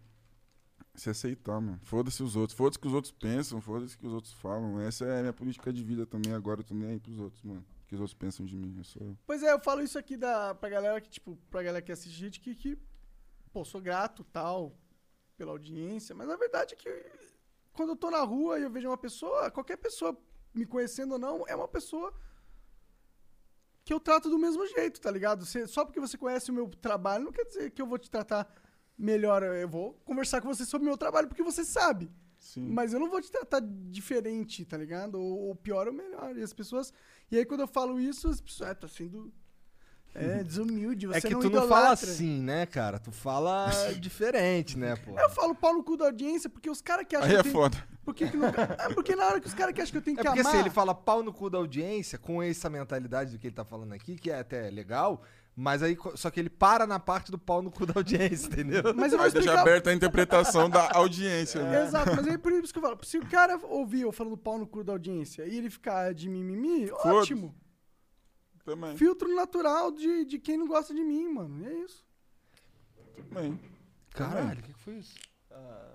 [0.94, 1.80] se aceitar, mano.
[1.84, 2.56] Foda-se os outros.
[2.56, 4.80] Foda-se que os outros pensam, foda-se que os outros falam.
[4.80, 6.60] Essa é a minha política de vida também agora.
[6.60, 7.64] Eu tô nem aí pros outros, mano.
[7.84, 8.74] O que os outros pensam de mim.
[8.78, 9.16] Eu sou eu.
[9.26, 12.14] Pois é, eu falo isso aqui da, pra galera que, tipo, pra galera que assiste
[12.16, 12.78] gente que, que,
[13.52, 14.76] pô, sou grato, tal,
[15.36, 16.88] pela audiência, mas a verdade é que
[17.72, 20.16] quando eu tô na rua e eu vejo uma pessoa, qualquer pessoa
[20.54, 22.12] me conhecendo ou não, é uma pessoa
[23.84, 25.44] que eu trato do mesmo jeito, tá ligado?
[25.44, 28.10] Você- só porque você conhece o meu trabalho não quer dizer que eu vou te
[28.10, 28.46] tratar
[28.99, 29.43] melhor.
[29.43, 32.11] Eu vou conversar com você sobre o meu trabalho porque você sabe.
[32.38, 32.68] Sim.
[32.68, 35.14] Mas eu não vou te tratar diferente, tá ligado?
[35.20, 36.36] Ou, ou pior ou melhor.
[36.36, 36.93] E as pessoas.
[37.30, 38.70] E aí, quando eu falo isso, as pessoas.
[38.70, 39.32] Ah, tá sendo.
[40.14, 41.07] É, desumilde.
[41.07, 42.99] Você É que não tu não idolatra." fala assim, né, cara?
[42.99, 43.70] Tu fala
[44.01, 45.16] diferente, né, pô?
[45.18, 47.40] Eu falo pau no cu da audiência porque os caras que acham Aí que.
[47.40, 47.93] é tenho- foda.
[48.05, 48.49] Por que que não...
[48.49, 50.40] é porque na hora que os caras que acham que eu tenho É que porque
[50.40, 50.53] amar.
[50.53, 53.64] assim, ele fala pau no cu da audiência com essa mentalidade do que ele tá
[53.64, 55.22] falando aqui, que é até legal,
[55.55, 58.82] mas aí só que ele para na parte do pau no cu da audiência, entendeu?
[58.94, 59.59] Mas eu vou explicar.
[59.61, 61.84] aberta a interpretação da audiência, né?
[61.84, 62.98] Exato, mas aí por isso que eu falo.
[63.05, 66.28] Se o cara ouvir eu falando pau no cu da audiência e ele ficar de
[66.28, 67.09] mimimi, Foda-se.
[67.09, 67.55] ótimo.
[68.64, 68.96] Também.
[68.96, 71.62] Filtro natural de, de quem não gosta de mim, mano.
[71.62, 72.05] E é isso.
[73.28, 73.61] Também.
[74.14, 75.14] Caralho, o que, que foi isso?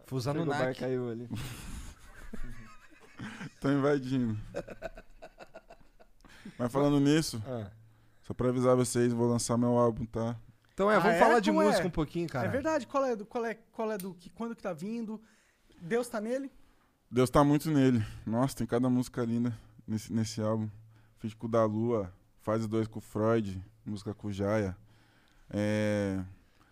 [0.05, 0.79] Foi usando o Frigobar NAC.
[0.79, 1.29] caiu ali.
[3.59, 4.37] Tô invadindo.
[6.59, 7.71] Mas falando nisso, Ah.
[8.27, 10.35] Só pra avisar vocês, vou lançar meu álbum, tá?
[10.73, 11.19] Então é, Ah, vamos é?
[11.19, 11.67] falar de Como é?
[11.67, 12.45] música um pouquinho, cara.
[12.45, 12.85] É verdade.
[12.85, 15.21] Qual é do, qual é, qual é do que, quando que tá vindo?
[15.81, 16.51] Deus tá nele?
[17.09, 18.05] Deus tá muito nele.
[18.25, 19.57] Nossa, tem cada música linda
[19.87, 20.69] nesse, nesse álbum.
[21.19, 24.75] Fiz com o da Lua, fase 2 com o Freud, música com o Jaya.
[25.49, 26.19] É,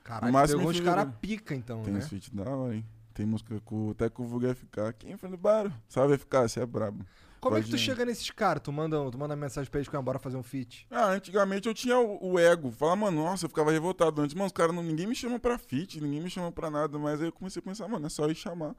[0.03, 1.99] Caralho, máximo pegou em caras pica, então, tem né?
[1.99, 2.85] uns feat da hora, hein?
[3.13, 4.93] Tem música com, até com o Vulgar FK.
[4.99, 5.71] Quem foi no bar?
[5.87, 7.05] Salve FK, você é brabo.
[7.45, 8.63] Como é que tu chega nesses caras?
[8.63, 10.87] Tu manda, tu manda mensagem pra eles que bora fazer um feat.
[10.89, 12.71] Ah, antigamente eu tinha o, o ego.
[12.71, 14.33] Falar, mano, nossa, eu ficava revoltado antes.
[14.33, 16.97] Mano, os caras, ninguém me chama pra feat, ninguém me chama pra nada.
[16.97, 18.75] Mas aí eu comecei a pensar, mano, é só ir chamar.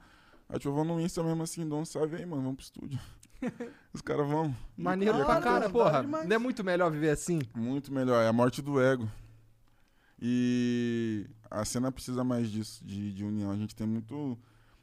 [0.49, 2.65] Aí tipo, eu vou no Insta mesmo assim, dou um salve aí, mano, vamos pro
[2.65, 2.99] estúdio.
[3.95, 4.53] os caras vão.
[4.77, 6.01] Maneiro pra cara, porra.
[6.01, 6.29] demais.
[6.29, 7.41] Não é muito melhor viver assim?
[7.55, 9.09] Muito melhor, é a morte do ego.
[10.21, 13.53] E a cena precisa mais disso, de, de união.
[13.53, 14.37] A gente tem muito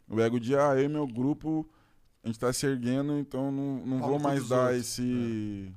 [0.08, 1.70] o ego de, ah, eu e meu grupo,
[2.24, 4.82] a gente tá se erguendo, então não, não vou mais dar outros.
[4.82, 5.74] esse...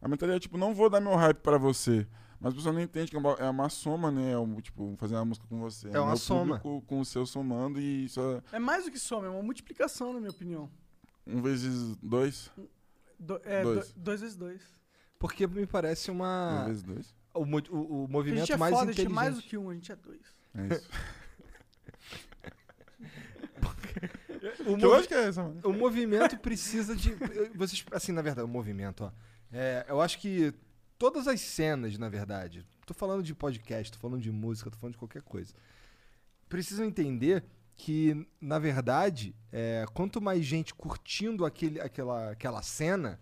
[0.00, 2.06] A mentalidade é, tipo, não vou dar meu hype pra você.
[2.40, 4.30] Mas a pessoa não entende que é uma, é uma soma, né?
[4.30, 5.88] É um, tipo, fazer uma música com você.
[5.88, 6.58] É uma meu soma.
[6.60, 9.42] público com o seu somando e isso é É mais do que soma, é uma
[9.42, 10.70] multiplicação, na minha opinião.
[11.26, 12.48] um vezes dois.
[13.18, 13.92] Do- é, Dois.
[13.92, 14.62] do- dois vezes dois.
[15.18, 16.64] Porque me parece Um uma...
[16.66, 17.12] vezes dois.
[17.34, 17.50] O, o, o A
[18.02, 19.14] gente movimento é mais foda, a gente é inteligente.
[19.14, 20.20] mais do que um, a gente é dois.
[20.54, 20.88] É isso.
[24.72, 25.60] O movi- é essa, mano.
[25.64, 27.14] O movimento precisa de.
[27.54, 29.12] Vocês, assim, na verdade, o movimento, ó.
[29.52, 30.52] É, eu acho que
[30.98, 32.64] todas as cenas, na verdade.
[32.86, 35.52] Tô falando de podcast, tô falando de música, tô falando de qualquer coisa.
[36.48, 37.44] Precisam entender
[37.76, 43.20] que, na verdade, é, quanto mais gente curtindo aquele, aquela, aquela cena,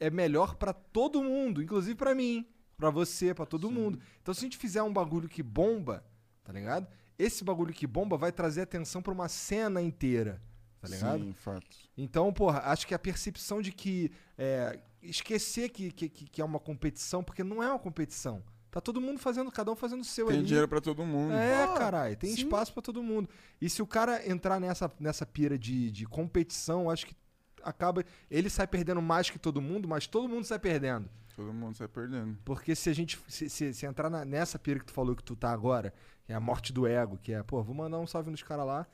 [0.00, 2.46] é melhor pra todo mundo, inclusive pra mim,
[2.76, 4.00] pra você, pra todo mundo.
[4.22, 6.02] Então, se a gente fizer um bagulho que bomba,
[6.42, 6.88] tá ligado?
[7.18, 10.40] Esse bagulho que bomba vai trazer atenção pra uma cena inteira,
[10.80, 11.24] tá ligado?
[11.24, 11.88] Sim, fatos.
[11.96, 14.10] Então, porra, acho que a percepção de que.
[14.36, 18.42] é, esquecer que, que, que é uma competição, porque não é uma competição.
[18.70, 20.46] Tá todo mundo fazendo, cada um fazendo o seu Tem ali.
[20.46, 21.32] dinheiro pra todo mundo.
[21.34, 22.42] É, Pô, caralho, tem sim.
[22.42, 23.28] espaço pra todo mundo.
[23.60, 27.16] E se o cara entrar nessa, nessa pira de, de competição, acho que
[27.62, 28.04] acaba.
[28.30, 31.08] Ele sai perdendo mais que todo mundo, mas todo mundo sai perdendo.
[31.34, 32.36] Todo mundo sai perdendo.
[32.44, 33.18] Porque se a gente.
[33.28, 35.94] Se, se- se entrar na- nessa pira que tu falou que tu tá agora,
[36.26, 38.66] que é a morte do ego, que é, pô, vou mandar um salve nos caras
[38.66, 38.86] lá.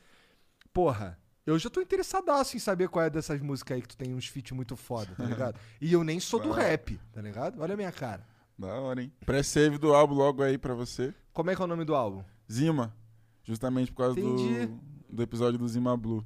[0.73, 4.15] Porra, eu já tô interessadaço em saber qual é dessas músicas aí que tu tem
[4.15, 5.59] uns feat muito foda, tá ligado?
[5.81, 6.71] E eu nem sou do Vai.
[6.71, 7.61] rap, tá ligado?
[7.61, 8.27] Olha a minha cara.
[8.59, 9.13] Da hora, hein?
[9.27, 11.13] Pré-save do álbum logo aí pra você.
[11.33, 12.23] Como é que é o nome do álbum?
[12.51, 12.95] Zima.
[13.43, 14.67] Justamente por causa Entendi.
[14.67, 14.81] do,
[15.17, 16.25] do episódio do Zima Blue.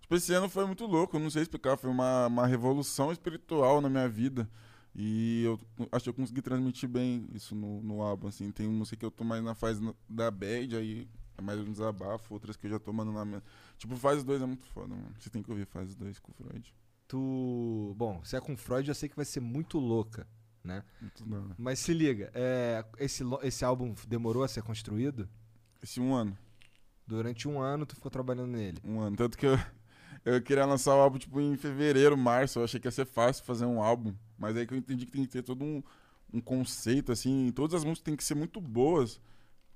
[0.00, 1.76] Tipo, esse ano foi muito louco, não sei explicar.
[1.76, 4.50] Foi uma, uma revolução espiritual na minha vida.
[4.94, 5.58] E eu
[5.90, 8.50] acho que eu consegui transmitir bem isso no, no álbum, assim.
[8.50, 12.34] Tem música que eu tô mais na fase da bad, aí é mais um desabafo.
[12.34, 13.42] Outras que eu já tô mandando na minha...
[13.78, 15.14] Tipo, fase 2 é muito foda, mano.
[15.18, 16.74] Você tem que ouvir fase 2 com o Freud.
[17.12, 17.94] Tu.
[17.98, 20.26] Bom, se é com Freud, eu sei que vai ser muito louca,
[20.64, 20.82] né?
[20.98, 21.54] Muito hora.
[21.58, 25.28] Mas se liga, é, esse, esse álbum demorou a ser construído?
[25.82, 26.34] Esse um ano.
[27.06, 28.78] Durante um ano tu ficou trabalhando nele.
[28.82, 29.14] Um ano.
[29.14, 29.58] Tanto que eu,
[30.24, 32.60] eu queria lançar o álbum, tipo, em fevereiro, março.
[32.60, 34.14] Eu achei que ia ser fácil fazer um álbum.
[34.38, 35.82] Mas aí que eu entendi que tem que ter todo um,
[36.32, 37.52] um conceito, assim.
[37.52, 39.20] Todas as músicas têm que ser muito boas.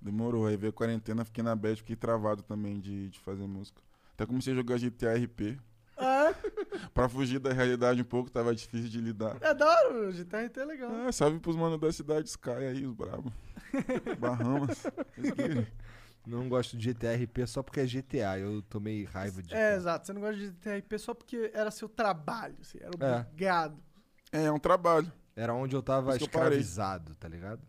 [0.00, 0.46] Demorou.
[0.46, 3.80] Aí veio a quarentena, fiquei na bad, fiquei travado também de, de fazer música.
[4.14, 5.58] Até comecei a jogar GTA RP.
[5.98, 6.34] Ah,
[6.92, 9.36] Pra fugir da realidade um pouco, tava difícil de lidar.
[9.40, 10.90] é da hora, o GTRT é legal.
[11.06, 13.32] Ah, salve pros manos da cidade Sky aí, os brabos.
[14.18, 14.84] Bahamas.
[16.26, 18.38] Não gosto de GTRP só porque é GTA.
[18.38, 19.54] Eu tomei raiva de.
[19.54, 20.06] É, exato.
[20.06, 23.20] Você não gosta de GTRP só porque era seu trabalho, assim, era É.
[23.20, 23.78] obrigado.
[24.32, 25.10] É, é um trabalho.
[25.36, 27.62] Era onde eu tava que eu escravizado, tá ligado?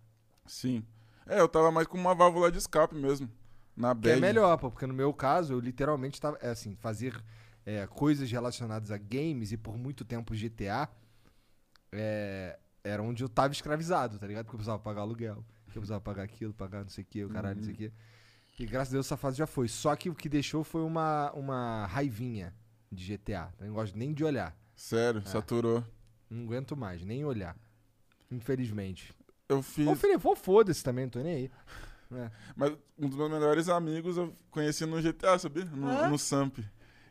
[0.46, 0.84] Sim.
[1.28, 3.30] É, eu tava mais com uma válvula de escape mesmo.
[3.76, 7.22] Na Que é melhor, pô, porque no meu caso, eu literalmente tava, é, assim, fazer
[7.66, 10.90] é, coisas relacionadas a games e por muito tempo GTA
[11.92, 14.46] é, era onde eu tava escravizado, tá ligado?
[14.46, 17.24] Porque eu precisava pagar aluguel, que eu precisava pagar aquilo, pagar não sei o que,
[17.24, 17.92] o caralho, não sei o que.
[18.60, 19.68] E graças a Deus essa fase já foi.
[19.68, 22.56] Só que o que deixou foi uma, uma raivinha
[22.92, 23.54] de GTA.
[23.60, 24.58] Eu não gosto nem de olhar.
[24.76, 25.30] Sério, É.
[25.30, 25.84] saturou.
[26.30, 27.56] Não aguento mais, nem olhar.
[28.32, 29.14] Infelizmente.
[29.50, 29.88] Eu fiz.
[29.88, 31.52] Ou Felipe, ou foda-se também, não tô nem aí.
[32.12, 32.32] É.
[32.56, 35.66] Mas um dos meus melhores amigos eu conheci no GTA, sabia?
[35.66, 36.08] No, É?
[36.08, 36.58] no Samp.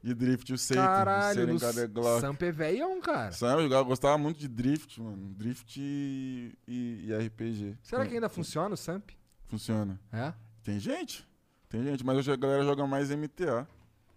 [0.03, 0.81] De Drift, o Seito.
[0.81, 2.21] Caralho, o Glock.
[2.21, 3.33] Samp é velhão, cara.
[3.33, 5.35] Sam, eu jogava- gostava muito de Drift, mano.
[5.35, 7.77] Drift e, e- e RPG.
[7.83, 9.11] Será que ainda funciona o Samp?
[9.47, 9.99] Funciona.
[10.13, 10.33] É?
[10.63, 11.27] Tem gente.
[11.69, 13.67] Tem gente, mas hoje a galera joga mais MTA.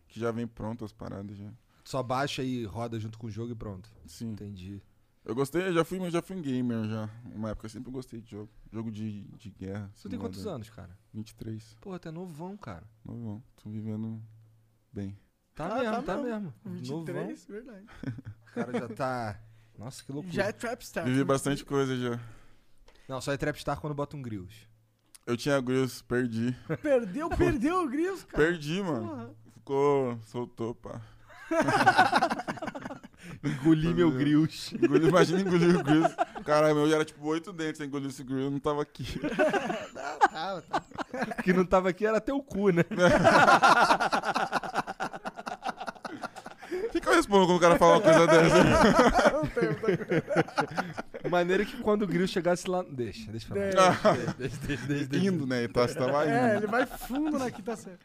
[0.08, 1.50] Que já vem pronto as paradas já.
[1.84, 3.90] Só baixa e roda junto com o jogo e pronto.
[4.06, 4.32] Sim.
[4.34, 4.82] Entendi.
[5.30, 7.08] Eu gostei, eu já fui, mas já fui um gamer já.
[7.36, 8.50] Uma época eu sempre gostei de jogo.
[8.74, 9.92] Jogo de, de guerra.
[9.94, 10.90] Você tem quantos anos, cara?
[11.14, 11.78] 23.
[11.80, 12.84] Pô, até novão, cara.
[13.06, 13.44] Novão.
[13.62, 14.20] Tô vivendo
[14.92, 15.16] bem.
[15.54, 16.54] Tá Ah, mesmo, tá tá mesmo.
[16.66, 16.88] mesmo.
[16.98, 17.06] Novão.
[17.28, 17.86] 23, verdade.
[18.42, 19.40] O cara já tá.
[19.78, 20.34] Nossa, que loucura.
[20.34, 21.06] Já é Trapstar.
[21.06, 22.20] Vivi bastante coisa já.
[23.08, 24.68] Não, só é Trapstar quando bota um grills.
[25.28, 26.58] Eu tinha grills, perdi.
[26.82, 28.44] Perdeu, perdeu o Grills, cara.
[28.46, 29.36] Perdi, mano.
[29.54, 30.18] Ficou.
[30.24, 31.00] soltou, pá.
[33.44, 34.76] Engoli meu grills.
[34.76, 36.16] Imagina engolir o grills.
[36.45, 37.80] Caralho, meu já era tipo oito dentes.
[37.80, 39.06] Engoliu esse grill, eu não tava aqui.
[41.44, 42.84] que não tava aqui era teu cu, né?
[46.72, 48.57] O que, que eu respondo quando o cara fala uma coisa dessa?
[51.30, 52.84] Maneira que quando o grill chegasse lá.
[52.84, 53.91] Deixa, deixa pra lá.
[54.14, 55.28] Deixa, deixa, deixa, deixa, deixa.
[55.28, 55.64] Indo, né?
[55.64, 56.34] Então você tava indo.
[56.34, 57.99] É, ele vai fundo na quinta série.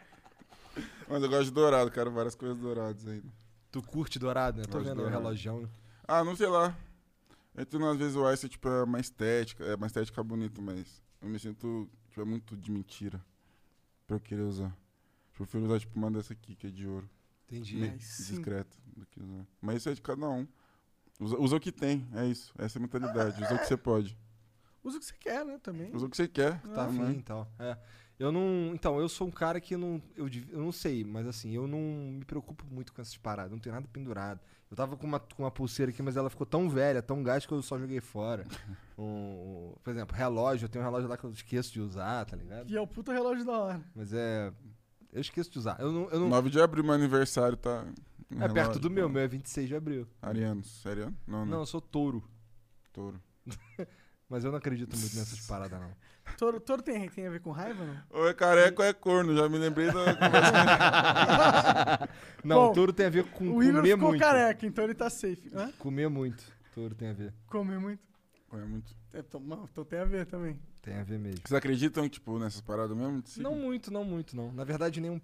[1.08, 2.10] Mas eu gosto de dourado, cara.
[2.10, 3.43] Várias coisas douradas ainda.
[3.74, 4.64] Tu curte dourado, né?
[4.66, 5.20] Tô Gosto vendo o dourado.
[5.20, 5.68] relojão.
[6.06, 6.78] Ah, não sei lá.
[7.58, 11.28] Entre às vezes o Ice tipo, é uma estética, é uma estética bonita, mas eu
[11.28, 13.20] me sinto tipo, é muito de mentira
[14.06, 14.66] pra eu querer usar.
[14.68, 17.10] Eu prefiro usar tipo uma dessa aqui, que é de ouro.
[17.48, 17.74] Entendi.
[17.74, 18.34] Meio sim.
[18.34, 19.44] discreto do que usar.
[19.60, 20.46] Mas isso é de cada um.
[21.18, 22.54] Usa, usa o que tem, é isso.
[22.56, 23.42] Essa é a mentalidade.
[23.42, 24.16] Usa o que você pode.
[24.84, 25.92] Usa o que você quer, né, também.
[25.92, 26.60] Usa o que você quer.
[26.60, 27.02] Tá também.
[27.02, 27.50] afim e tal.
[27.58, 27.76] É.
[28.24, 28.72] Eu não.
[28.74, 30.00] Então, eu sou um cara que não.
[30.16, 31.78] Eu, eu não sei, mas assim, eu não
[32.18, 33.52] me preocupo muito com essas paradas.
[33.52, 34.40] Não tenho nada pendurado.
[34.70, 37.46] Eu tava com uma, com uma pulseira aqui, mas ela ficou tão velha, tão gasta
[37.46, 38.44] que eu só joguei fora.
[38.96, 40.66] Um- um- por exemplo, relógio.
[40.66, 42.66] Eu tenho um relógio lá que eu esqueço de usar, tá ligado?
[42.66, 43.80] Que é o puta relógio da hora.
[43.92, 44.52] Mas é.
[45.12, 45.76] Eu esqueço de usar.
[45.80, 46.08] Eu não.
[46.10, 47.84] Eu não 9 de abril, meu aniversário tá.
[48.30, 49.12] um é perto relógio, do meu, tá?
[49.12, 50.06] meu é 26 de abril.
[50.22, 50.86] Arianos.
[50.86, 51.16] Ariano?
[51.26, 51.58] Não, Não, não.
[51.60, 52.22] eu sou touro.
[52.92, 53.20] Touro.
[54.28, 55.90] Mas eu não acredito muito nessas paradas, não.
[56.38, 57.96] Touro, touro tem, tem a ver com raiva, não?
[58.10, 59.36] Ou é careca ou é corno.
[59.36, 62.08] Já me lembrei da conversa.
[62.42, 64.20] Não, Bom, touro tem a ver com o Igor comer ficou muito.
[64.20, 65.50] careca, então ele tá safe.
[65.54, 65.70] Hã?
[65.78, 66.44] Comer muito.
[66.74, 67.32] Touro tem a ver.
[67.46, 68.02] Comer muito.
[68.52, 68.94] é muito.
[69.12, 70.58] É, Então, não, então tem a ver também.
[70.82, 71.38] Tem a ver mesmo.
[71.44, 73.22] Vocês acreditam, tipo, nessas paradas mesmo?
[73.24, 73.48] signo?
[73.50, 74.52] Não muito, não muito, não.
[74.52, 75.20] Na verdade, nem um.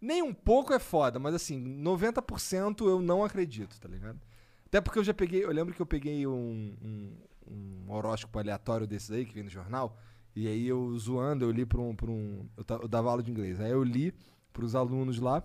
[0.00, 4.20] Nem um pouco é foda, mas assim, 90% eu não acredito, tá ligado?
[4.66, 5.44] Até porque eu já peguei.
[5.44, 7.16] Eu lembro que eu peguei um, um,
[7.48, 9.98] um horóscopo aleatório desses aí que vem no jornal.
[10.34, 11.94] E aí eu zoando, eu li pra um.
[11.94, 13.60] Pra um eu, eu dava aula de inglês.
[13.60, 14.12] Aí eu li
[14.52, 15.42] pros alunos lá.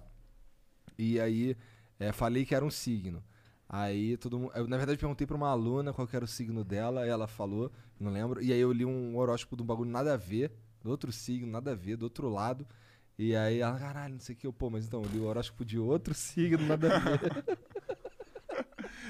[0.98, 1.56] E aí
[2.00, 3.24] é, falei que era um signo.
[3.70, 4.52] Aí todo mundo.
[4.56, 8.12] Eu, na verdade, perguntei pra uma aluna qual era o signo dela, ela falou, não
[8.12, 8.44] lembro.
[8.44, 10.52] E aí eu li um horóscopo de um bagulho nada a ver,
[10.84, 12.68] do outro signo, nada a ver, do outro lado.
[13.18, 15.26] E aí ela, caralho, não sei o que, eu, pô, mas então, eu li o
[15.26, 17.60] horóscopo de outro signo, nada a ver.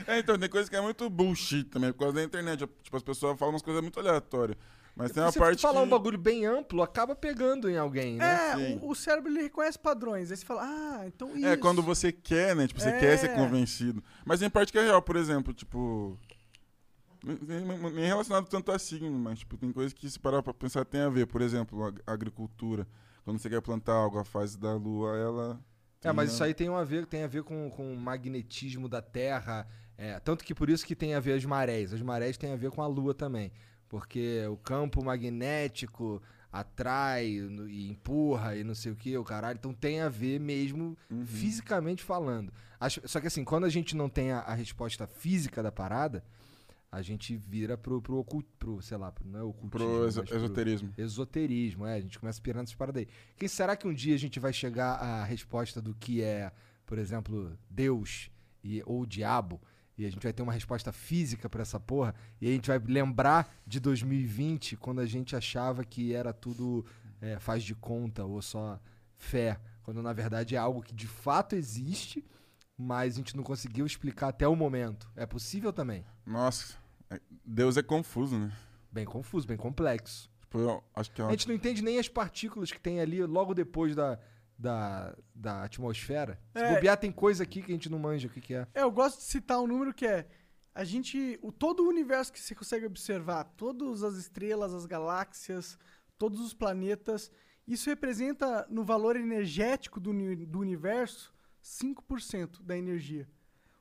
[0.07, 2.67] É, então, tem coisa que é muito bullshit também, por causa da internet.
[2.83, 4.57] Tipo, as pessoas falam umas coisas muito aleatórias.
[4.95, 5.87] Mas tem uma Se parte você falar que...
[5.87, 8.51] um bagulho bem amplo, acaba pegando em alguém, né?
[8.51, 10.29] É, o, o cérebro ele reconhece padrões.
[10.29, 11.45] Aí você fala, ah, então isso.
[11.45, 12.67] É, quando você quer, né?
[12.67, 12.99] Tipo, você É.
[12.99, 14.03] quer ser convencido.
[14.25, 16.19] Mas tem parte que é real, por exemplo, tipo...
[17.23, 21.01] Nem relacionado tanto a signo, mas tipo, tem coisas que se parar pra pensar tem
[21.01, 21.25] a ver.
[21.27, 22.85] Por exemplo, a agricultura.
[23.23, 25.61] Quando você quer plantar algo, a fase da lua, ela...
[26.03, 29.03] É, mas isso aí tem, a ver, tem a ver com, com o magnetismo da
[29.03, 29.67] Terra.
[30.03, 31.93] É, tanto que por isso que tem a ver as marés.
[31.93, 33.51] As marés têm a ver com a Lua também.
[33.87, 36.21] Porque o campo magnético
[36.51, 39.57] atrai e empurra e não sei o que, o caralho.
[39.57, 41.25] Então tem a ver mesmo Uhum.
[41.25, 42.51] fisicamente falando.
[42.79, 46.23] Acho- só que assim, quando a gente não tem a, a resposta física da parada,
[46.91, 50.19] a gente vira pro, pro oculto, pro, sei lá, pro, não é ocultismo, Pro exo-
[50.21, 50.93] mas pro- esoterismo.
[50.97, 51.95] Esoterismo, é.
[51.95, 53.07] A gente começa a pirar nessas paradas aí.
[53.37, 56.51] Quem será que um dia a gente vai chegar à resposta do que é,
[56.85, 58.29] por exemplo, Deus
[58.63, 59.61] e, ou o diabo?
[59.97, 62.15] E a gente vai ter uma resposta física pra essa porra?
[62.39, 66.85] E a gente vai lembrar de 2020, quando a gente achava que era tudo
[67.21, 68.79] é, faz de conta ou só
[69.17, 69.59] fé.
[69.83, 72.25] Quando na verdade é algo que de fato existe,
[72.77, 75.09] mas a gente não conseguiu explicar até o momento.
[75.15, 76.03] É possível também.
[76.25, 76.75] Nossa,
[77.09, 78.51] é- Deus é confuso, né?
[78.91, 80.29] Bem confuso, bem complexo.
[80.41, 81.31] Tipo, eu acho que é A uma...
[81.31, 84.19] gente não entende nem as partículas que tem ali logo depois da,
[84.61, 86.39] da, da atmosfera.
[86.55, 86.75] Se É.
[86.75, 88.67] bobear, tem coisa aqui que a gente não manja o que, que é.
[88.73, 90.27] É, eu gosto de citar um número que é.
[90.73, 91.37] A gente.
[91.41, 95.77] O, todo o universo que você consegue observar, todas as estrelas, as galáxias,
[96.17, 97.31] todos os planetas,
[97.67, 100.13] isso representa no valor energético do,
[100.45, 101.33] do universo
[101.63, 103.27] 5% da energia.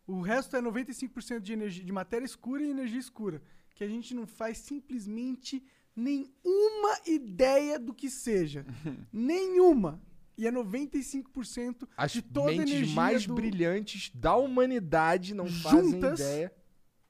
[0.07, 3.41] O resto é 95% de energia de matéria escura e energia escura,
[3.75, 5.63] que a gente não faz simplesmente
[5.95, 8.65] nenhuma ideia do que seja.
[9.13, 10.01] nenhuma.
[10.41, 13.35] E é 95% As de toda a mentes energia mais do...
[13.35, 16.19] brilhantes da humanidade não fazem Juntas.
[16.19, 16.51] ideia.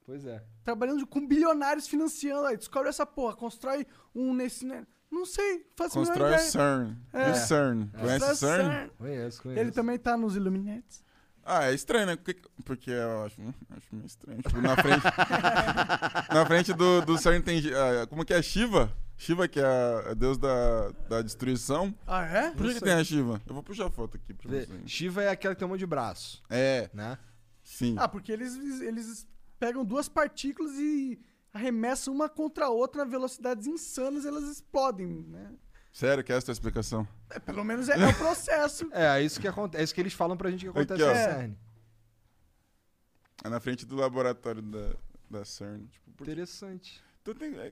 [0.05, 0.43] Pois é.
[0.65, 2.47] trabalhando com bilionários financiando.
[2.47, 4.66] Aí descobre essa porra, constrói um nesse.
[4.66, 4.85] né?
[5.09, 6.51] Não sei, faço Constrói o ideia.
[6.51, 6.97] CERN.
[7.12, 7.28] É.
[7.28, 7.89] E o CERN?
[7.97, 8.90] Conhece o Constrói CERN?
[8.98, 9.61] Conheço, conheço.
[9.61, 11.05] Ele também tá nos Illuminati.
[11.44, 12.16] Ah, é estranho, né?
[12.16, 13.40] Porque, porque eu acho,
[13.70, 14.43] acho meio estranho.
[14.43, 15.05] Tipo, na frente,
[16.35, 17.62] na frente do, do CERN tem...
[17.74, 18.43] ah, como que é?
[18.43, 18.93] Shiva?
[19.20, 21.94] Shiva, que é a, a deus da, da destruição.
[22.06, 22.51] Ah, é?
[22.52, 23.38] Por que, que tem a Shiva?
[23.47, 24.66] Eu vou puxar a foto aqui pra você.
[24.86, 27.18] Shiva é aquela que tem um monte de braço, É, né?
[27.62, 27.97] sim.
[27.98, 29.26] Ah, porque eles, eles
[29.59, 31.20] pegam duas partículas e
[31.52, 35.52] arremessam uma contra a outra a velocidades insanas, elas explodem, né?
[35.92, 37.06] Sério, que é essa a explicação?
[37.28, 38.88] É, pelo menos é, é o processo.
[38.94, 39.82] É, é isso que acontece.
[39.82, 41.24] É isso que eles falam pra gente que acontece Aqui, É.
[41.34, 41.55] CERN.
[43.44, 44.94] É na frente do laboratório da,
[45.28, 45.84] da CERN.
[45.88, 47.02] Tipo, por- Interessante.
[47.22, 47.70] tu tem, é,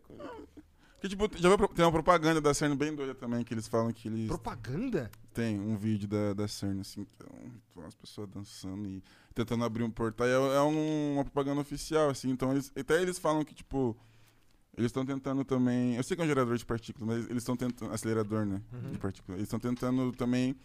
[1.00, 3.92] que, tipo, já viu, tem uma propaganda da CERN bem doida também, que eles falam
[3.92, 4.26] que eles...
[4.26, 5.10] Propaganda?
[5.32, 9.02] Tem um vídeo da, da CERN, assim, que é um, tem umas pessoas dançando e
[9.34, 10.26] tentando abrir um portal.
[10.26, 12.30] É, é um- uma propaganda oficial, assim.
[12.30, 13.96] Então, eles, até eles falam que, tipo,
[14.76, 15.94] eles estão tentando também...
[15.96, 17.92] Eu sei que é um gerador de partículas, mas eles estão tentando...
[17.92, 18.60] Acelerador, né?
[18.90, 19.38] De partículas.
[19.38, 20.56] Eles estão tentando também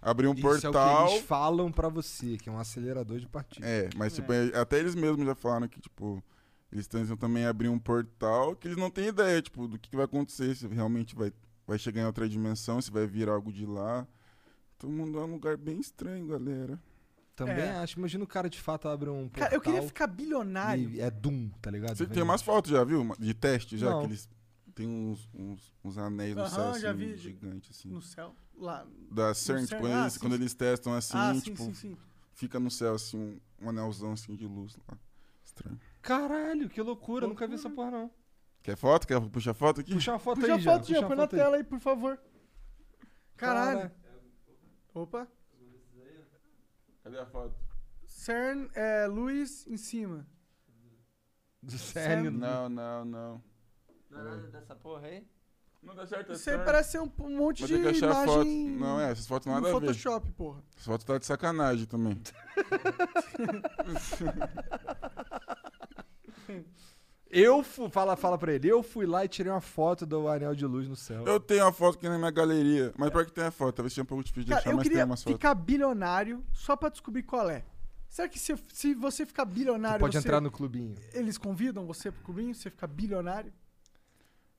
[0.00, 1.06] abrir um Isso é o portal...
[1.06, 3.70] que eles falam pra você, que é um acelerador de partículas.
[3.70, 6.22] É, mas tipo, é- até eles mesmos já falaram que, tipo,
[6.72, 9.96] eles tentam também abrir um portal que eles não têm ideia, tipo, do que, que
[9.96, 11.32] vai acontecer, se realmente vai,
[11.66, 14.06] vai chegar em outra dimensão, se vai vir algo de lá.
[14.78, 16.80] Todo mundo é um lugar bem estranho, galera.
[17.36, 17.76] Também É.
[17.76, 17.98] acho.
[17.98, 20.90] Imagina o cara de fato abre um portal Cara, eu queria ficar bilionário.
[20.90, 21.96] e é Doom, tá ligado?
[21.96, 23.06] Você tem umas fotos já, viu?
[23.18, 24.00] De teste já, Não.
[24.00, 24.28] que eles
[24.74, 27.16] têm uns, uns, uns anéis no Aham, céu, assim, já vi.
[27.16, 27.88] gigante, assim.
[27.90, 28.34] No céu.
[28.54, 28.86] Lá.
[29.10, 30.38] Da CERN, CERN, tipo, quando, ah, eles, quando sim.
[30.40, 31.96] eles testam assim, ah, sim, tipo, sim, sim.
[32.34, 34.96] fica no céu, assim, um, um anelzão assim de luz lá.
[35.44, 35.80] Estranho.
[36.02, 37.26] Caralho, que loucura.
[37.26, 38.10] Nunca vi essa porra, não.
[38.62, 39.06] Quer foto?
[39.06, 39.94] Quer puxar foto aqui?
[39.94, 40.72] Puxa uma foto Puxa a aí, Jean.
[40.72, 41.40] foto, Jean, Puxa põe uma na foto aí.
[41.40, 42.18] tela aí, por favor.
[43.36, 43.78] Caralho.
[43.78, 43.92] Cara,
[44.94, 45.28] Opa.
[47.02, 47.54] Cadê a foto?
[48.06, 50.26] CERN, é, luz em cima.
[51.62, 52.30] Do CERN.
[52.30, 53.42] Não, não, não.
[54.10, 55.26] Não é nada dessa porra aí?
[55.82, 58.10] Não dá certo, é Isso aí parece ser um, um monte de ter que achar
[58.12, 58.46] a foto.
[58.46, 59.86] imagem Não, é, essas fotos não no nada a ver.
[59.86, 60.62] Photoshop, porra.
[60.76, 62.22] Essas fotos tá de sacanagem também.
[67.34, 68.68] Eu fui, fala, fala pra ele.
[68.68, 71.24] Eu fui lá e tirei uma foto do anel de luz no céu.
[71.26, 73.92] Eu tenho uma foto aqui na minha galeria, mas pior que tem a foto, talvez
[73.94, 75.36] seja um pouco difícil de Cara, achar, eu mas tem queria umas fotos.
[75.38, 77.64] ficar bilionário só pra descobrir qual é.
[78.10, 80.94] Será que se, se você ficar Tu bilionário, pode você- entrar no clubinho.
[81.14, 83.50] eles convidam você pro clubinho, você ficar bilionário?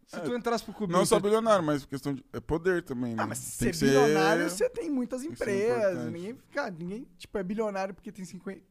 [0.08, 0.98] Se tu entrasse pro clubinho...
[0.98, 3.22] Não só tu- bilionário, mas questão de é poder também, né?
[3.22, 6.12] Ah, mas tem ser bilionário, você tem muitas tem ser empresas.
[6.12, 8.62] Ninguém, fica, ninguém, tipo, é bilionário porque tem 50.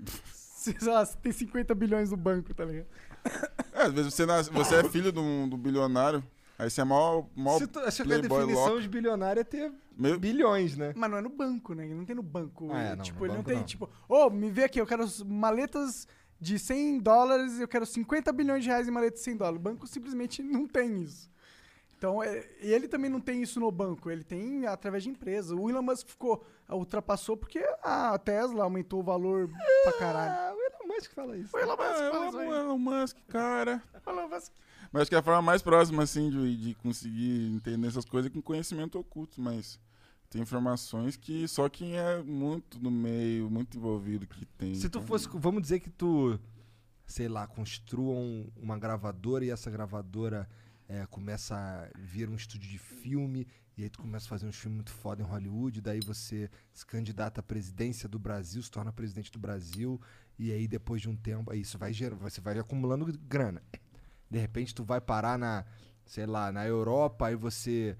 [0.78, 2.86] Sei lá, você tem 50 bilhões no banco, tá ligado?
[3.72, 6.22] É, às vezes você, nasce, você é filho de um, do bilionário,
[6.58, 9.44] aí você é mó, mó Se tu, acho que a playboy definição de bilionário é
[9.44, 10.92] ter Meu- bilhões, né?
[10.96, 11.84] Mas não é no banco, né?
[11.84, 12.68] Ele não tem no banco.
[12.72, 13.64] Ah, é, não, tipo, no ele não banco tem, não.
[13.64, 16.06] tipo, ô, me vê aqui, eu quero as maletas
[16.40, 19.58] de 100 dólares, eu quero 50 bilhões de reais em maletas de 100 dólares.
[19.58, 21.28] O banco simplesmente não tem isso.
[21.98, 25.54] Então, é, e ele também não tem isso no banco, ele tem através de empresa.
[25.56, 29.48] O Elon Musk ficou, ultrapassou porque a Tesla aumentou o valor
[29.82, 30.32] pra caralho.
[30.32, 31.56] Ah, o Elon Musk fala isso.
[31.56, 33.82] O Elon Musk Ah, fala isso o Elon Musk, cara.
[34.06, 34.52] O Elon Musk
[34.92, 38.30] Mas acho que é a forma mais próxima, assim, de, de conseguir entender essas coisas
[38.30, 39.80] é com conhecimento oculto, mas
[40.28, 44.74] tem informações que só quem é muito no meio, muito envolvido que tem.
[44.74, 46.38] Se tu então- fosse, vamos dizer que tu,
[47.06, 50.46] sei lá, construa um- uma gravadora e essa gravadora
[50.88, 53.46] é, começa a vir um estúdio de filme
[53.76, 56.86] e aí tu começa a fazer uns filmes muito foda em Hollywood, daí você se
[56.86, 60.00] candidata à presidência do Brasil, se torna presidente do Brasil
[60.38, 63.62] e aí depois de um tempo, aí isso vai gerando, você vai acumulando grana.
[64.30, 65.64] De repente tu vai parar na,
[66.04, 67.96] sei lá, na Europa, aí você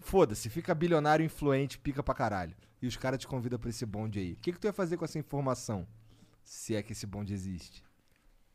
[0.00, 2.56] foda-se, fica bilionário influente, pica pra caralho.
[2.80, 4.32] E os caras te convidam pra esse bonde aí.
[4.32, 5.86] O que, que tu ia fazer com essa informação?
[6.42, 7.84] Se é que esse bonde existe.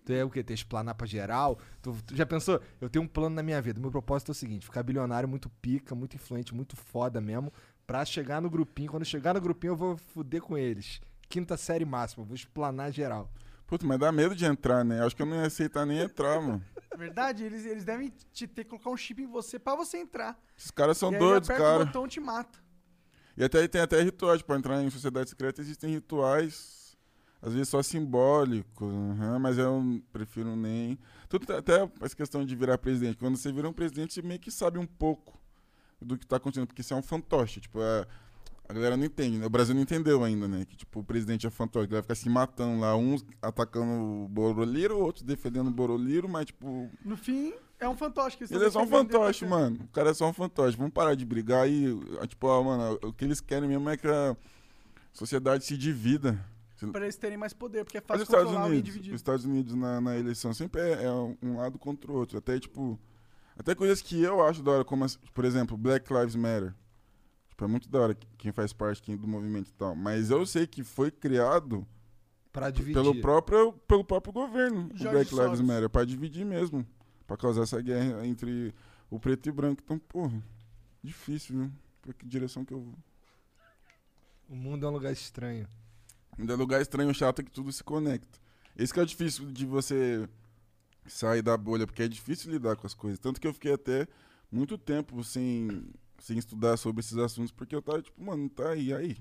[0.07, 0.41] Tu é o quê?
[0.41, 1.59] Tu ia explanar pra geral?
[1.81, 2.61] Tu, tu já pensou?
[2.79, 3.77] Eu tenho um plano na minha vida.
[3.77, 7.51] Meu propósito é o seguinte: ficar bilionário muito pica, muito influente, muito foda mesmo.
[7.85, 8.89] Pra chegar no grupinho.
[8.89, 11.01] Quando eu chegar no grupinho, eu vou fuder com eles.
[11.27, 13.29] Quinta série máxima, eu vou explanar geral.
[13.65, 15.03] Puta, mas dá medo de entrar, né?
[15.03, 16.63] Acho que eu não ia aceitar nem entrar, mano.
[16.89, 19.97] É verdade, eles, eles devem te ter que colocar um chip em você pra você
[19.97, 20.39] entrar.
[20.57, 21.85] Esses caras são e aí doidos, aperta o cara.
[21.85, 22.57] botão e te mata.
[23.35, 26.76] E até tem até rituais, pra entrar em sociedade secreta existem rituais,
[27.41, 30.97] às vezes só simbólicos, aham, mas eu prefiro nem.
[31.29, 33.17] Tudo tá- até essa questão de virar presidente.
[33.17, 35.39] Quando você vira um presidente, você meio que sabe um pouco
[36.01, 37.59] do que tá acontecendo, porque isso é um fantoche.
[37.59, 38.05] Tipo, é-
[38.69, 39.45] a galera não entende, né?
[39.45, 40.65] O Brasil não entendeu ainda, né?
[40.65, 43.91] Que tipo, o presidente é fantoche, a galera fica se matando lá, uns atacando
[44.25, 48.35] o Boroliro, outros defendendo o Boroliro, mas tipo, No fim, é um fantoche.
[48.37, 49.79] que ele é só um fantoche, mano.
[49.85, 50.75] O cara é só um fantoche.
[50.75, 51.95] Vamos parar de brigar e,
[52.27, 54.35] tipo, ó, mano, o que eles querem mesmo é que a
[55.13, 56.37] sociedade se divida.
[56.91, 59.15] Pra eles terem mais poder, porque é Os fácil Estados controlar alguém Unidos, os dividido.
[59.15, 62.37] Estados Unidos na, na eleição sempre é, é um lado contra o outro.
[62.37, 62.99] Até, tipo,
[63.57, 66.73] até coisas que eu acho da hora, como, por exemplo, Black Lives Matter.
[67.49, 69.95] Tipo, é muito da hora quem faz parte quem, do movimento e tal.
[69.95, 71.87] Mas eu sei que foi criado
[72.53, 72.93] Pra dividir.
[72.93, 75.61] pelo próprio, pelo próprio governo, o George Black Lives Soros.
[75.61, 76.85] Matter, pra dividir mesmo.
[77.25, 78.73] Pra causar essa guerra entre
[79.09, 79.81] o preto e branco.
[79.83, 80.41] Então, porra,
[81.03, 81.71] difícil, viu?
[82.01, 82.93] Pra que direção que eu vou?
[84.47, 85.67] O mundo é um lugar estranho.
[86.37, 88.39] Ainda é lugar estranho, chato, é que tudo se conecta.
[88.75, 90.27] Esse que é o difícil de você
[91.07, 93.19] sair da bolha, porque é difícil lidar com as coisas.
[93.19, 94.07] Tanto que eu fiquei até
[94.51, 95.83] muito tempo sem,
[96.19, 99.11] sem estudar sobre esses assuntos, porque eu tava tipo, mano, tá aí, aí.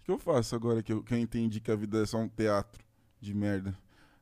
[0.00, 2.18] O que eu faço agora que eu, que eu entendi que a vida é só
[2.18, 2.82] um teatro
[3.20, 3.76] de merda?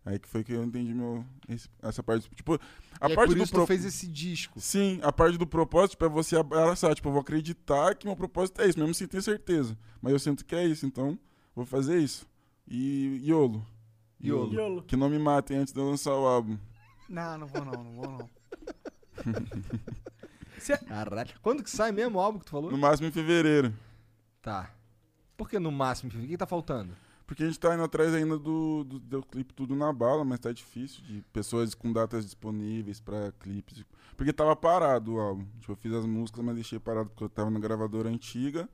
[0.05, 2.29] Aí que foi que eu entendi meu, esse- essa parte.
[2.35, 2.59] Tipo,
[3.01, 4.61] a e parte por do pro- fez esse disco.
[4.61, 6.95] Sim, a parte do propósito tipo, é você abraçar.
[6.95, 9.77] Tipo, eu vou acreditar que meu propósito é isso, mesmo sem ter certeza.
[10.01, 11.19] Mas eu sinto que é isso, então
[11.59, 12.27] vou fazer isso.
[12.67, 13.67] E Iolo.
[14.21, 14.55] Iolo.
[14.55, 14.83] Iolo.
[14.83, 16.57] Que não me matem antes de eu lançar o álbum.
[17.09, 18.31] Não, não vou não, não vou não.
[20.87, 21.35] Caralho.
[21.43, 22.71] Quando que sai mesmo o álbum que tu falou?
[22.71, 23.75] No máximo em fevereiro.
[24.43, 24.71] Tá.
[25.37, 26.11] Por que no máximo?
[26.11, 26.95] O que que tá faltando?
[27.27, 30.41] Porque a gente tá indo atrás ainda do, do, do clipe tudo na bala, mas
[30.41, 33.85] tá difícil de pessoas com datas disponíveis pra clipes.
[34.17, 35.45] Porque tava parado o álbum.
[35.61, 38.69] Tipo, eu fiz as músicas, mas deixei parado porque eu tava na gravadora antiga.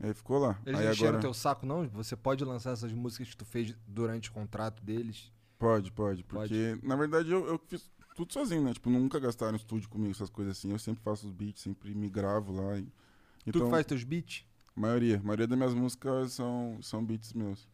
[0.00, 0.58] Aí ficou lá.
[0.64, 1.22] Eles aí encheram agora...
[1.22, 1.86] teu saco, não?
[1.90, 5.30] Você pode lançar essas músicas que tu fez durante o contrato deles?
[5.58, 6.24] Pode, pode.
[6.24, 8.72] Porque, na verdade, eu, eu fiz tudo sozinho, né?
[8.72, 10.72] Tipo, nunca gastaram estúdio comigo, essas coisas assim.
[10.72, 12.78] Eu sempre faço os beats, sempre me gravo lá.
[12.78, 12.88] E...
[13.52, 14.44] Tu que faz teus beats?
[14.74, 15.18] Maioria.
[15.18, 17.68] A maioria das minhas músicas são, são beats meus.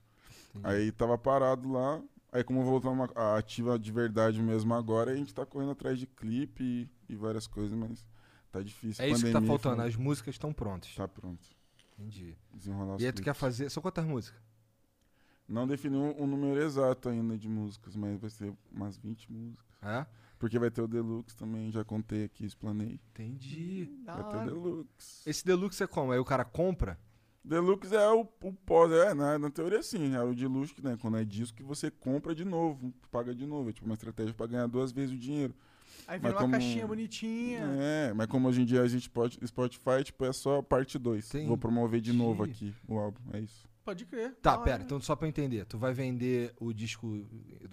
[0.65, 2.03] Aí tava parado lá.
[2.33, 6.07] Aí como voltamos a ativa de verdade mesmo agora, a gente tá correndo atrás de
[6.07, 6.63] clipe
[7.09, 8.05] e, e várias coisas, mas
[8.51, 9.05] tá difícil.
[9.05, 10.95] É isso que tá Pandemia, faltando, foi- as músicas estão prontas.
[10.95, 11.56] Tá pronto.
[11.99, 12.37] Entendi.
[12.53, 13.71] Desenrolar os E aí tu quer fazer.
[13.71, 14.41] São quantas músicas?
[15.49, 19.67] Não defini um, um número exato ainda de músicas, mas vai ser umas 20 músicas.
[19.83, 20.07] É?
[20.39, 23.01] Porque vai ter o Deluxe também, já contei aqui, explanei.
[23.11, 23.89] Entendi.
[24.05, 25.31] Vai ter o Deluxe.
[25.31, 26.13] Esse Deluxe é como?
[26.13, 26.99] Aí o cara compra?
[27.45, 30.83] Deluxe é o, o pós, é, na, na teoria sim, é o de luxo, que,
[30.83, 33.95] né, quando é disco que você compra de novo, paga de novo, é tipo uma
[33.95, 35.55] estratégia pra ganhar duas vezes o dinheiro.
[36.07, 37.61] Aí Mas vem uma como- caixinha bonitinha.
[37.81, 41.33] É, mas como hoje em dia a gente pode, Spotify, tipo, é só parte 2.
[41.47, 43.67] Vou promover de novo aqui o álbum, é isso.
[43.85, 44.35] Pode crer.
[44.43, 45.65] Tá, pera, então só pra eu entender.
[45.65, 47.07] Tu vai vender o disco.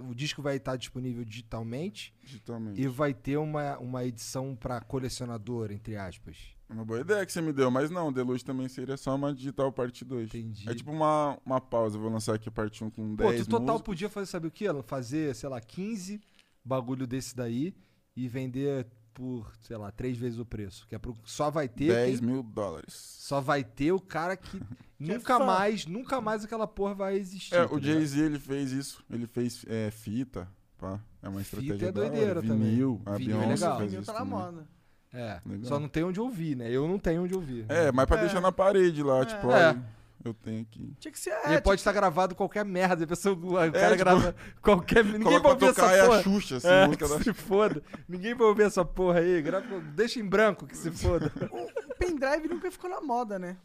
[0.07, 2.13] O disco vai estar disponível digitalmente.
[2.23, 2.79] Digitalmente.
[2.79, 6.37] E vai ter uma, uma edição pra colecionador, entre aspas.
[6.69, 9.15] É uma boa ideia que você me deu, mas não, o Deluxe também seria só
[9.15, 10.27] uma digital parte 2.
[10.27, 10.69] Entendi.
[10.69, 13.37] É tipo uma, uma pausa, eu vou lançar aqui a parte 1 com 10 Pô,
[13.45, 13.81] tu total músicas.
[13.81, 14.65] podia fazer, sabe o quê?
[14.85, 16.21] Fazer, sei lá, 15
[16.63, 17.73] bagulho desse daí
[18.15, 20.87] e vender por, sei lá, três vezes o preço.
[20.87, 21.87] Que é pro, só vai ter.
[21.93, 22.93] 10 quem- mil dólares.
[22.93, 24.59] Só vai ter o cara que
[24.99, 25.45] nunca fã.
[25.45, 27.53] mais, nunca mais aquela porra vai existir.
[27.55, 27.79] É, tá o?
[27.79, 29.03] Jay-Z ele fez isso.
[29.11, 30.47] Ele fez é, fita,
[30.79, 30.99] pá.
[31.21, 32.09] É uma estratégia é da hora.
[32.09, 32.69] doideira também.
[32.71, 33.77] Vinil, a Vinil é Beyoncé legal.
[33.77, 34.33] faz Vinil isso tá na também.
[34.39, 34.67] moda.
[35.15, 35.65] É, Legal.
[35.65, 36.71] só não tem onde ouvir, né?
[36.71, 37.67] Eu não tenho onde ouvir.
[37.69, 38.21] É, mas pra É.
[38.21, 39.79] deixar na parede lá, tipo, É.
[40.27, 40.95] eu tenho aqui.
[40.99, 41.29] Tinha que ser.
[41.31, 43.03] E É, pode tinha estar gravado qualquer merda.
[43.03, 45.03] A pessoa, o cara tipo, grava qualquer.
[45.05, 46.23] Ninguém vai ouvir essa é a porra.
[46.23, 47.83] Xuxa, assim, é, música da- se foda.
[48.07, 49.41] Ninguém vai ouvir essa porra aí.
[49.41, 51.31] Grava, deixa em branco que se foda.
[51.51, 53.57] O pendrive nunca ficou na moda, né?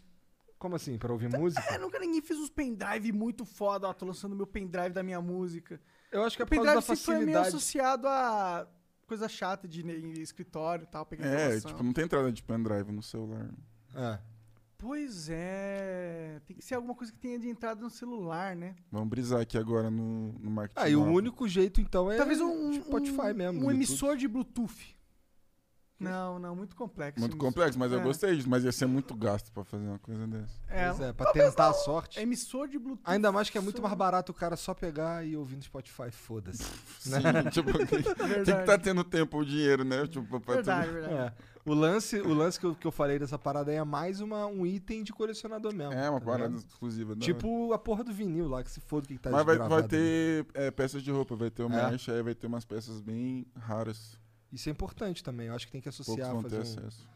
[0.59, 0.98] Como assim?
[0.98, 1.62] Pra ouvir música?
[1.72, 3.86] É, nunca ninguém fez uns pendrive muito foda.
[3.89, 5.80] Ó, tô lançando meu pendrive da minha música.
[6.10, 7.48] Eu acho que é o por causa pendrive da foi meio facilidade.
[7.48, 8.66] associado a
[9.06, 12.90] coisa chata de em escritório e tal, pegar É, tipo, não tem entrada de pendrive
[12.93, 13.48] no celular.
[13.94, 14.18] É.
[14.78, 16.40] Pois é.
[16.46, 18.76] Tem que ser alguma coisa que tenha de entrada no celular, né?
[18.92, 20.80] Vamos brisar aqui agora no, no marketing.
[20.80, 21.12] Ah, e o nova.
[21.12, 23.59] único jeito então é Talvez um, Spotify um, mesmo.
[23.59, 23.74] Um YouTube.
[23.74, 24.96] emissor de Bluetooth.
[25.98, 27.18] Não, não, muito complexo.
[27.20, 28.02] Muito complexo, mas eu É.
[28.02, 28.48] gostei disso.
[28.48, 30.54] Mas ia ser muito gasto pra fazer uma coisa dessa.
[30.68, 31.74] É, Pois é, pra tentar a não.
[31.74, 32.20] sorte.
[32.20, 33.02] Emissor de Bluetooth.
[33.04, 36.10] Ainda mais que é muito mais barato o cara só pegar e ouvir no Spotify,
[36.12, 36.62] foda-se.
[37.00, 37.10] Sim,
[37.52, 40.06] tipo, tem, tem que estar tendo tempo ou dinheiro, né?
[40.06, 41.00] Tipo, pra Verdade, tudo.
[41.00, 41.14] verdade.
[41.14, 41.58] É.
[41.64, 44.46] O lance, o lance que, eu, que eu falei dessa parada aí é mais uma,
[44.46, 45.92] um item de colecionador mesmo.
[45.92, 46.64] É, uma tá parada ligado?
[46.66, 47.14] exclusiva.
[47.14, 47.34] da hora.
[47.34, 49.58] Tipo a porra do vinil lá, que se foda o que, que tá Mas vai,
[49.58, 49.88] vai ali.
[49.88, 51.68] ter é, peças de roupa, vai ter o É?
[51.90, 54.16] merch, aí vai ter umas peças bem raras.
[54.52, 56.32] Isso é importante também, eu acho que tem que Poucos associar.
[56.32, 56.72] vão Fazer ter um...
[56.86, 57.08] acesso.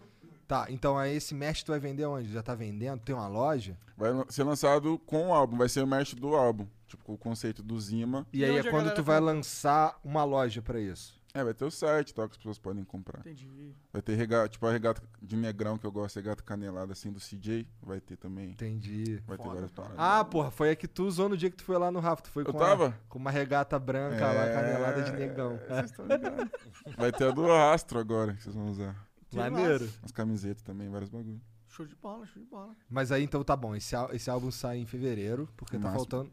[0.46, 2.30] Tá, então aí esse merch tu vai vender onde?
[2.30, 3.00] Já tá vendendo?
[3.00, 3.76] Tem uma loja?
[3.96, 6.66] Vai ser lançado com o álbum, vai ser o merch do álbum.
[6.86, 8.26] Tipo, com o conceito do Zima.
[8.32, 11.18] E, aí é quando tu vai lançar uma loja pra isso.
[11.34, 13.20] É, vai ter o site, tal, que as pessoas podem comprar.
[13.20, 13.74] Entendi.
[13.90, 17.18] Vai ter regata, tipo a regata de negrão que eu gosto, regata canelada assim do
[17.18, 18.50] CJ, vai ter também.
[18.50, 19.16] Entendi.
[19.26, 19.96] Vai ter várias paradas.
[19.98, 22.22] Ah, porra, foi a que tu usou no dia que tu foi lá no Rafa.
[22.22, 22.88] Tu foi Eu com, tava?
[22.88, 25.59] A, com uma regata branca lá, É, canelada de negão.
[25.68, 26.50] vocês estão ligados.
[26.98, 28.94] Vai ter a do Astro agora que vocês vão usar.
[29.32, 29.88] Maneiro.
[30.02, 31.40] As camisetas também, vários bagulho.
[31.68, 32.76] Show de bola, show de bola.
[32.90, 36.30] Mas aí então tá bom, esse, esse álbum sai em fevereiro, porque tá faltando,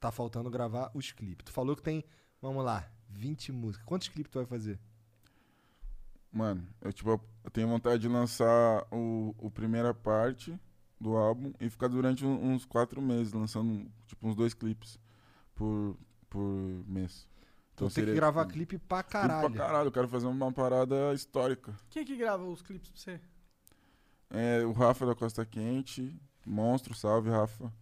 [0.00, 1.44] tá faltando gravar os clipes.
[1.44, 2.04] Tu falou que tem,
[2.42, 2.84] vamos lá,
[3.16, 3.86] 20 músicas.
[3.86, 4.78] Quantos clipes tu vai fazer?
[6.32, 10.58] Mano, eu, tipo, eu- tenho vontade de lançar o, o primeira parte
[11.00, 14.98] do álbum e ficar durante um- uns quatro meses lançando, tipo, uns dois clipes
[15.54, 15.96] por,
[16.28, 16.44] por
[16.86, 17.26] mês.
[17.74, 19.50] Então tem que gravar tipo, clipe pra clipe caralho.
[19.50, 21.74] Pra caralho, eu quero fazer uma parada histórica.
[21.90, 23.20] Quem é que grava os clipes pra você?
[24.30, 26.14] É, o Rafa da Costa Quente,
[26.44, 27.72] monstro, salve Rafa.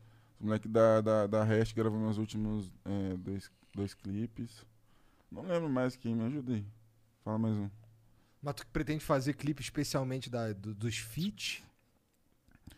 [0.41, 4.65] O moleque da, da, da Hash gravou meus últimos é, dois, dois clipes.
[5.35, 6.65] Não lembro mais quem, me ajuda aí.
[7.25, 7.69] Fala mais um.
[8.43, 11.63] Mas tu pretende fazer clipe especialmente da, do- dos feats?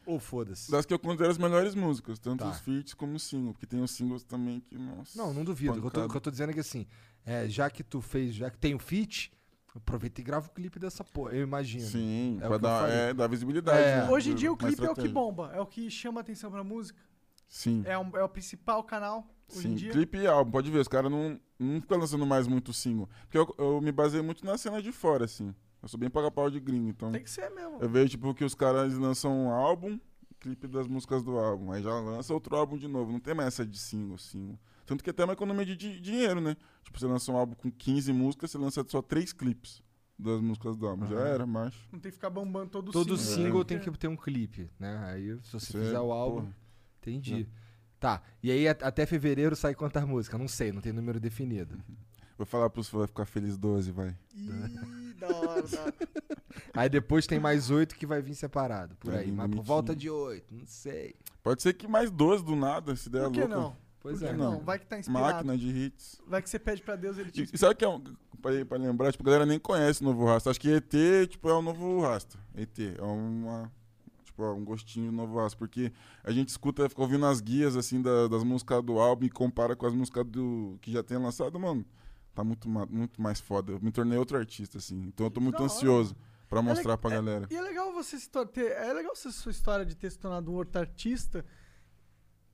[0.06, 0.70] Ou foda-se?
[0.70, 2.50] Das que eu considero as melhores músicas, tanto Tá.
[2.50, 3.52] os feats como os singles.
[3.54, 5.18] Porque tem os singles também que, nossa.
[5.18, 5.72] Não, não duvido.
[5.72, 6.86] O que eu tô, o que eu tô dizendo é que assim,
[7.24, 9.32] é, já que tu fez, já que tem o feat,
[9.74, 11.84] aproveita e grava o clipe dessa porra, eu imagino.
[11.84, 12.96] Sim, É o pra que eu dar, falei.
[12.96, 13.78] é, dar visibilidade.
[13.82, 13.96] É.
[14.04, 14.10] né?
[14.10, 15.12] Hoje em dia o Uma clipe é o que estratégia.
[15.12, 16.98] bomba, é o que chama atenção pra música.
[17.48, 17.82] Sim.
[17.86, 19.92] É, um- é o principal canal hoje em Sim, dia.
[19.92, 23.08] clipe e álbum, pode ver, os caras não, não ficam lançando mais muito single.
[23.22, 25.54] Porque eu, eu me baseei muito na cena de fora, assim.
[25.82, 27.12] Eu sou bem paga-pau de gringo, então.
[27.12, 27.78] Tem que ser mesmo.
[27.80, 29.98] Eu vejo, tipo, que os caras lançam um álbum,
[30.40, 31.70] clipe das músicas do álbum.
[31.70, 33.12] Aí já lança outro álbum de novo.
[33.12, 34.58] Não tem mais essa de single, single.
[34.84, 36.56] Tanto que até é uma economia de di- dinheiro, né?
[36.82, 39.82] Tipo, você lança um álbum com 15 músicas, você lança só 3 clipes
[40.18, 41.06] das músicas do álbum.
[41.06, 41.88] Já era, macho.
[41.92, 43.44] Não tem que ficar bombando todo, Todo single.
[43.46, 43.64] single É.
[43.64, 44.96] tem que ter um clipe, né?
[45.06, 46.56] Aí se você Isso é, fizer o álbum, porra.
[47.14, 47.48] Entendi.
[47.98, 50.38] Tá, e aí at- até fevereiro sai quantas músicas?
[50.38, 51.78] Não sei, não tem número definido.
[52.36, 54.14] Vou falar pros fãs, vai ficar feliz 12, vai.
[54.34, 55.94] Ih, da hora, da hora.
[56.74, 59.32] Aí depois tem mais oito que vai vir separado, por Vai aí.
[59.32, 61.14] Mas por volta de oito, não sei.
[61.42, 63.54] Pode ser que mais 12 do nada, se der Por que louco.
[63.54, 63.76] não?
[64.00, 64.30] Pois Por é.
[64.30, 64.60] que não?
[64.60, 65.24] Vai que tá inspirado.
[65.24, 66.20] Máquina de hits.
[66.26, 68.00] Vai que você pede pra Deus ele te E, sabe o que é um,
[68.42, 69.10] pra, pra lembrar?
[69.12, 70.50] Tipo, a galera nem conhece o novo Rasta.
[70.50, 70.92] Acho que ET,
[71.28, 72.38] tipo, é o novo Rasta.
[72.54, 72.78] ET.
[72.98, 73.72] É uma.
[74.36, 75.56] Tipo, é um gostinho novo Rasta.
[75.58, 75.90] Porque
[76.22, 79.74] a gente escuta, fica ouvindo as guias, assim, da- das músicas do álbum e compara
[79.74, 81.84] com as músicas do que já tem lançado, mano.
[82.34, 83.72] Tá muito, muito mais foda.
[83.72, 85.04] Eu me tornei outro artista, assim.
[85.06, 86.14] Então eu tô muito ansioso
[86.50, 87.48] pra mostrar le- pra galera.
[87.50, 90.50] E é legal você se ter, é legal essa sua história de ter se tornado
[90.52, 91.42] um outro artista,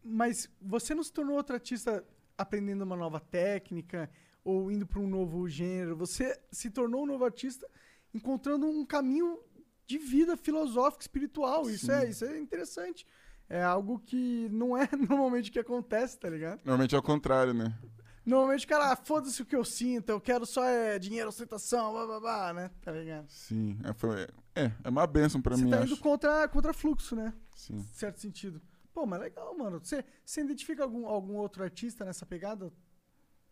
[0.05, 2.05] mas você não se tornou outro artista
[2.39, 4.09] aprendendo uma nova técnica
[4.45, 5.97] ou indo para um novo gênero.
[5.97, 7.69] Você se tornou um novo artista
[8.15, 9.39] encontrando um caminho
[9.87, 11.69] de vida filosófico, espiritual.
[11.69, 13.07] Isso é, isso é interessante.
[13.49, 16.59] É algo que não é normalmente o que acontece, tá ligado?
[16.65, 17.77] Normalmente é o contrário, né?
[18.25, 22.07] Normalmente cara, ah, foda-se o que eu sinto, eu quero só é, dinheiro, ostentação, blá
[22.07, 22.71] blá blá, né?
[22.81, 23.29] Tá ligado?
[23.29, 23.77] Sim.
[23.85, 25.93] É, foi- é, é uma benção pra Você mim, tá acho.
[25.93, 27.35] indo contra, contra fluxo, né?
[27.57, 27.81] Sim.
[27.93, 28.63] certo sentido.
[28.95, 29.81] Pô, mas legal, mano.
[29.83, 32.73] Você, você identifica algum, algum outro artista nessa pegada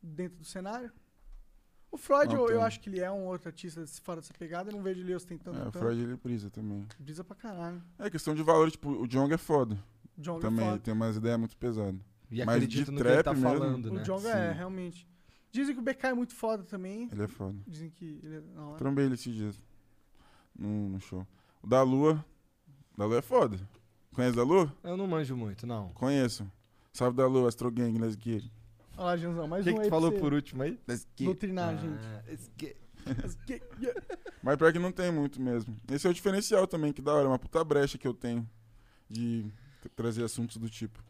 [0.02, 0.92] dentro do cenário?
[1.92, 4.70] O Freud, Não eu, eu acho que ele é um outro artista fora dessa pegada.
[4.70, 5.78] Eu não vejo ele ostentando É, o tanto.
[5.80, 6.86] Freud ele brisa também.
[6.98, 7.82] Brisa pra caralho.
[7.98, 9.76] É questão de valor, tipo, o Jong é foda.
[10.16, 10.82] O Jonga também, é foda.
[10.82, 12.00] tem umas ideias muito pesadas.
[12.30, 14.02] E Mas acredito de no que ele tá trap mesmo, falando, O né?
[14.04, 14.56] Jonga é, Sim.
[14.58, 15.08] realmente.
[15.50, 17.08] Dizem que o BK é muito foda também.
[17.10, 17.58] Ele é foda.
[17.66, 18.40] Dizem que ele é.
[18.54, 18.78] Não, é.
[18.78, 19.60] Trombei ele esses dias.
[20.56, 21.26] No, no show.
[21.60, 22.24] O da Lua.
[22.96, 23.58] Da Lua é foda.
[24.14, 24.72] Conhece da Lua?
[24.84, 25.88] Eu não manjo muito, não.
[25.94, 26.48] Conheço.
[26.92, 28.52] Salve da Lua, Astro Gang, it.
[29.00, 30.78] Olha lá, Janzão, O mais que, um que aí pra falou você por último aí?
[31.20, 31.98] Doutrinar, gente.
[32.04, 32.22] Ah,
[32.56, 32.76] que-
[33.22, 33.60] Mas que-
[34.58, 35.74] pior que não tem muito mesmo.
[35.90, 37.24] Esse é o diferencial também, que da hora.
[37.24, 38.46] É uma puta brecha que eu tenho
[39.08, 39.50] de
[39.96, 41.02] trazer assuntos do tipo.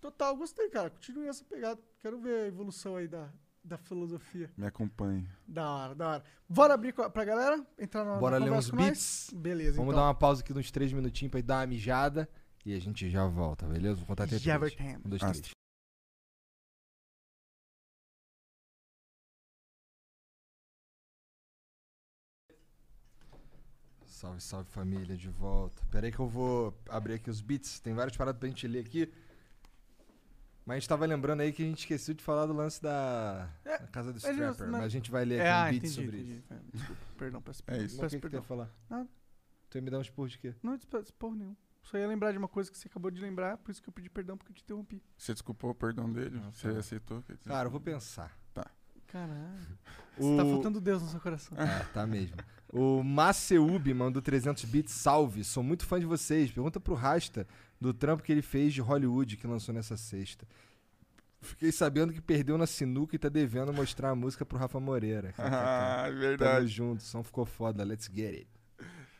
[0.00, 0.88] Total, gostei, cara.
[0.88, 1.78] Continue essa pegada.
[2.00, 3.28] Quero ver a evolução aí da,
[3.62, 4.50] da filosofia.
[4.56, 5.28] Me acompanhe.
[5.46, 6.24] Da hora, da hora.
[6.48, 7.62] Bora abrir pra galera?
[7.78, 9.30] Entrar na Bora na ler uns beats?
[9.34, 10.00] Beleza, Vamos então.
[10.02, 12.26] dar uma pausa aqui de uns três minutinhos pra ir dar uma mijada
[12.64, 13.96] e a gente já volta, beleza?
[13.96, 14.46] Vou contar até três.
[15.04, 15.50] Um, dois, três.
[24.22, 25.82] Salve, salve família, de volta.
[25.90, 27.80] Pera aí que eu vou abrir aqui os beats.
[27.80, 29.12] Tem várias paradas pra gente ler aqui.
[30.64, 33.50] Mas a gente tava lembrando aí que a gente esqueceu de falar do lance da,
[33.64, 34.60] É, da casa do mas eu- Strapper.
[34.68, 36.32] mas- Mas a gente vai ler aqui É, um ah, beat entendi, sobre entendi.
[36.38, 36.52] isso.
[36.54, 37.82] É, Desculpa, perdão, peço, É isso.
[37.82, 38.42] Mas o peço que, que tu ia perdão.
[38.44, 38.70] falar?
[38.88, 39.08] Nada.
[39.70, 40.54] Tu ia me dar um esporro de quê?
[40.62, 41.56] Não, despeço porra nenhum.
[41.82, 43.92] Só ia lembrar de uma coisa que você acabou de lembrar, por isso que eu
[43.92, 45.02] pedi perdão, porque eu te interrompi.
[45.18, 46.40] Você desculpou o perdão dele?
[46.44, 46.78] Ah, Você tá.
[46.78, 47.22] aceitou?
[47.22, 47.38] Dizer?
[47.50, 48.38] Cara, eu vou pensar.
[49.08, 49.78] Caralho.
[50.16, 51.58] Você tá O- faltando Deus no seu coração.
[51.58, 52.34] É, tá mesmo.
[52.72, 54.92] O Maceubi mandou 300 bits.
[54.94, 56.50] Salve, sou muito fã de vocês.
[56.50, 57.46] Pergunta pro Rasta
[57.78, 60.46] do trampo que ele fez de Hollywood que lançou nessa sexta.
[61.42, 65.34] Fiquei sabendo que perdeu na sinuca e tá devendo mostrar a música pro Rafa Moreira.
[65.38, 66.66] Ah, Tamo verdade.
[66.68, 67.84] junto, o som ficou foda.
[67.84, 68.48] Let's get it.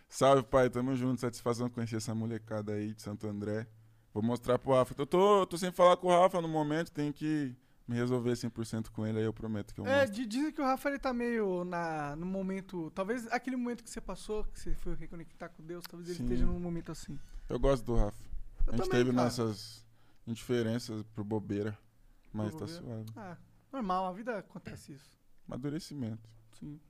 [0.09, 0.71] Salve, pai.
[0.71, 1.21] Tamo junto.
[1.21, 3.67] Satisfação conhecer essa molecada aí de Santo André.
[4.15, 4.95] Vou mostrar pro Rafa.
[4.97, 6.91] Eu tô, tô sem falar com o Rafa no momento.
[6.93, 7.55] Tenho que
[7.87, 9.19] me resolver 100% com ele.
[9.19, 10.27] Aí eu prometo que eu É, mostro.
[10.27, 12.91] dizem que o Rafa ele tá meio na, no momento.
[12.95, 16.25] Talvez aquele momento que você passou, que você foi reconectar com Deus, talvez ele Sim.
[16.25, 17.19] esteja num momento assim.
[17.49, 18.23] Eu gosto do Rafa.
[18.67, 19.25] Eu a gente também, teve cara.
[19.25, 19.85] nossas
[20.27, 21.77] indiferenças por bobeira.
[22.33, 23.05] Mas Por tá bobeira.
[23.05, 23.07] suave.
[23.17, 23.37] Ah,
[23.73, 25.11] normal, a vida acontece isso.
[25.47, 26.29] Amadurecimento.
[26.59, 26.81] Sim.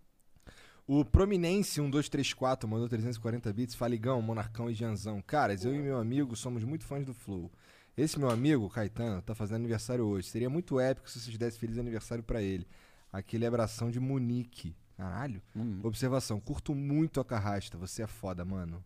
[0.87, 3.75] O Prominense 1234 mandou 340 bits.
[3.75, 5.23] Faligão, Monarcão e Janzão.
[5.23, 7.51] Caras, eu e meu amigo somos muito fãs do Flow.
[7.97, 10.29] Esse meu amigo, Caetano, tá fazendo aniversário hoje.
[10.29, 12.67] Seria muito épico se vocês dessem feliz aniversário pra ele.
[13.13, 14.75] Aquele abração de Munique.
[14.97, 15.43] Caralho.
[15.55, 15.81] Hum.
[15.83, 17.77] Observação, curto muito a carrasta.
[17.77, 18.83] Você é foda, mano.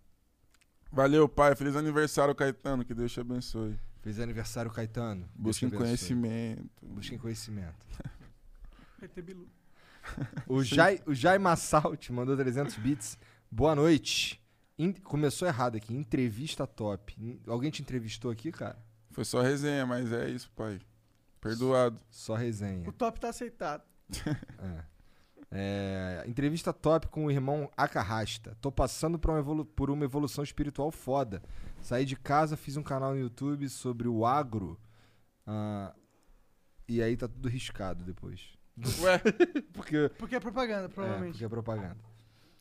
[0.91, 1.55] Valeu, pai.
[1.55, 2.85] Feliz aniversário, Caetano.
[2.85, 3.79] Que Deus te abençoe.
[4.03, 5.29] Feliz aniversário, Caetano.
[5.35, 6.71] Busquem conhecimento.
[6.83, 7.87] Busquem conhecimento.
[10.47, 13.19] O Jai, o Jai Massalt mandou 300 bits.
[13.51, 14.41] Boa noite.
[14.79, 15.95] In- começou errado aqui.
[15.95, 17.15] Entrevista top.
[17.19, 18.79] In- Alguém te entrevistou aqui, cara?
[19.17, 20.79] Foi só resenha, mas é isso, pai.
[21.41, 21.99] Perdoado.
[22.11, 22.87] Só resenha.
[22.87, 23.83] O top tá aceitado.
[24.59, 24.85] É.
[25.51, 28.59] É, entrevista top com o irmão Acarrasta.
[28.61, 31.43] Tô passando por uma, evolu- por uma evolução espiritual foda.
[31.81, 34.79] Saí de casa, fiz um canal no YouTube sobre o agro.
[35.47, 35.95] ah,
[36.87, 38.53] e aí tá tudo riscado depois.
[39.01, 39.19] Ué?
[39.73, 41.33] Porque, Porque é propaganda, é, provavelmente.
[41.33, 41.97] porque é propaganda.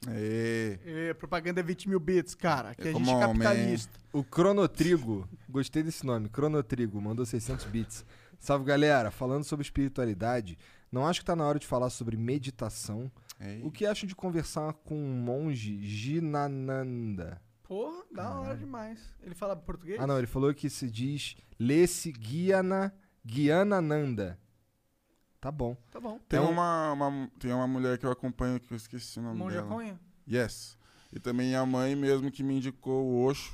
[0.08, 0.80] Aê.
[0.86, 2.76] É, propaganda é 20 mil bits, cara.
[2.76, 4.00] Que a gente é capitalista.
[4.14, 8.06] O Cronotrigo, gostei desse nome, Cronotrigo, mandou 600 bits.
[8.40, 10.58] Salve galera, falando sobre espiritualidade,
[10.92, 13.12] não acho que tá na hora de falar sobre meditação.
[13.40, 13.62] Ei.
[13.64, 17.42] O que acham de conversar com um monge Jinananda?
[17.64, 19.00] Porra, da hora demais.
[19.24, 20.00] Ele fala português?
[20.00, 22.94] Ah, não, ele falou que se diz Lesse Guiana,
[23.26, 24.40] Guianananda.
[25.46, 25.78] Tá bom.
[25.92, 26.18] Tá bom.
[26.28, 29.38] Tem, Então- uma, uma- tem uma mulher que eu acompanho que eu esqueci o nome
[29.38, 29.68] Monja dela.
[29.68, 30.00] Conha?
[30.28, 30.76] Yes.
[31.14, 33.54] E também a mãe mesmo que me indicou o Osho.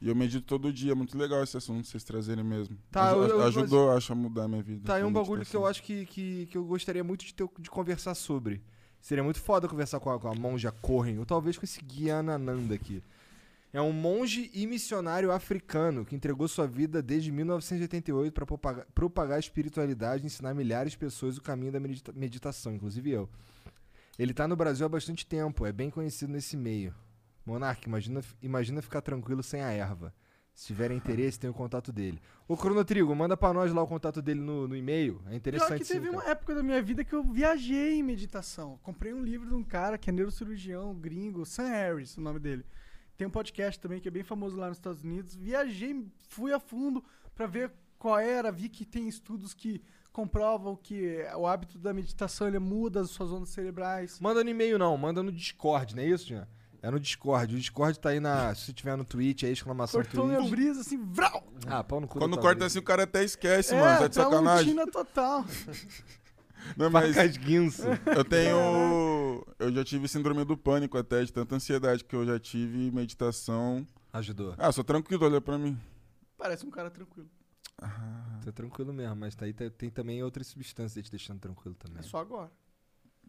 [0.00, 0.94] E eu medito todo dia.
[0.94, 2.78] Muito legal esse assunto, vocês trazerem mesmo.
[2.92, 4.82] Tá, Aju- eu- eu- ajudou, acho, a mudar a minha vida.
[4.84, 5.66] Tá aí um bagulho que eu meditação.
[5.66, 8.62] acho que, que, que eu gostaria muito de, ter, de conversar sobre.
[9.00, 12.72] Seria muito foda conversar com a, com a monja Corren, ou talvez com esse Guianananda
[12.74, 13.02] aqui.
[13.72, 19.36] É um monge e missionário africano que entregou sua vida desde 1988 para propagar, propagar
[19.36, 23.28] a espiritualidade e ensinar milhares de pessoas o caminho da medita- meditação, inclusive eu.
[24.18, 26.94] Ele tá no Brasil há bastante tempo, é bem conhecido nesse meio.
[27.44, 30.14] Monark, imagina, imagina ficar tranquilo sem a erva.
[30.54, 32.18] Se tiver interesse, tem o contato dele.
[32.48, 35.20] Ô, Cronotrigo, manda pra nós lá o contato dele no, no e-mail.
[35.26, 36.16] É Pior interessante que sim, teve cara.
[36.16, 38.78] uma época da minha vida que eu viajei em meditação.
[38.82, 42.64] Comprei um livro de um cara que é neurocirurgião gringo, Sam Harris, o nome dele.
[43.16, 45.34] Tem um podcast também que é bem famoso lá nos Estados Unidos.
[45.34, 47.02] Viajei, fui a fundo
[47.34, 49.82] pra ver qual era, vi que tem estudos que
[50.12, 54.18] comprovam que o hábito da meditação ele muda as suas ondas cerebrais.
[54.20, 56.46] Manda no e-mail não, manda no Discord, não é isso, Jean?
[56.82, 57.54] É no Discord.
[57.54, 58.54] O Discord tá aí na.
[58.56, 60.50] Se tiver no Twitch, aí exclamação Cortou Twitch.
[60.50, 61.42] brisa assim, vrau!
[61.66, 62.18] Ah, pau no cu.
[62.18, 63.98] Quando corta assim, o cara até esquece, é, mano.
[63.98, 64.74] Tá de tá sacanagem.
[64.74, 65.44] rotina total.
[66.76, 67.82] Não, mas Facas guinso.
[68.16, 69.46] eu tenho.
[69.58, 73.86] Eu já tive síndrome do pânico até, de tanta ansiedade que eu já tive, meditação.
[74.12, 74.54] Ajudou.
[74.58, 75.78] Ah, sou tranquilo, olha pra mim.
[76.38, 77.28] Parece um cara tranquilo.
[77.78, 81.98] Tá tranquilo mesmo, mas tá aí tem, tem também outras substâncias te deixando tranquilo também.
[81.98, 82.50] É só agora.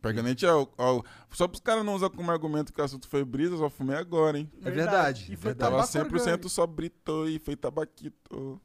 [0.02, 0.70] Perganente é o.
[0.78, 1.02] ó,
[1.32, 4.38] Só pros caras não usar como argumento que o assunto foi brisa, só fumei agora,
[4.38, 4.50] hein?
[4.64, 5.72] É verdade, E é foi verdade.
[5.72, 6.50] Tava tabaco 100% orgânico.
[6.50, 8.62] só brito e foi tabaquito.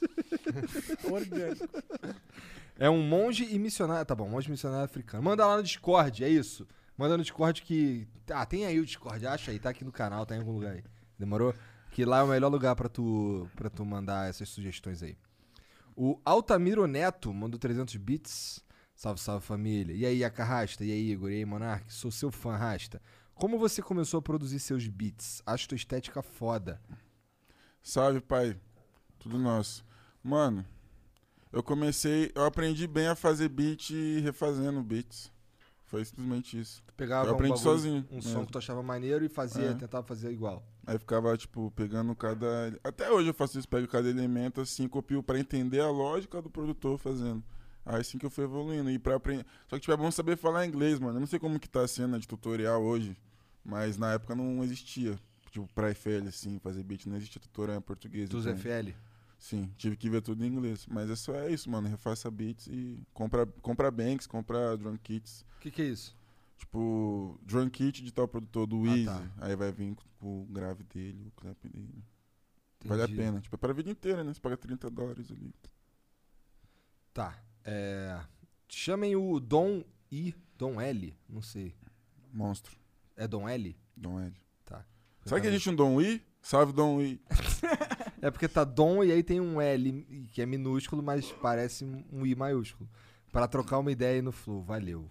[1.10, 1.68] orgânico.
[2.78, 4.04] É um monge e missionário.
[4.04, 5.22] Tá bom, monge e missionário africano.
[5.22, 6.66] Manda lá no Discord, é isso.
[6.96, 8.06] Manda no Discord que.
[8.30, 10.72] Ah, tem aí o Discord, acha aí, tá aqui no canal, tá em algum lugar
[10.72, 10.84] aí.
[11.18, 11.54] Demorou?
[11.90, 15.16] Que lá é o melhor lugar pra tu, pra tu mandar essas sugestões aí.
[15.96, 18.64] O Altamiro Neto mandou 300 bits.
[18.94, 19.94] Salve, salve família.
[19.94, 20.84] E aí, Acarrasta?
[20.84, 21.30] E aí, Igor?
[21.30, 21.92] E aí, Monark?
[21.92, 23.00] Sou seu fã, Rasta.
[23.34, 25.42] Como você começou a produzir seus beats?
[25.44, 26.80] Acho tua estética foda.
[27.82, 28.58] Salve, pai.
[29.18, 29.84] Tudo nosso.
[30.22, 30.66] Mano,
[31.56, 32.30] eu comecei.
[32.34, 33.90] Eu aprendi bem a fazer beat
[34.22, 35.30] refazendo beats.
[35.84, 36.82] Foi simplesmente isso.
[36.86, 38.32] Tu pegava Eu aprendi um bagulho, sozinho, um mesmo.
[38.32, 39.74] som que tu achava maneiro e fazia, É.
[39.74, 40.66] tentava fazer igual.
[40.84, 42.76] Aí ficava, tipo, pegando cada.
[42.82, 46.50] Até hoje eu faço isso, pego cada elemento assim, copio pra entender a lógica do
[46.50, 47.42] produtor fazendo.
[47.84, 48.90] Aí sim que eu fui evoluindo.
[48.90, 49.46] E pra aprender.
[49.68, 51.16] Só que tipo, é bom saber falar inglês, mano.
[51.16, 53.16] Eu não sei como que tá a cena de tutorial hoje,
[53.64, 55.16] mas na época não existia.
[55.52, 58.28] Tipo, pra FL, assim, fazer beat, não existia tutorial em português.
[58.28, 58.92] Dos então- FL.
[59.38, 60.86] Sim, tive que ver tudo em inglês.
[60.86, 61.88] Mas é só é isso, mano.
[61.88, 65.44] Refaça beats e compra, compra banks, compra drum kits.
[65.56, 66.16] O que, que é isso?
[66.56, 69.04] Tipo, drum kit de tal produtor do Ah, Easy.
[69.04, 69.30] tá.
[69.38, 72.02] Aí vai vir com o grave dele, o clap dele.
[72.84, 73.18] Vale a Entendi.
[73.20, 73.40] pena.
[73.40, 74.32] Tipo, é pra vida inteira, né?
[74.32, 75.52] Você paga 30 dólares ali.
[77.12, 77.38] Tá.
[77.64, 78.18] É...
[78.68, 80.34] Chamem o Dom I.
[80.56, 81.14] Dom L?
[81.28, 81.74] Não sei.
[82.32, 82.76] Monstro.
[83.16, 83.76] É Dom L?
[83.96, 84.34] Dom L.
[84.64, 84.84] Tá.
[85.24, 86.22] Sabe que existe um Dom I?
[86.40, 87.20] Salve Dom I.
[88.26, 92.26] É porque tá Dom e aí tem um L que é minúsculo, mas parece um
[92.26, 92.90] I maiúsculo.
[93.30, 94.64] Pra trocar uma ideia aí no Flow.
[94.64, 95.08] Valeu.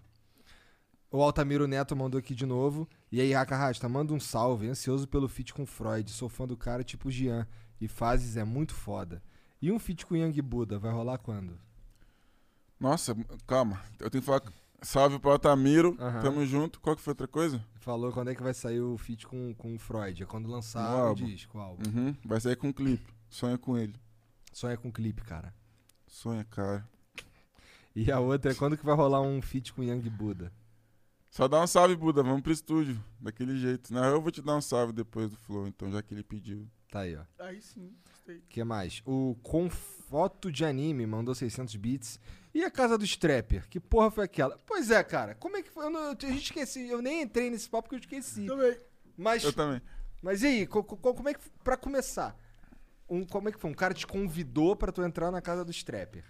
[1.10, 2.86] O Altamiro Neto mandou aqui de novo.
[3.10, 4.68] E aí, Raka Rasta, manda um salve.
[4.68, 6.12] Ansioso pelo feat com Freud.
[6.12, 7.48] Sou fã do cara tipo Jean.
[7.80, 9.24] E Fases é muito foda.
[9.62, 11.58] E um feat com Young Buda, vai rolar quando?
[12.78, 13.16] Nossa,
[13.48, 13.82] calma.
[13.98, 14.44] Eu tenho que falar.
[14.86, 15.98] Salve pro Altamiro.
[16.00, 16.22] Aham.
[16.22, 16.80] Tamo junto.
[16.80, 17.60] Qual que foi outra coisa?
[17.80, 20.22] Falou quando é que vai sair o feat com, com o Freud.
[20.22, 21.26] É quando lançar o álbum.
[21.26, 21.84] disco, o álbum.
[21.90, 22.16] Uhum.
[22.24, 23.12] Vai sair com um clipe.
[23.28, 23.96] Sonha com ele.
[24.54, 25.52] Sonha com clipe, cara.
[26.08, 26.88] Sonha, cara.
[27.96, 30.54] E a outra é quando que vai rolar um feat com Young Buda.
[31.32, 32.22] Só dá um salve, Buda.
[32.22, 33.04] Vamos pro estúdio.
[33.20, 33.92] Daquele jeito.
[33.92, 36.24] Na real, eu vou te dar um salve depois do Flow, então, já que ele
[36.24, 36.70] pediu.
[36.92, 37.24] Tá aí, ó.
[37.40, 37.92] Aí sim,
[38.26, 38.38] gostei.
[38.38, 39.02] O que mais?
[39.06, 42.20] O Confoto de Anime mandou 600 bits.
[42.54, 43.68] E a casa do Strapper?
[43.70, 44.58] Que porra foi aquela?
[44.66, 45.36] Pois é, cara.
[45.36, 45.86] Como é que foi?
[45.86, 46.88] Eu, não, eu, a gente esqueci.
[46.88, 48.46] Eu nem entrei nesse papo porque eu esqueci.
[48.46, 48.78] Também.
[49.18, 49.82] Mas, Eu também.
[50.22, 50.68] mas e aí?
[50.68, 51.40] Co- co- como é que...
[51.64, 52.38] Pra começar.
[53.10, 53.70] Um, como é que foi?
[53.70, 56.24] Um cara te convidou pra tu entrar na casa do Strapper.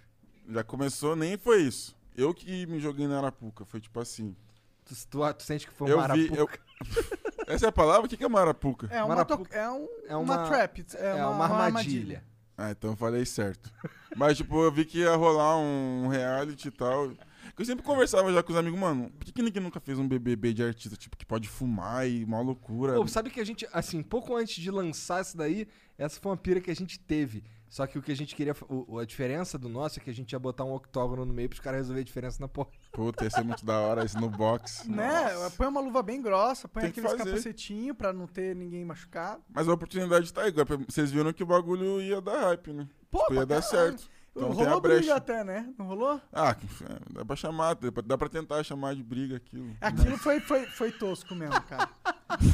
[0.48, 1.96] Já começou, nem foi isso.
[2.14, 3.64] Eu que me joguei na Arapuca.
[3.64, 4.36] Foi tipo assim.
[4.84, 6.36] Tu, tu, tu sente que foi um eu vi.
[6.36, 6.48] Eu...
[7.46, 8.06] Essa é a palavra?
[8.06, 8.88] O que que é Marapuca?
[8.90, 10.84] É, uma, to- é, um, é uma, uma- trap.
[10.94, 12.24] É, É, uma, uma armadilha.
[12.58, 13.70] Ah, então eu falei certo.
[14.16, 17.12] Mas, tipo, eu vi que ia rolar um reality e tal.
[17.58, 20.06] Eu sempre conversava já com os amigos, mano, por que, que ninguém nunca fez um
[20.08, 22.94] BBB de artista, tipo, que pode fumar e uma loucura?
[22.94, 25.66] Pô, sabe que a gente, assim, pouco antes de lançar isso daí,
[25.96, 27.44] essa foi uma pira que a gente teve.
[27.68, 28.54] Só que o que a gente queria.
[28.68, 31.48] o- a diferença do nosso é que a gente ia botar um octógono no meio
[31.48, 32.68] pros caras resolver a diferença na porra.
[32.92, 34.88] Puta, ia ser muito da hora isso no box.
[34.88, 35.06] Né?
[35.34, 35.50] Nossa.
[35.50, 39.42] Põe uma luva bem grossa, põe Tem aqueles capacetinhos pra não ter ninguém machucado.
[39.52, 40.52] Mas a oportunidade tá aí.
[40.88, 42.88] Vocês viram que o bagulho ia dar hype, né?
[43.10, 43.90] Pô, Tipo, ia dar caralho.
[43.98, 44.10] certo.
[44.36, 45.72] Então tem a rolou briga até, né?
[45.78, 46.20] Não rolou?
[46.30, 46.54] Ah,
[46.90, 47.74] é, dá pra chamar,
[48.04, 49.74] dá pra, tentar chamar de briga aquilo.
[49.80, 51.88] Aquilo foi, foi, foi tosco mesmo, cara.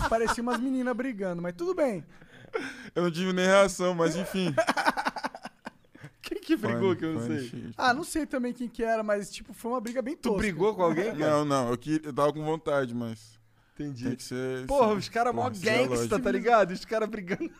[0.09, 2.05] Parecia umas meninas brigando, mas tudo bem.
[2.95, 4.55] Eu não tive nem reação, mas enfim.
[6.23, 7.49] Quem que brigou Funny, que eu não sei?
[7.49, 7.75] shit.
[7.77, 10.39] Ah, não sei também quem que era, mas tipo, foi uma briga bem Tu tosca.
[10.39, 11.07] brigou com alguém?
[11.17, 11.19] cara?
[11.19, 13.41] Não, não, eu, que, eu tava com vontade, mas
[13.75, 14.05] Entendi.
[14.07, 14.67] tem que ser.
[14.67, 14.99] Porra, sim.
[14.99, 16.19] os caras mó é gangsta, lógico.
[16.21, 16.71] tá ligado?
[16.71, 17.51] Os caras brigando.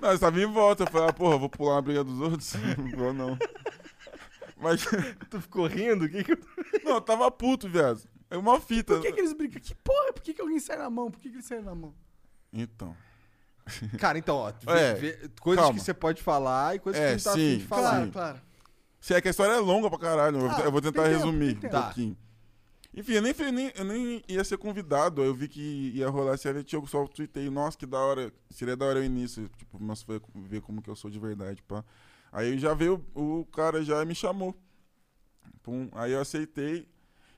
[0.00, 0.82] Não, eles estavam em volta.
[0.82, 2.52] Eu falei, ah, porra, vou pular uma briga dos outros?
[2.76, 3.38] Não vou, não.
[4.58, 4.84] Mas,
[5.30, 6.08] Tu ficou rindo?
[6.08, 6.38] Que que...
[6.84, 8.02] não, eu tava puto, viado.
[8.28, 8.94] É uma fita.
[8.94, 9.60] Por que, que eles brigam?
[9.60, 10.12] Que porra?
[10.12, 11.10] Por que, que alguém sai na mão?
[11.10, 11.94] Por que, que eles saem na mão?
[12.52, 12.94] Então.
[13.98, 14.50] Cara, então, ó.
[14.50, 15.78] vê- É, vê coisas calma.
[15.78, 17.90] que você pode falar e coisas É, que não tá sim, afim de falar.
[17.90, 18.10] Claro, Sim.
[18.10, 18.40] claro.
[19.00, 21.02] Se é que a história é longa pra caralho, eu vou- Ah, eu vou tentar
[21.02, 22.16] tem tempo, resumir tem um pouquinho.
[22.94, 26.44] Enfim, eu nem, nem, eu nem ia ser convidado, eu vi que ia rolar esse
[26.44, 30.02] reality, eu só tuitei, nossa, que da hora, seria da hora o início, tipo, mas
[30.02, 31.82] foi ver como que eu sou de verdade, pá.
[32.30, 34.54] Aí já veio, o cara já me chamou.
[35.62, 36.86] Pum, aí eu aceitei,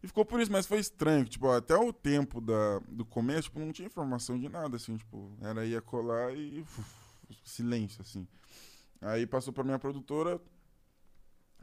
[0.04, 3.58] e ficou por isso, mas foi estranho, tipo, até o tempo da, do começo, tipo,
[3.58, 6.84] não tinha informação de nada, assim, tipo, era ia colar e uf,
[7.42, 8.28] silêncio, assim.
[9.00, 10.38] Aí passou pra minha produtora,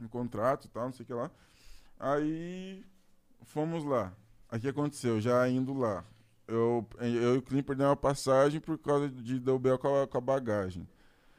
[0.00, 1.30] um contrato e tal, não sei o que lá.
[2.00, 2.84] Aí
[3.44, 4.12] fomos lá.
[4.52, 5.20] O que aconteceu?
[5.20, 6.04] Já indo lá.
[6.48, 9.78] Eu, eu e o Clean perdemos a passagem por causa de deu B.O.
[9.78, 10.86] com a, com a bagagem.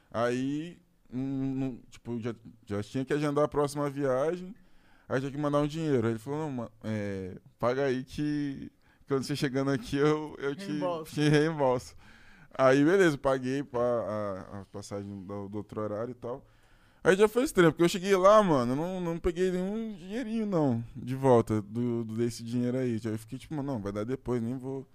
[0.09, 0.79] Aí,
[1.11, 2.33] hum, não- tipo, já,
[2.65, 4.55] já tinha que agendar a próxima viagem.
[5.13, 6.07] Aí tinha que mandar um dinheiro.
[6.07, 8.71] Aí ele falou, não, é, paga aí que
[9.07, 11.13] quando você chegando aqui eu, eu te, Reembolso.
[11.13, 11.95] te reembolso.
[12.55, 16.43] Aí, beleza, paguei pa- a, a passagem do, do outro horário e tal.
[17.03, 20.45] Aí já foi estranho, porque eu cheguei lá, mano, eu não, não peguei nenhum dinheirinho,
[20.45, 22.93] não, de volta do, do- desse dinheiro aí.
[23.05, 24.87] Aí eu fiquei tipo, mano, não, vai dar depois, nem vou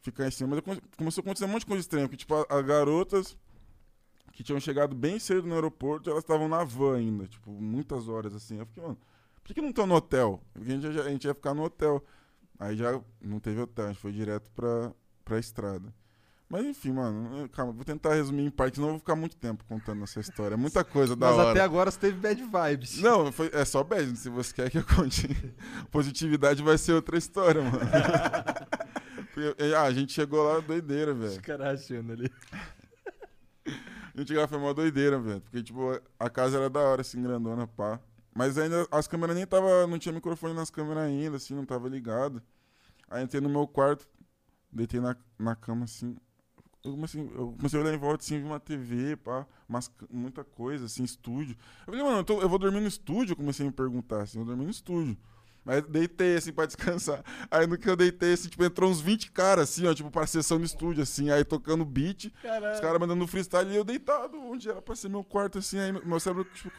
[0.00, 0.50] ficar em cima.
[0.54, 3.36] Mas come- começou a acontecer um monte de coisa estranha, porque, tipo, as garotas
[4.32, 8.34] que tinham chegado bem cedo no aeroporto, elas estavam na van ainda, tipo, muitas horas,
[8.34, 8.58] assim.
[8.58, 8.96] Eu fiquei, mano,
[9.48, 10.40] por que, não estão no hotel?
[10.52, 12.04] Porque a gente, já- a gente ia ficar no hotel.
[12.60, 14.92] Aí já não teve hotel, a gente foi direto pra,
[15.24, 15.92] pra estrada.
[16.50, 20.02] Mas enfim, mano, calma, vou tentar resumir em parte, eu vou ficar muito tempo contando
[20.02, 20.54] essa história.
[20.54, 21.50] É muita coisa da Mas hora.
[21.50, 23.00] até agora você teve bad vibes.
[23.02, 25.28] Não, foi- é só bad, se você quer que eu conte.
[25.92, 27.78] Positividade vai ser outra história, mano.
[29.34, 31.42] Porque, ah, a gente chegou lá doideira, Os velho.
[31.42, 32.32] caras achando ali.
[33.66, 35.40] A gente chegou lá foi uma doideira, velho.
[35.42, 38.00] Porque, tipo, a casa era da hora, assim, grandona, pá.
[38.34, 39.86] Mas ainda as câmeras nem tava.
[39.86, 42.42] Não tinha microfone nas câmeras ainda, assim, não tava ligado.
[43.10, 44.06] Aí entrei no meu quarto,
[44.72, 46.16] deitei na, na cama, assim.
[46.84, 49.92] Eu comecei, eu comecei a olhar em volta, assim, vi uma TV, pá, umas, c-
[50.10, 51.56] muita coisa, assim, estúdio.
[51.80, 53.32] Eu falei, mano, eu, tô- eu vou dormir no estúdio?
[53.32, 55.16] Eu comecei a me perguntar, assim, eu vou dormir no estúdio.
[55.66, 57.22] Aí deitei, assim, pra descansar.
[57.50, 60.26] Aí no que eu deitei, assim, tipo, entrou uns 20 caras, assim, ó, tipo, pra
[60.26, 62.26] sessão no estúdio, assim, aí tocando beat.
[62.26, 62.80] Os Caralho.
[62.80, 66.20] caras mandando freestyle e eu deitado, onde era pra ser meu quarto, assim, aí meu
[66.20, 66.70] cérebro, tipo...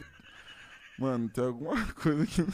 [1.00, 2.46] Mano, tem alguma coisa que,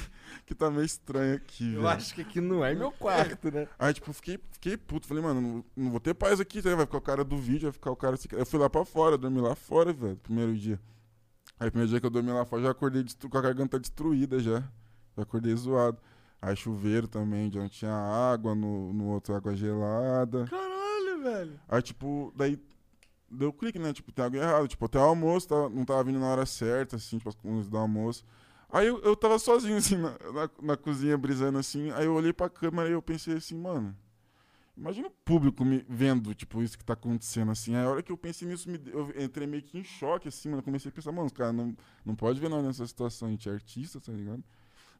[0.46, 1.88] que tá meio estranha aqui, Eu velho.
[1.88, 3.68] acho que aqui não é meu quarto, né?
[3.80, 5.08] Aí, tipo, fiquei, fiquei puto.
[5.08, 6.76] Falei, mano, não, não vou ter paz aqui, tá?
[6.76, 8.16] vai ficar o cara do vídeo, vai ficar o cara...
[8.16, 8.28] assim.
[8.32, 10.80] Eu fui lá pra fora, dormi lá fora, velho, primeiro dia.
[11.60, 14.60] Aí, primeiro dia que eu dormi lá fora, já acordei com a garganta destruída, já.
[15.16, 15.98] Já acordei zoado.
[16.42, 20.46] Aí, chuveiro também, já não tinha água, no, no outro água gelada.
[20.48, 21.60] Caralho, velho.
[21.68, 22.60] Aí, tipo, daí
[23.30, 23.94] deu clique, né?
[23.94, 24.68] Tipo, tem algo errado.
[24.68, 27.78] Tipo, até o almoço tava- não tava vindo na hora certa, assim, tipo, as do
[27.78, 28.24] almoço.
[28.70, 31.92] Aí eu, eu tava sozinho, assim, na, na, na cozinha, brisando assim.
[31.92, 33.96] Aí eu olhei pra câmera e eu pensei assim, mano.
[34.78, 37.76] Imagina o público me vendo, tipo, isso que tá acontecendo, assim.
[37.76, 40.50] Aí a hora que eu pensei nisso, me, eu entrei meio que em choque, assim,
[40.50, 40.60] mano.
[40.60, 41.76] Eu comecei a pensar, mano, os caras não,
[42.06, 44.44] não pode ver nós nessa situação, a gente é artista, tá ligado?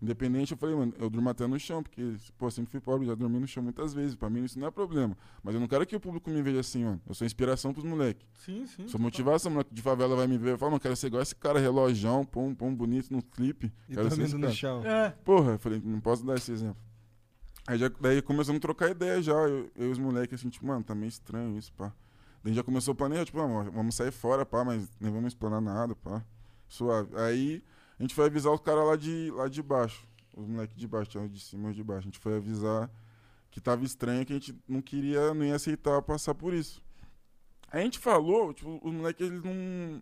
[0.02, 3.16] Independente, eu falei, mano, eu durmo até no chão, porque, pô, sempre fui pobre, já
[3.16, 4.16] dormi no chão muitas vezes.
[4.16, 5.18] Pra mim isso não é problema.
[5.42, 7.02] Mas eu não quero que o público me veja assim, mano.
[7.08, 8.28] Eu sou inspiração pros moleques.
[8.40, 8.88] Sim, sim.
[8.88, 10.52] Sou motivação, moleque de favela vai me ver.
[10.52, 13.72] Eu falo, mano, quero ser igual esse cara, relojão, pum, pum, bonito no clipe.
[13.90, 14.54] E Quero ser dormindo no cara.
[14.54, 14.86] chão.
[14.86, 15.10] É.
[15.24, 16.78] Porra, eu falei, não posso dar esse exemplo.
[17.68, 20.68] Aí já, daí começamos a trocar ideia já, eu, eu e os moleques, assim, tipo,
[20.68, 21.92] mano, tá meio estranho isso, pá.
[22.44, 25.62] Daí já começou a planejar, tipo, ah, vamos sair fora, pá, mas nem vamos explanar
[25.62, 26.24] nada, pá.
[26.68, 27.10] Suave.
[27.16, 27.64] Aí
[28.00, 30.06] a gente foi avisar os caras lá de, lá de baixo.
[30.36, 32.02] Os moleques de baixo, de cima e de baixo.
[32.02, 32.90] A gente foi avisar
[33.50, 36.84] que tava estranho, que a gente não queria, não ia aceitar passar por isso.
[37.72, 40.02] A gente falou, tipo, os moleques, eles não.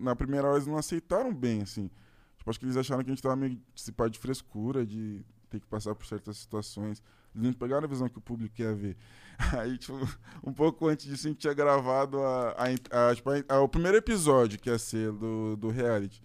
[0.00, 1.90] Na primeira hora eles não aceitaram bem, assim.
[2.38, 5.24] Tipo, acho que eles acharam que a gente tava meio se pá de frescura, de
[5.50, 7.02] ter que passar por certas situações.
[7.34, 8.96] Eles não pegaram a visão que o público ia ver.
[9.60, 9.94] Aí, tipo,
[10.42, 13.96] um pouco antes disso, a gente tinha gravado a, a, a, tipo, a- o primeiro
[13.98, 16.20] episódio que ia ser do, do reality.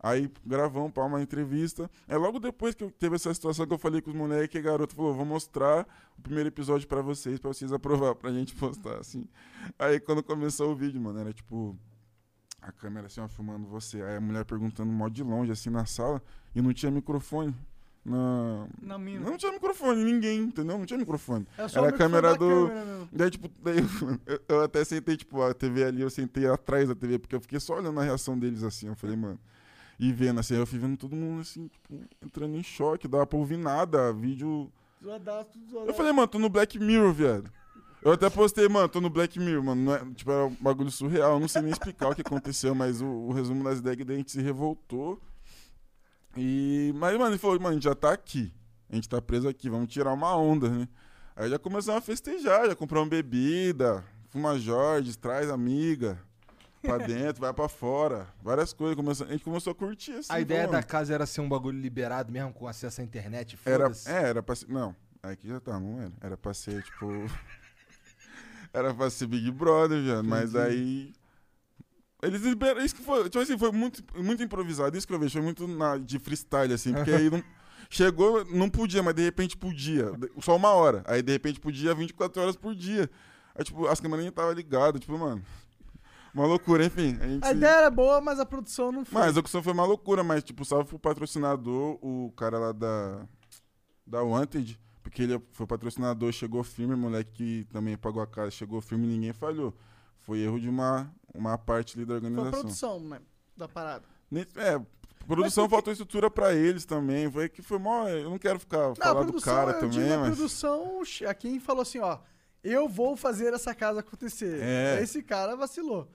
[0.00, 1.90] Aí gravamos para uma entrevista.
[2.06, 4.62] É logo depois que teve essa situação que eu falei com os moleques, que a
[4.62, 8.98] garota falou: vou mostrar o primeiro episódio para vocês, para vocês aprovar, pra gente postar,
[8.98, 9.26] assim.
[9.78, 11.76] Aí quando começou o vídeo, mano, era tipo.
[12.60, 14.02] A câmera assim, ó, filmando você.
[14.02, 16.22] Aí a mulher perguntando mó de longe, assim, na sala,
[16.54, 17.54] e não tinha microfone.
[18.04, 18.66] Na...
[18.80, 19.28] Na mina.
[19.28, 20.78] Não tinha microfone, ninguém, entendeu?
[20.78, 21.46] Não tinha microfone.
[21.56, 22.68] Era só Era a câmera do.
[22.68, 23.08] câmera.
[23.12, 23.78] Daí, tipo, daí
[24.26, 27.40] eu, eu até sentei, tipo, a TV ali, eu sentei atrás da TV, porque eu
[27.40, 28.88] fiquei só olhando a reação deles assim.
[28.88, 29.38] Eu falei, mano.
[29.98, 33.38] E vendo assim, eu fui vendo todo mundo assim, tipo, entrando em choque, dava pra
[33.38, 34.70] ouvir nada, vídeo.
[35.02, 35.96] Zoadaço, tudo Eu zoadaço.
[35.96, 37.50] falei, mano, tô no Black Mirror, viado.
[38.00, 39.92] Eu até postei, mano, tô no Black Mirror, mano.
[39.92, 41.32] É, tipo, era um bagulho surreal.
[41.32, 44.04] Eu não sei nem explicar o que aconteceu, mas o, o resumo das ideias é
[44.04, 45.20] que a gente se revoltou.
[46.36, 46.92] E.
[46.96, 48.52] Mas, mano, ele falou, mano, a gente já tá aqui.
[48.88, 50.88] A gente tá preso aqui, vamos tirar uma onda, né?
[51.34, 56.20] Aí já começamos a festejar, já compramos bebida, fuma Jorge, traz amiga.
[56.82, 58.28] Pra dentro, vai pra fora.
[58.42, 58.96] Várias coisas.
[58.96, 60.32] Começou, a gente começou a curtir assim.
[60.32, 63.58] A ideia falou, da casa era ser um bagulho liberado mesmo, com acesso à internet,
[63.64, 64.68] era, é, era pra ser.
[64.68, 66.12] Não, aqui já tá, não era.
[66.20, 67.06] Era pra ser, tipo.
[68.72, 70.22] era pra ser Big Brother, já.
[70.22, 71.12] Mas aí.
[72.22, 72.84] Eles liberaram.
[72.84, 73.24] Isso que foi.
[73.24, 74.96] Tipo assim, foi muito, muito improvisado.
[74.96, 75.32] Isso que eu vejo.
[75.34, 76.92] Foi muito na- de freestyle, assim.
[76.92, 77.42] Porque aí não.
[77.90, 80.12] Chegou, não podia, mas de repente podia.
[80.40, 81.02] Só uma hora.
[81.06, 83.08] Aí de repente podia 24 horas por dia.
[83.54, 85.00] Aí, tipo, as câmeras nem estavam ligadas.
[85.00, 85.42] Tipo, mano.
[86.34, 87.16] Uma loucura, enfim.
[87.20, 89.14] A, gente A ideia era boa, mas a produção não foi.
[89.14, 93.26] mas a execução foi uma loucura, mas, tipo, salve pro patrocinador, o cara lá da,
[94.06, 98.80] da Wanted, porque ele foi patrocinador, chegou firme, moleque que também pagou a casa, chegou
[98.80, 99.74] firme e ninguém falhou.
[100.18, 102.60] Foi erro de uma, uma parte ali da Foi a organização.
[102.60, 103.20] produção né,
[103.56, 104.04] da parada.
[104.56, 104.78] É,
[105.26, 108.94] produção faltou estrutura pra eles também, foi que foi mó, eu não quero ficar Não,
[108.96, 110.36] falar do produção, cara também, digo a mas...
[110.36, 112.18] produção, a quem falou assim, ó,
[112.62, 114.60] eu vou fazer essa casa acontecer.
[114.62, 115.00] É.
[115.02, 116.10] Esse cara vacilou.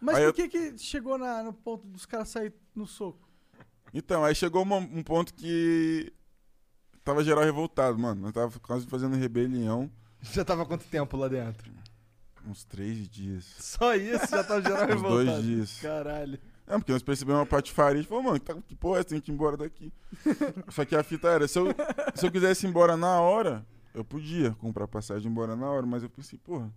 [0.00, 3.28] Mas Aí por eu- que que chegou na- no ponto dos caras sair no soco?
[3.92, 6.12] Então, aí chegou uma- um ponto que
[7.02, 11.70] tava geral revoltado, mano, nós tava quase fazendo rebelião, Já tava quanto tempo lá dentro?
[12.46, 13.44] uns três dias.
[13.58, 15.24] Só isso, já tava geral Uns revoltado.
[15.24, 15.78] dois dias.
[15.80, 16.38] Caralho.
[16.66, 18.00] É, porque nós percebemos uma patifaria.
[18.00, 19.04] Gente falou, mano, tá, que porra é?
[19.04, 19.92] Tem que ir embora daqui.
[20.70, 21.66] Só que a fita era, se eu,
[22.14, 23.66] se eu quisesse ir embora na hora,
[23.98, 25.86] eu podia comprar passagem e embora na hora.
[25.86, 26.72] Mas eu pensei, porra,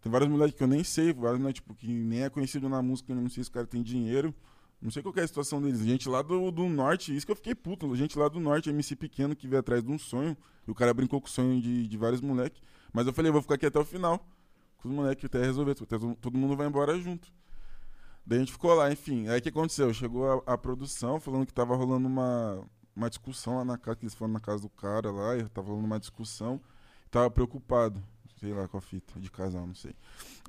[0.00, 2.82] tem vários moleques que eu nem sei, vários moleques tipo, que nem é conhecido na
[2.82, 4.34] música, eu não sei se os caras têm dinheiro.
[4.80, 5.80] Não sei qual é a situação deles.
[5.80, 7.92] Gente lá do, do norte, isso que eu fiquei puto.
[7.96, 10.36] Gente lá do norte, MC pequeno, que veio atrás de um sonho.
[10.66, 12.62] E o cara brincou com o sonho de, de vários moleques.
[12.92, 14.24] Mas eu falei, vou ficar aqui até o final.
[14.76, 15.74] Com os moleques até resolver.
[15.74, 17.28] Todo, todo mundo vai embora junto.
[18.24, 19.26] Daí a gente ficou lá, enfim.
[19.26, 19.92] Aí o que aconteceu?
[19.92, 22.64] Chegou a, a produção falando que tava rolando uma,
[22.98, 25.68] uma discussão lá na casa, que eles foram na casa do cara lá, e tava
[25.68, 26.60] rolando uma discussão.
[27.10, 28.02] Tava preocupado,
[28.38, 29.94] sei lá, com a fita de casal, não sei.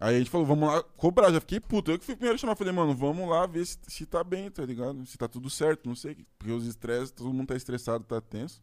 [0.01, 1.91] Aí a gente falou, vamos lá cobrar, já fiquei puto.
[1.91, 4.65] Eu que fui primeiro chamar, falei, mano, vamos lá ver se, se tá bem, tá
[4.65, 5.05] ligado?
[5.05, 6.25] Se tá tudo certo, não sei.
[6.37, 8.61] Porque os estresses, todo mundo tá estressado, tá tenso.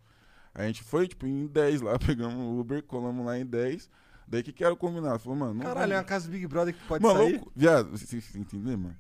[0.55, 3.89] Aí a gente foi, tipo, em 10 lá, pegamos o Uber, colamos lá em 10.
[4.29, 5.21] Daí que que era o combinado?
[5.21, 7.33] Falou, mano, não Caralho, é uma casa do Big Brother que pode Mano, sair?
[7.35, 8.97] louco, viado, você você entendeu, mano?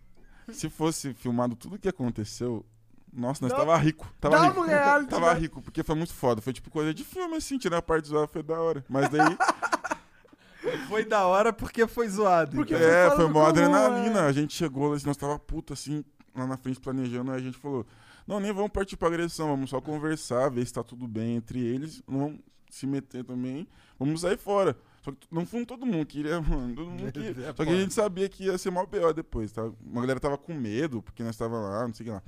[0.52, 2.64] Se fosse filmado tudo o que aconteceu,
[3.16, 4.06] nossa, nós Dá- tava rico.
[4.20, 4.60] Tava dá rico.
[4.60, 5.40] um reality, tava né?
[5.40, 6.40] rico, porque foi muito foda.
[6.43, 8.84] Foi tipo coisa de filme, assim, tirar a parte zoada foi da hora.
[8.88, 9.36] Mas daí,
[10.88, 12.56] Foi da hora porque foi zoado.
[12.56, 12.84] Porque então.
[12.84, 14.20] foi é, fora foi do comum, adrenalina.
[14.20, 14.26] é.
[14.26, 17.30] A gente chegou, assim, nós tava puto, assim, lá na frente planejando.
[17.30, 17.86] Aí a gente falou:
[18.26, 21.60] não, nem vamos partir pra agressão, vamos só conversar, ver se tá tudo bem entre
[21.60, 22.02] eles.
[22.09, 23.66] Não vamos se meter também,
[23.98, 24.76] vamos sair fora.
[25.02, 26.74] Só que não foi todo mundo queria, mano.
[26.74, 27.47] Todo mundo queria.
[27.47, 29.70] É, Só que a gente sabia que ia ser mal pior depois, tá?
[29.84, 32.22] Uma galera tava com medo, porque nós tava lá, não sei o que lá.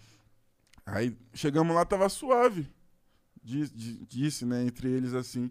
[0.93, 2.69] Aí chegamos lá, tava suave.
[3.43, 5.51] Diz- di- Disse, né, entre eles assim.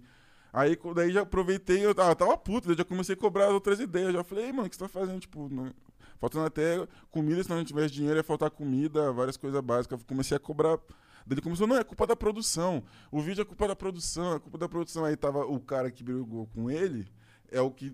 [0.53, 4.14] Aí daí já aproveitei, eu tava, tava puto, daí já comecei a cobrar outras ideias.
[4.14, 5.19] Já falei, "Ei, mano, o que você tá fazendo?
[5.19, 5.73] Tipo, não-
[6.19, 10.01] faltando até comida, se não tivesse dinheiro, ia faltar comida, várias coisas básicas.
[10.03, 10.77] Comecei a cobrar
[11.26, 12.81] Daí ele começou, não, é culpa da produção.
[13.11, 15.03] O vídeo é culpa da produção, é culpa da produção.
[15.03, 17.05] Aí tava o cara que brigou com ele,
[17.51, 17.93] é o que.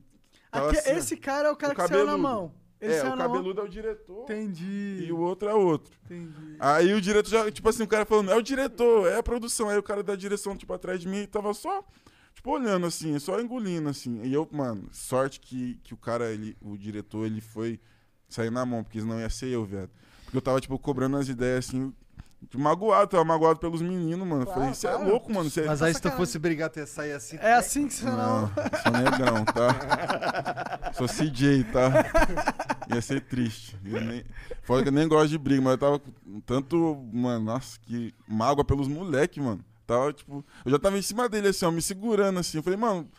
[0.51, 2.53] Aqui- assim, esse cara é o cara O que saiu na mão.
[2.83, 5.05] Ele é, o cabeludo é o diretor Entendi.
[5.07, 5.93] e o outro é outro.
[6.03, 6.57] Entendi.
[6.59, 9.69] Aí o diretor já, tipo assim, o cara falando, é o diretor, é a produção.
[9.69, 11.81] Aí o cara da direção, tipo, atrás de mim, tava só,
[12.33, 14.21] tipo, olhando assim, só engolindo, assim.
[14.23, 17.79] E eu, mano, sorte que, que o cara, ele, o diretor, ele foi
[18.27, 19.89] sair na mão, porque senão ia ser eu, velho.
[20.25, 21.93] Porque eu tava, tipo, cobrando as ideias, assim,
[22.41, 24.43] tipo, magoado, tava magoado pelos meninos, mano.
[24.43, 25.09] Claro, falei, você é claro.
[25.09, 25.49] louco, mano.
[25.49, 25.61] Cê...
[25.61, 27.37] Mas aí se tu fosse brigar, tu ia sair assim.
[27.39, 28.51] É assim que você Não, não.
[28.83, 30.81] sou negrão, tá?
[30.93, 31.89] Sou CJ, tá?
[32.89, 33.77] Ia ser triste.
[33.83, 34.23] Nem...
[34.63, 38.13] Fora que eu nem gosto de briga, mas eu tava com tanto, mano, nossa, que
[38.27, 39.63] mágoa pelos moleques, mano.
[39.85, 42.57] Tava, tipo, eu já tava em cima dele, assim, ó, me segurando, assim.
[42.57, 43.09] Eu falei, mano,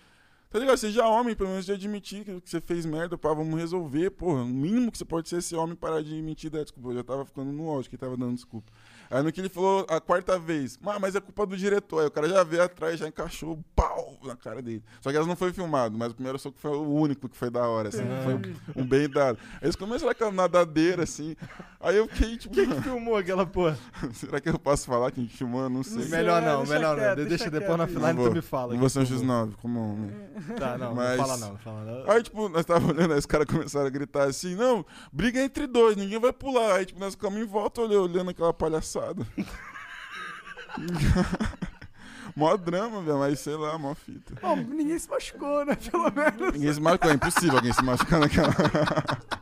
[0.51, 0.77] tá ligado?
[0.77, 4.43] Já é homem, pelo menos de admitir que você fez merda, pá, vamos resolver, porra.
[4.43, 6.91] O mínimo que você pode ser é ser homem parar de mentir da desculpa.
[6.91, 8.73] Eu já tava ficando no ódio que tava dando desculpa.
[9.11, 12.01] Aí no que ele falou a quarta vez, "Ah, mas é culpa do diretor.
[12.01, 14.83] Aí o cara já veio atrás, já encaixou, pau, na cara dele.
[15.01, 17.51] Só que elas não foi filmado, mas o primeiro soco foi o único que foi
[17.51, 18.03] da hora, assim.
[18.25, 19.39] Foi um- um bem dado.
[19.55, 21.37] Aí eles começaram aquela nadadeira, assim.
[21.81, 23.79] Aí eu fiquei, tipo, Quem que filmou aquela porra?
[24.15, 25.69] será que eu posso falar quem filmou?
[25.69, 26.03] Não sei.
[26.03, 26.11] sei.
[26.11, 27.15] Melhor não, deixa melhor quieto, não.
[27.27, 28.73] deixa Deixa, depois na offline vou, tu me fala.
[28.73, 29.47] Não vou ser um filmou.
[29.49, 30.13] X9, como né?
[30.59, 32.11] Tá, não, Mas- não fala não, não fala não.
[32.11, 35.67] Aí, tipo, nós tava olhando, aí os caras começaram a gritar assim, não, briga entre
[35.67, 36.77] dois, ninguém vai pular.
[36.77, 38.94] Aí, tipo, nós ficamos em volta olhando aquela palhaçada.
[42.37, 44.35] mó drama, velho, mas sei lá, mó fita.
[44.41, 45.77] Bom, ninguém se machucou, né?
[45.77, 46.53] Pelo menos.
[46.53, 48.55] Ninguém se machucou, é impossível alguém se machucar naquela.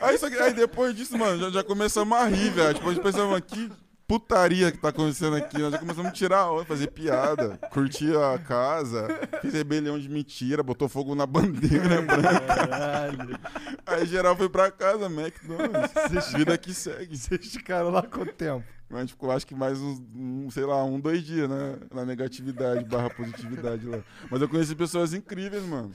[0.00, 2.74] aí, que- aí depois disso, mano, já, já começamos a rir, velho.
[2.74, 3.70] Tipo, a gente pensava, que
[4.06, 5.58] putaria que tá acontecendo aqui.
[5.58, 9.08] Nós já começamos a tirar onda, fazer piada, curtir a casa,
[9.40, 12.40] fez rebelião de mentira, botou fogo na bandeira branca.
[12.40, 13.38] Caralho.
[13.86, 16.32] Aí geral foi pra casa, McDonald's.
[16.32, 17.16] Vida que segue.
[17.16, 18.64] Vocês ficaram lá quanto tempo?
[18.90, 21.78] A gente ficou, acho que mais uns, um, sei lá, um, dois dias, né?
[21.94, 24.02] Na negatividade barra positividade lá.
[24.30, 25.92] Mas eu conheci pessoas incríveis, mano.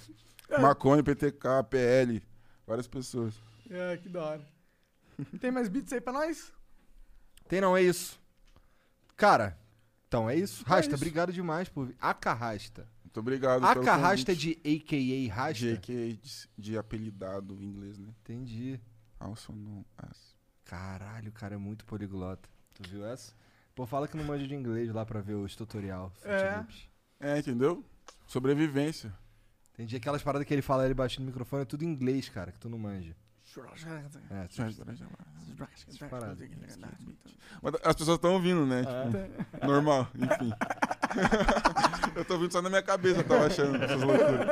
[0.60, 2.24] Maconha, PTK, PL,
[2.66, 3.36] várias pessoas.
[3.70, 4.42] É, que da hora.
[5.40, 6.52] Tem mais beats aí pra nós?
[7.48, 8.20] Tem não, é isso.
[9.16, 9.58] Cara,
[10.08, 10.64] então é isso.
[10.66, 10.96] É Rasta, isso.
[10.96, 11.96] obrigado demais por vir.
[12.00, 12.88] Aka Rasta.
[13.04, 15.76] Muito obrigado pelo Aka Rasta é de AKA Rasta?
[15.76, 18.10] JK de, de apelidado em inglês, né?
[18.22, 18.80] Entendi.
[19.20, 20.36] Also known as.
[20.66, 22.48] Caralho, o cara é muito poliglota.
[22.74, 23.34] Tu viu essa?
[23.74, 26.12] Pô, fala que não manja de inglês lá pra ver os tutorial.
[26.24, 26.64] É.
[27.20, 27.84] É, entendeu?
[28.28, 29.14] Sobrevivência.
[29.74, 32.52] Entendi aquelas paradas que ele fala ele baixando no microfone, é tudo em inglês, cara,
[32.52, 33.16] que tu não manja.
[34.30, 34.48] É.
[37.62, 38.84] Mas as pessoas estão ouvindo, né?
[38.84, 40.52] Tipo, normal, enfim.
[42.16, 44.48] eu tô ouvindo só na minha cabeça, eu tava achando essas loucuras.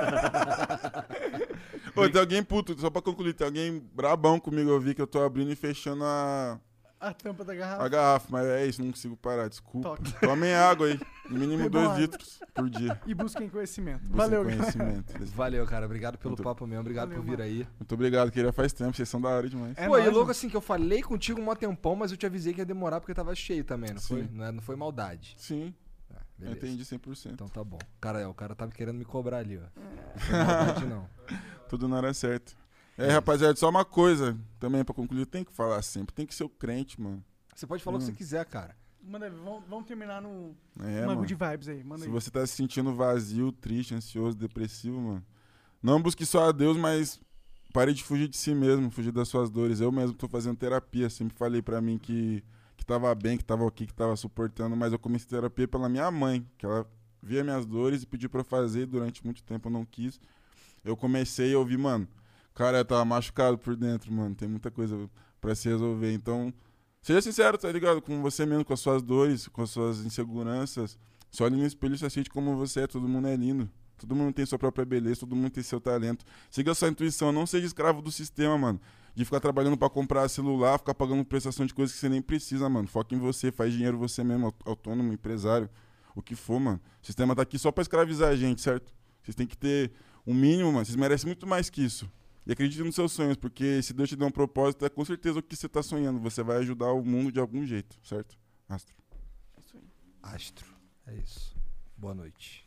[1.96, 5.08] Ô, tem alguém puto, só pra concluir, tem alguém brabão comigo, eu vi que eu
[5.08, 6.60] tô abrindo e fechando a,
[7.08, 7.84] A tampa da garrafa.
[7.84, 9.90] a garrafa, mas é isso, não consigo parar, desculpa.
[9.90, 10.12] Toque.
[10.20, 11.00] Tomem água aí,
[11.30, 12.00] no mínimo Bebam dois água.
[12.00, 13.00] litros por dia.
[13.06, 14.00] E busquem conhecimento.
[14.02, 15.14] Busquem Valeu, conhecimento.
[15.36, 15.86] Valeu, cara.
[15.86, 16.82] Obrigado pelo Muito- papo mesmo.
[16.82, 17.68] Obrigado Valeu, por vir aí.
[17.80, 19.74] Muito obrigado, queria faz tempo, vocês são da hora demais.
[19.78, 20.32] É Pô, e nóis, logo mano.
[20.32, 23.00] assim que eu falei contigo um mó tempão, mas eu te avisei que ia demorar
[23.00, 24.24] porque tava cheio também, não foi?
[24.24, 24.30] Sim.
[24.34, 25.36] Não, é- não foi maldade.
[25.38, 25.74] Sim,
[26.12, 27.34] Ah, eu entendi 100%.
[27.34, 27.78] Então tá bom.
[28.02, 29.62] Cara, é, o cara tava querendo me cobrar ali, ó.
[29.62, 30.36] Não foi
[30.82, 31.08] maldade, não.
[31.70, 32.54] Tudo na hora certa.
[32.98, 36.44] É, rapaziada, só uma coisa também pra concluir, tem que falar sempre, tem que ser
[36.46, 37.24] o crente, mano.
[37.54, 38.08] Você pode falar o que Hum.
[38.08, 38.76] você quiser, cara.
[39.04, 41.20] Manda aí, vamos, vamos terminar no É, uma mano.
[41.22, 41.84] good vibes aí.
[41.84, 42.12] Manda Se aí.
[42.12, 45.24] você tá se sentindo vazio, triste, ansioso, depressivo, mano,
[45.84, 47.20] não busque só a Deus, mas
[47.74, 49.80] pare de fugir de si mesmo, fugir das suas dores.
[49.82, 52.44] Eu mesmo tô fazendo terapia, sempre falei pra mim que,
[52.78, 56.10] que tava bem, que tava ok, que tava suportando, mas eu comecei terapia pela minha
[56.10, 56.90] mãe, que ela
[57.22, 60.20] via minhas dores e pediu pra eu fazer, e durante muito tempo eu não quis.
[60.84, 62.08] Eu comecei e ouvi, mano,
[62.56, 65.08] cara, tava machucado por dentro, mano, tem muita coisa
[65.40, 66.52] pra se resolver, então...
[67.02, 68.02] Seja sincero, tá ligado?
[68.02, 70.98] Com você mesmo, com as suas dores, com as suas inseguranças.
[71.30, 72.88] Só olhe no espelho e se aceite como você é.
[72.88, 73.70] Todo mundo é lindo.
[73.96, 76.26] Todo mundo tem sua própria beleza, todo mundo tem seu talento.
[76.50, 78.82] Siga a sua intuição, não seja escravo do sistema, mano.
[79.14, 82.68] De ficar trabalhando pra comprar celular, ficar pagando prestação de coisas que você nem precisa,
[82.68, 82.88] mano.
[82.88, 85.70] Foca em você, faz dinheiro você mesmo, aut- autônomo, empresário,
[86.16, 86.82] o que for, mano.
[87.04, 88.92] O sistema tá aqui só pra escravizar a gente, certo?
[89.22, 89.92] Vocês têm que ter
[90.26, 90.84] um mínimo, mano.
[90.84, 92.10] Vocês merecem muito mais que isso.
[92.46, 95.40] E acredite nos seus sonhos, porque se Deus te der um propósito, é com certeza
[95.40, 96.20] o que você tá sonhando.
[96.20, 98.38] Você vai ajudar o mundo de algum jeito, certo?
[98.70, 98.96] Astro.
[100.22, 100.66] Astro.
[101.08, 101.56] É isso.
[101.98, 102.65] Boa noite.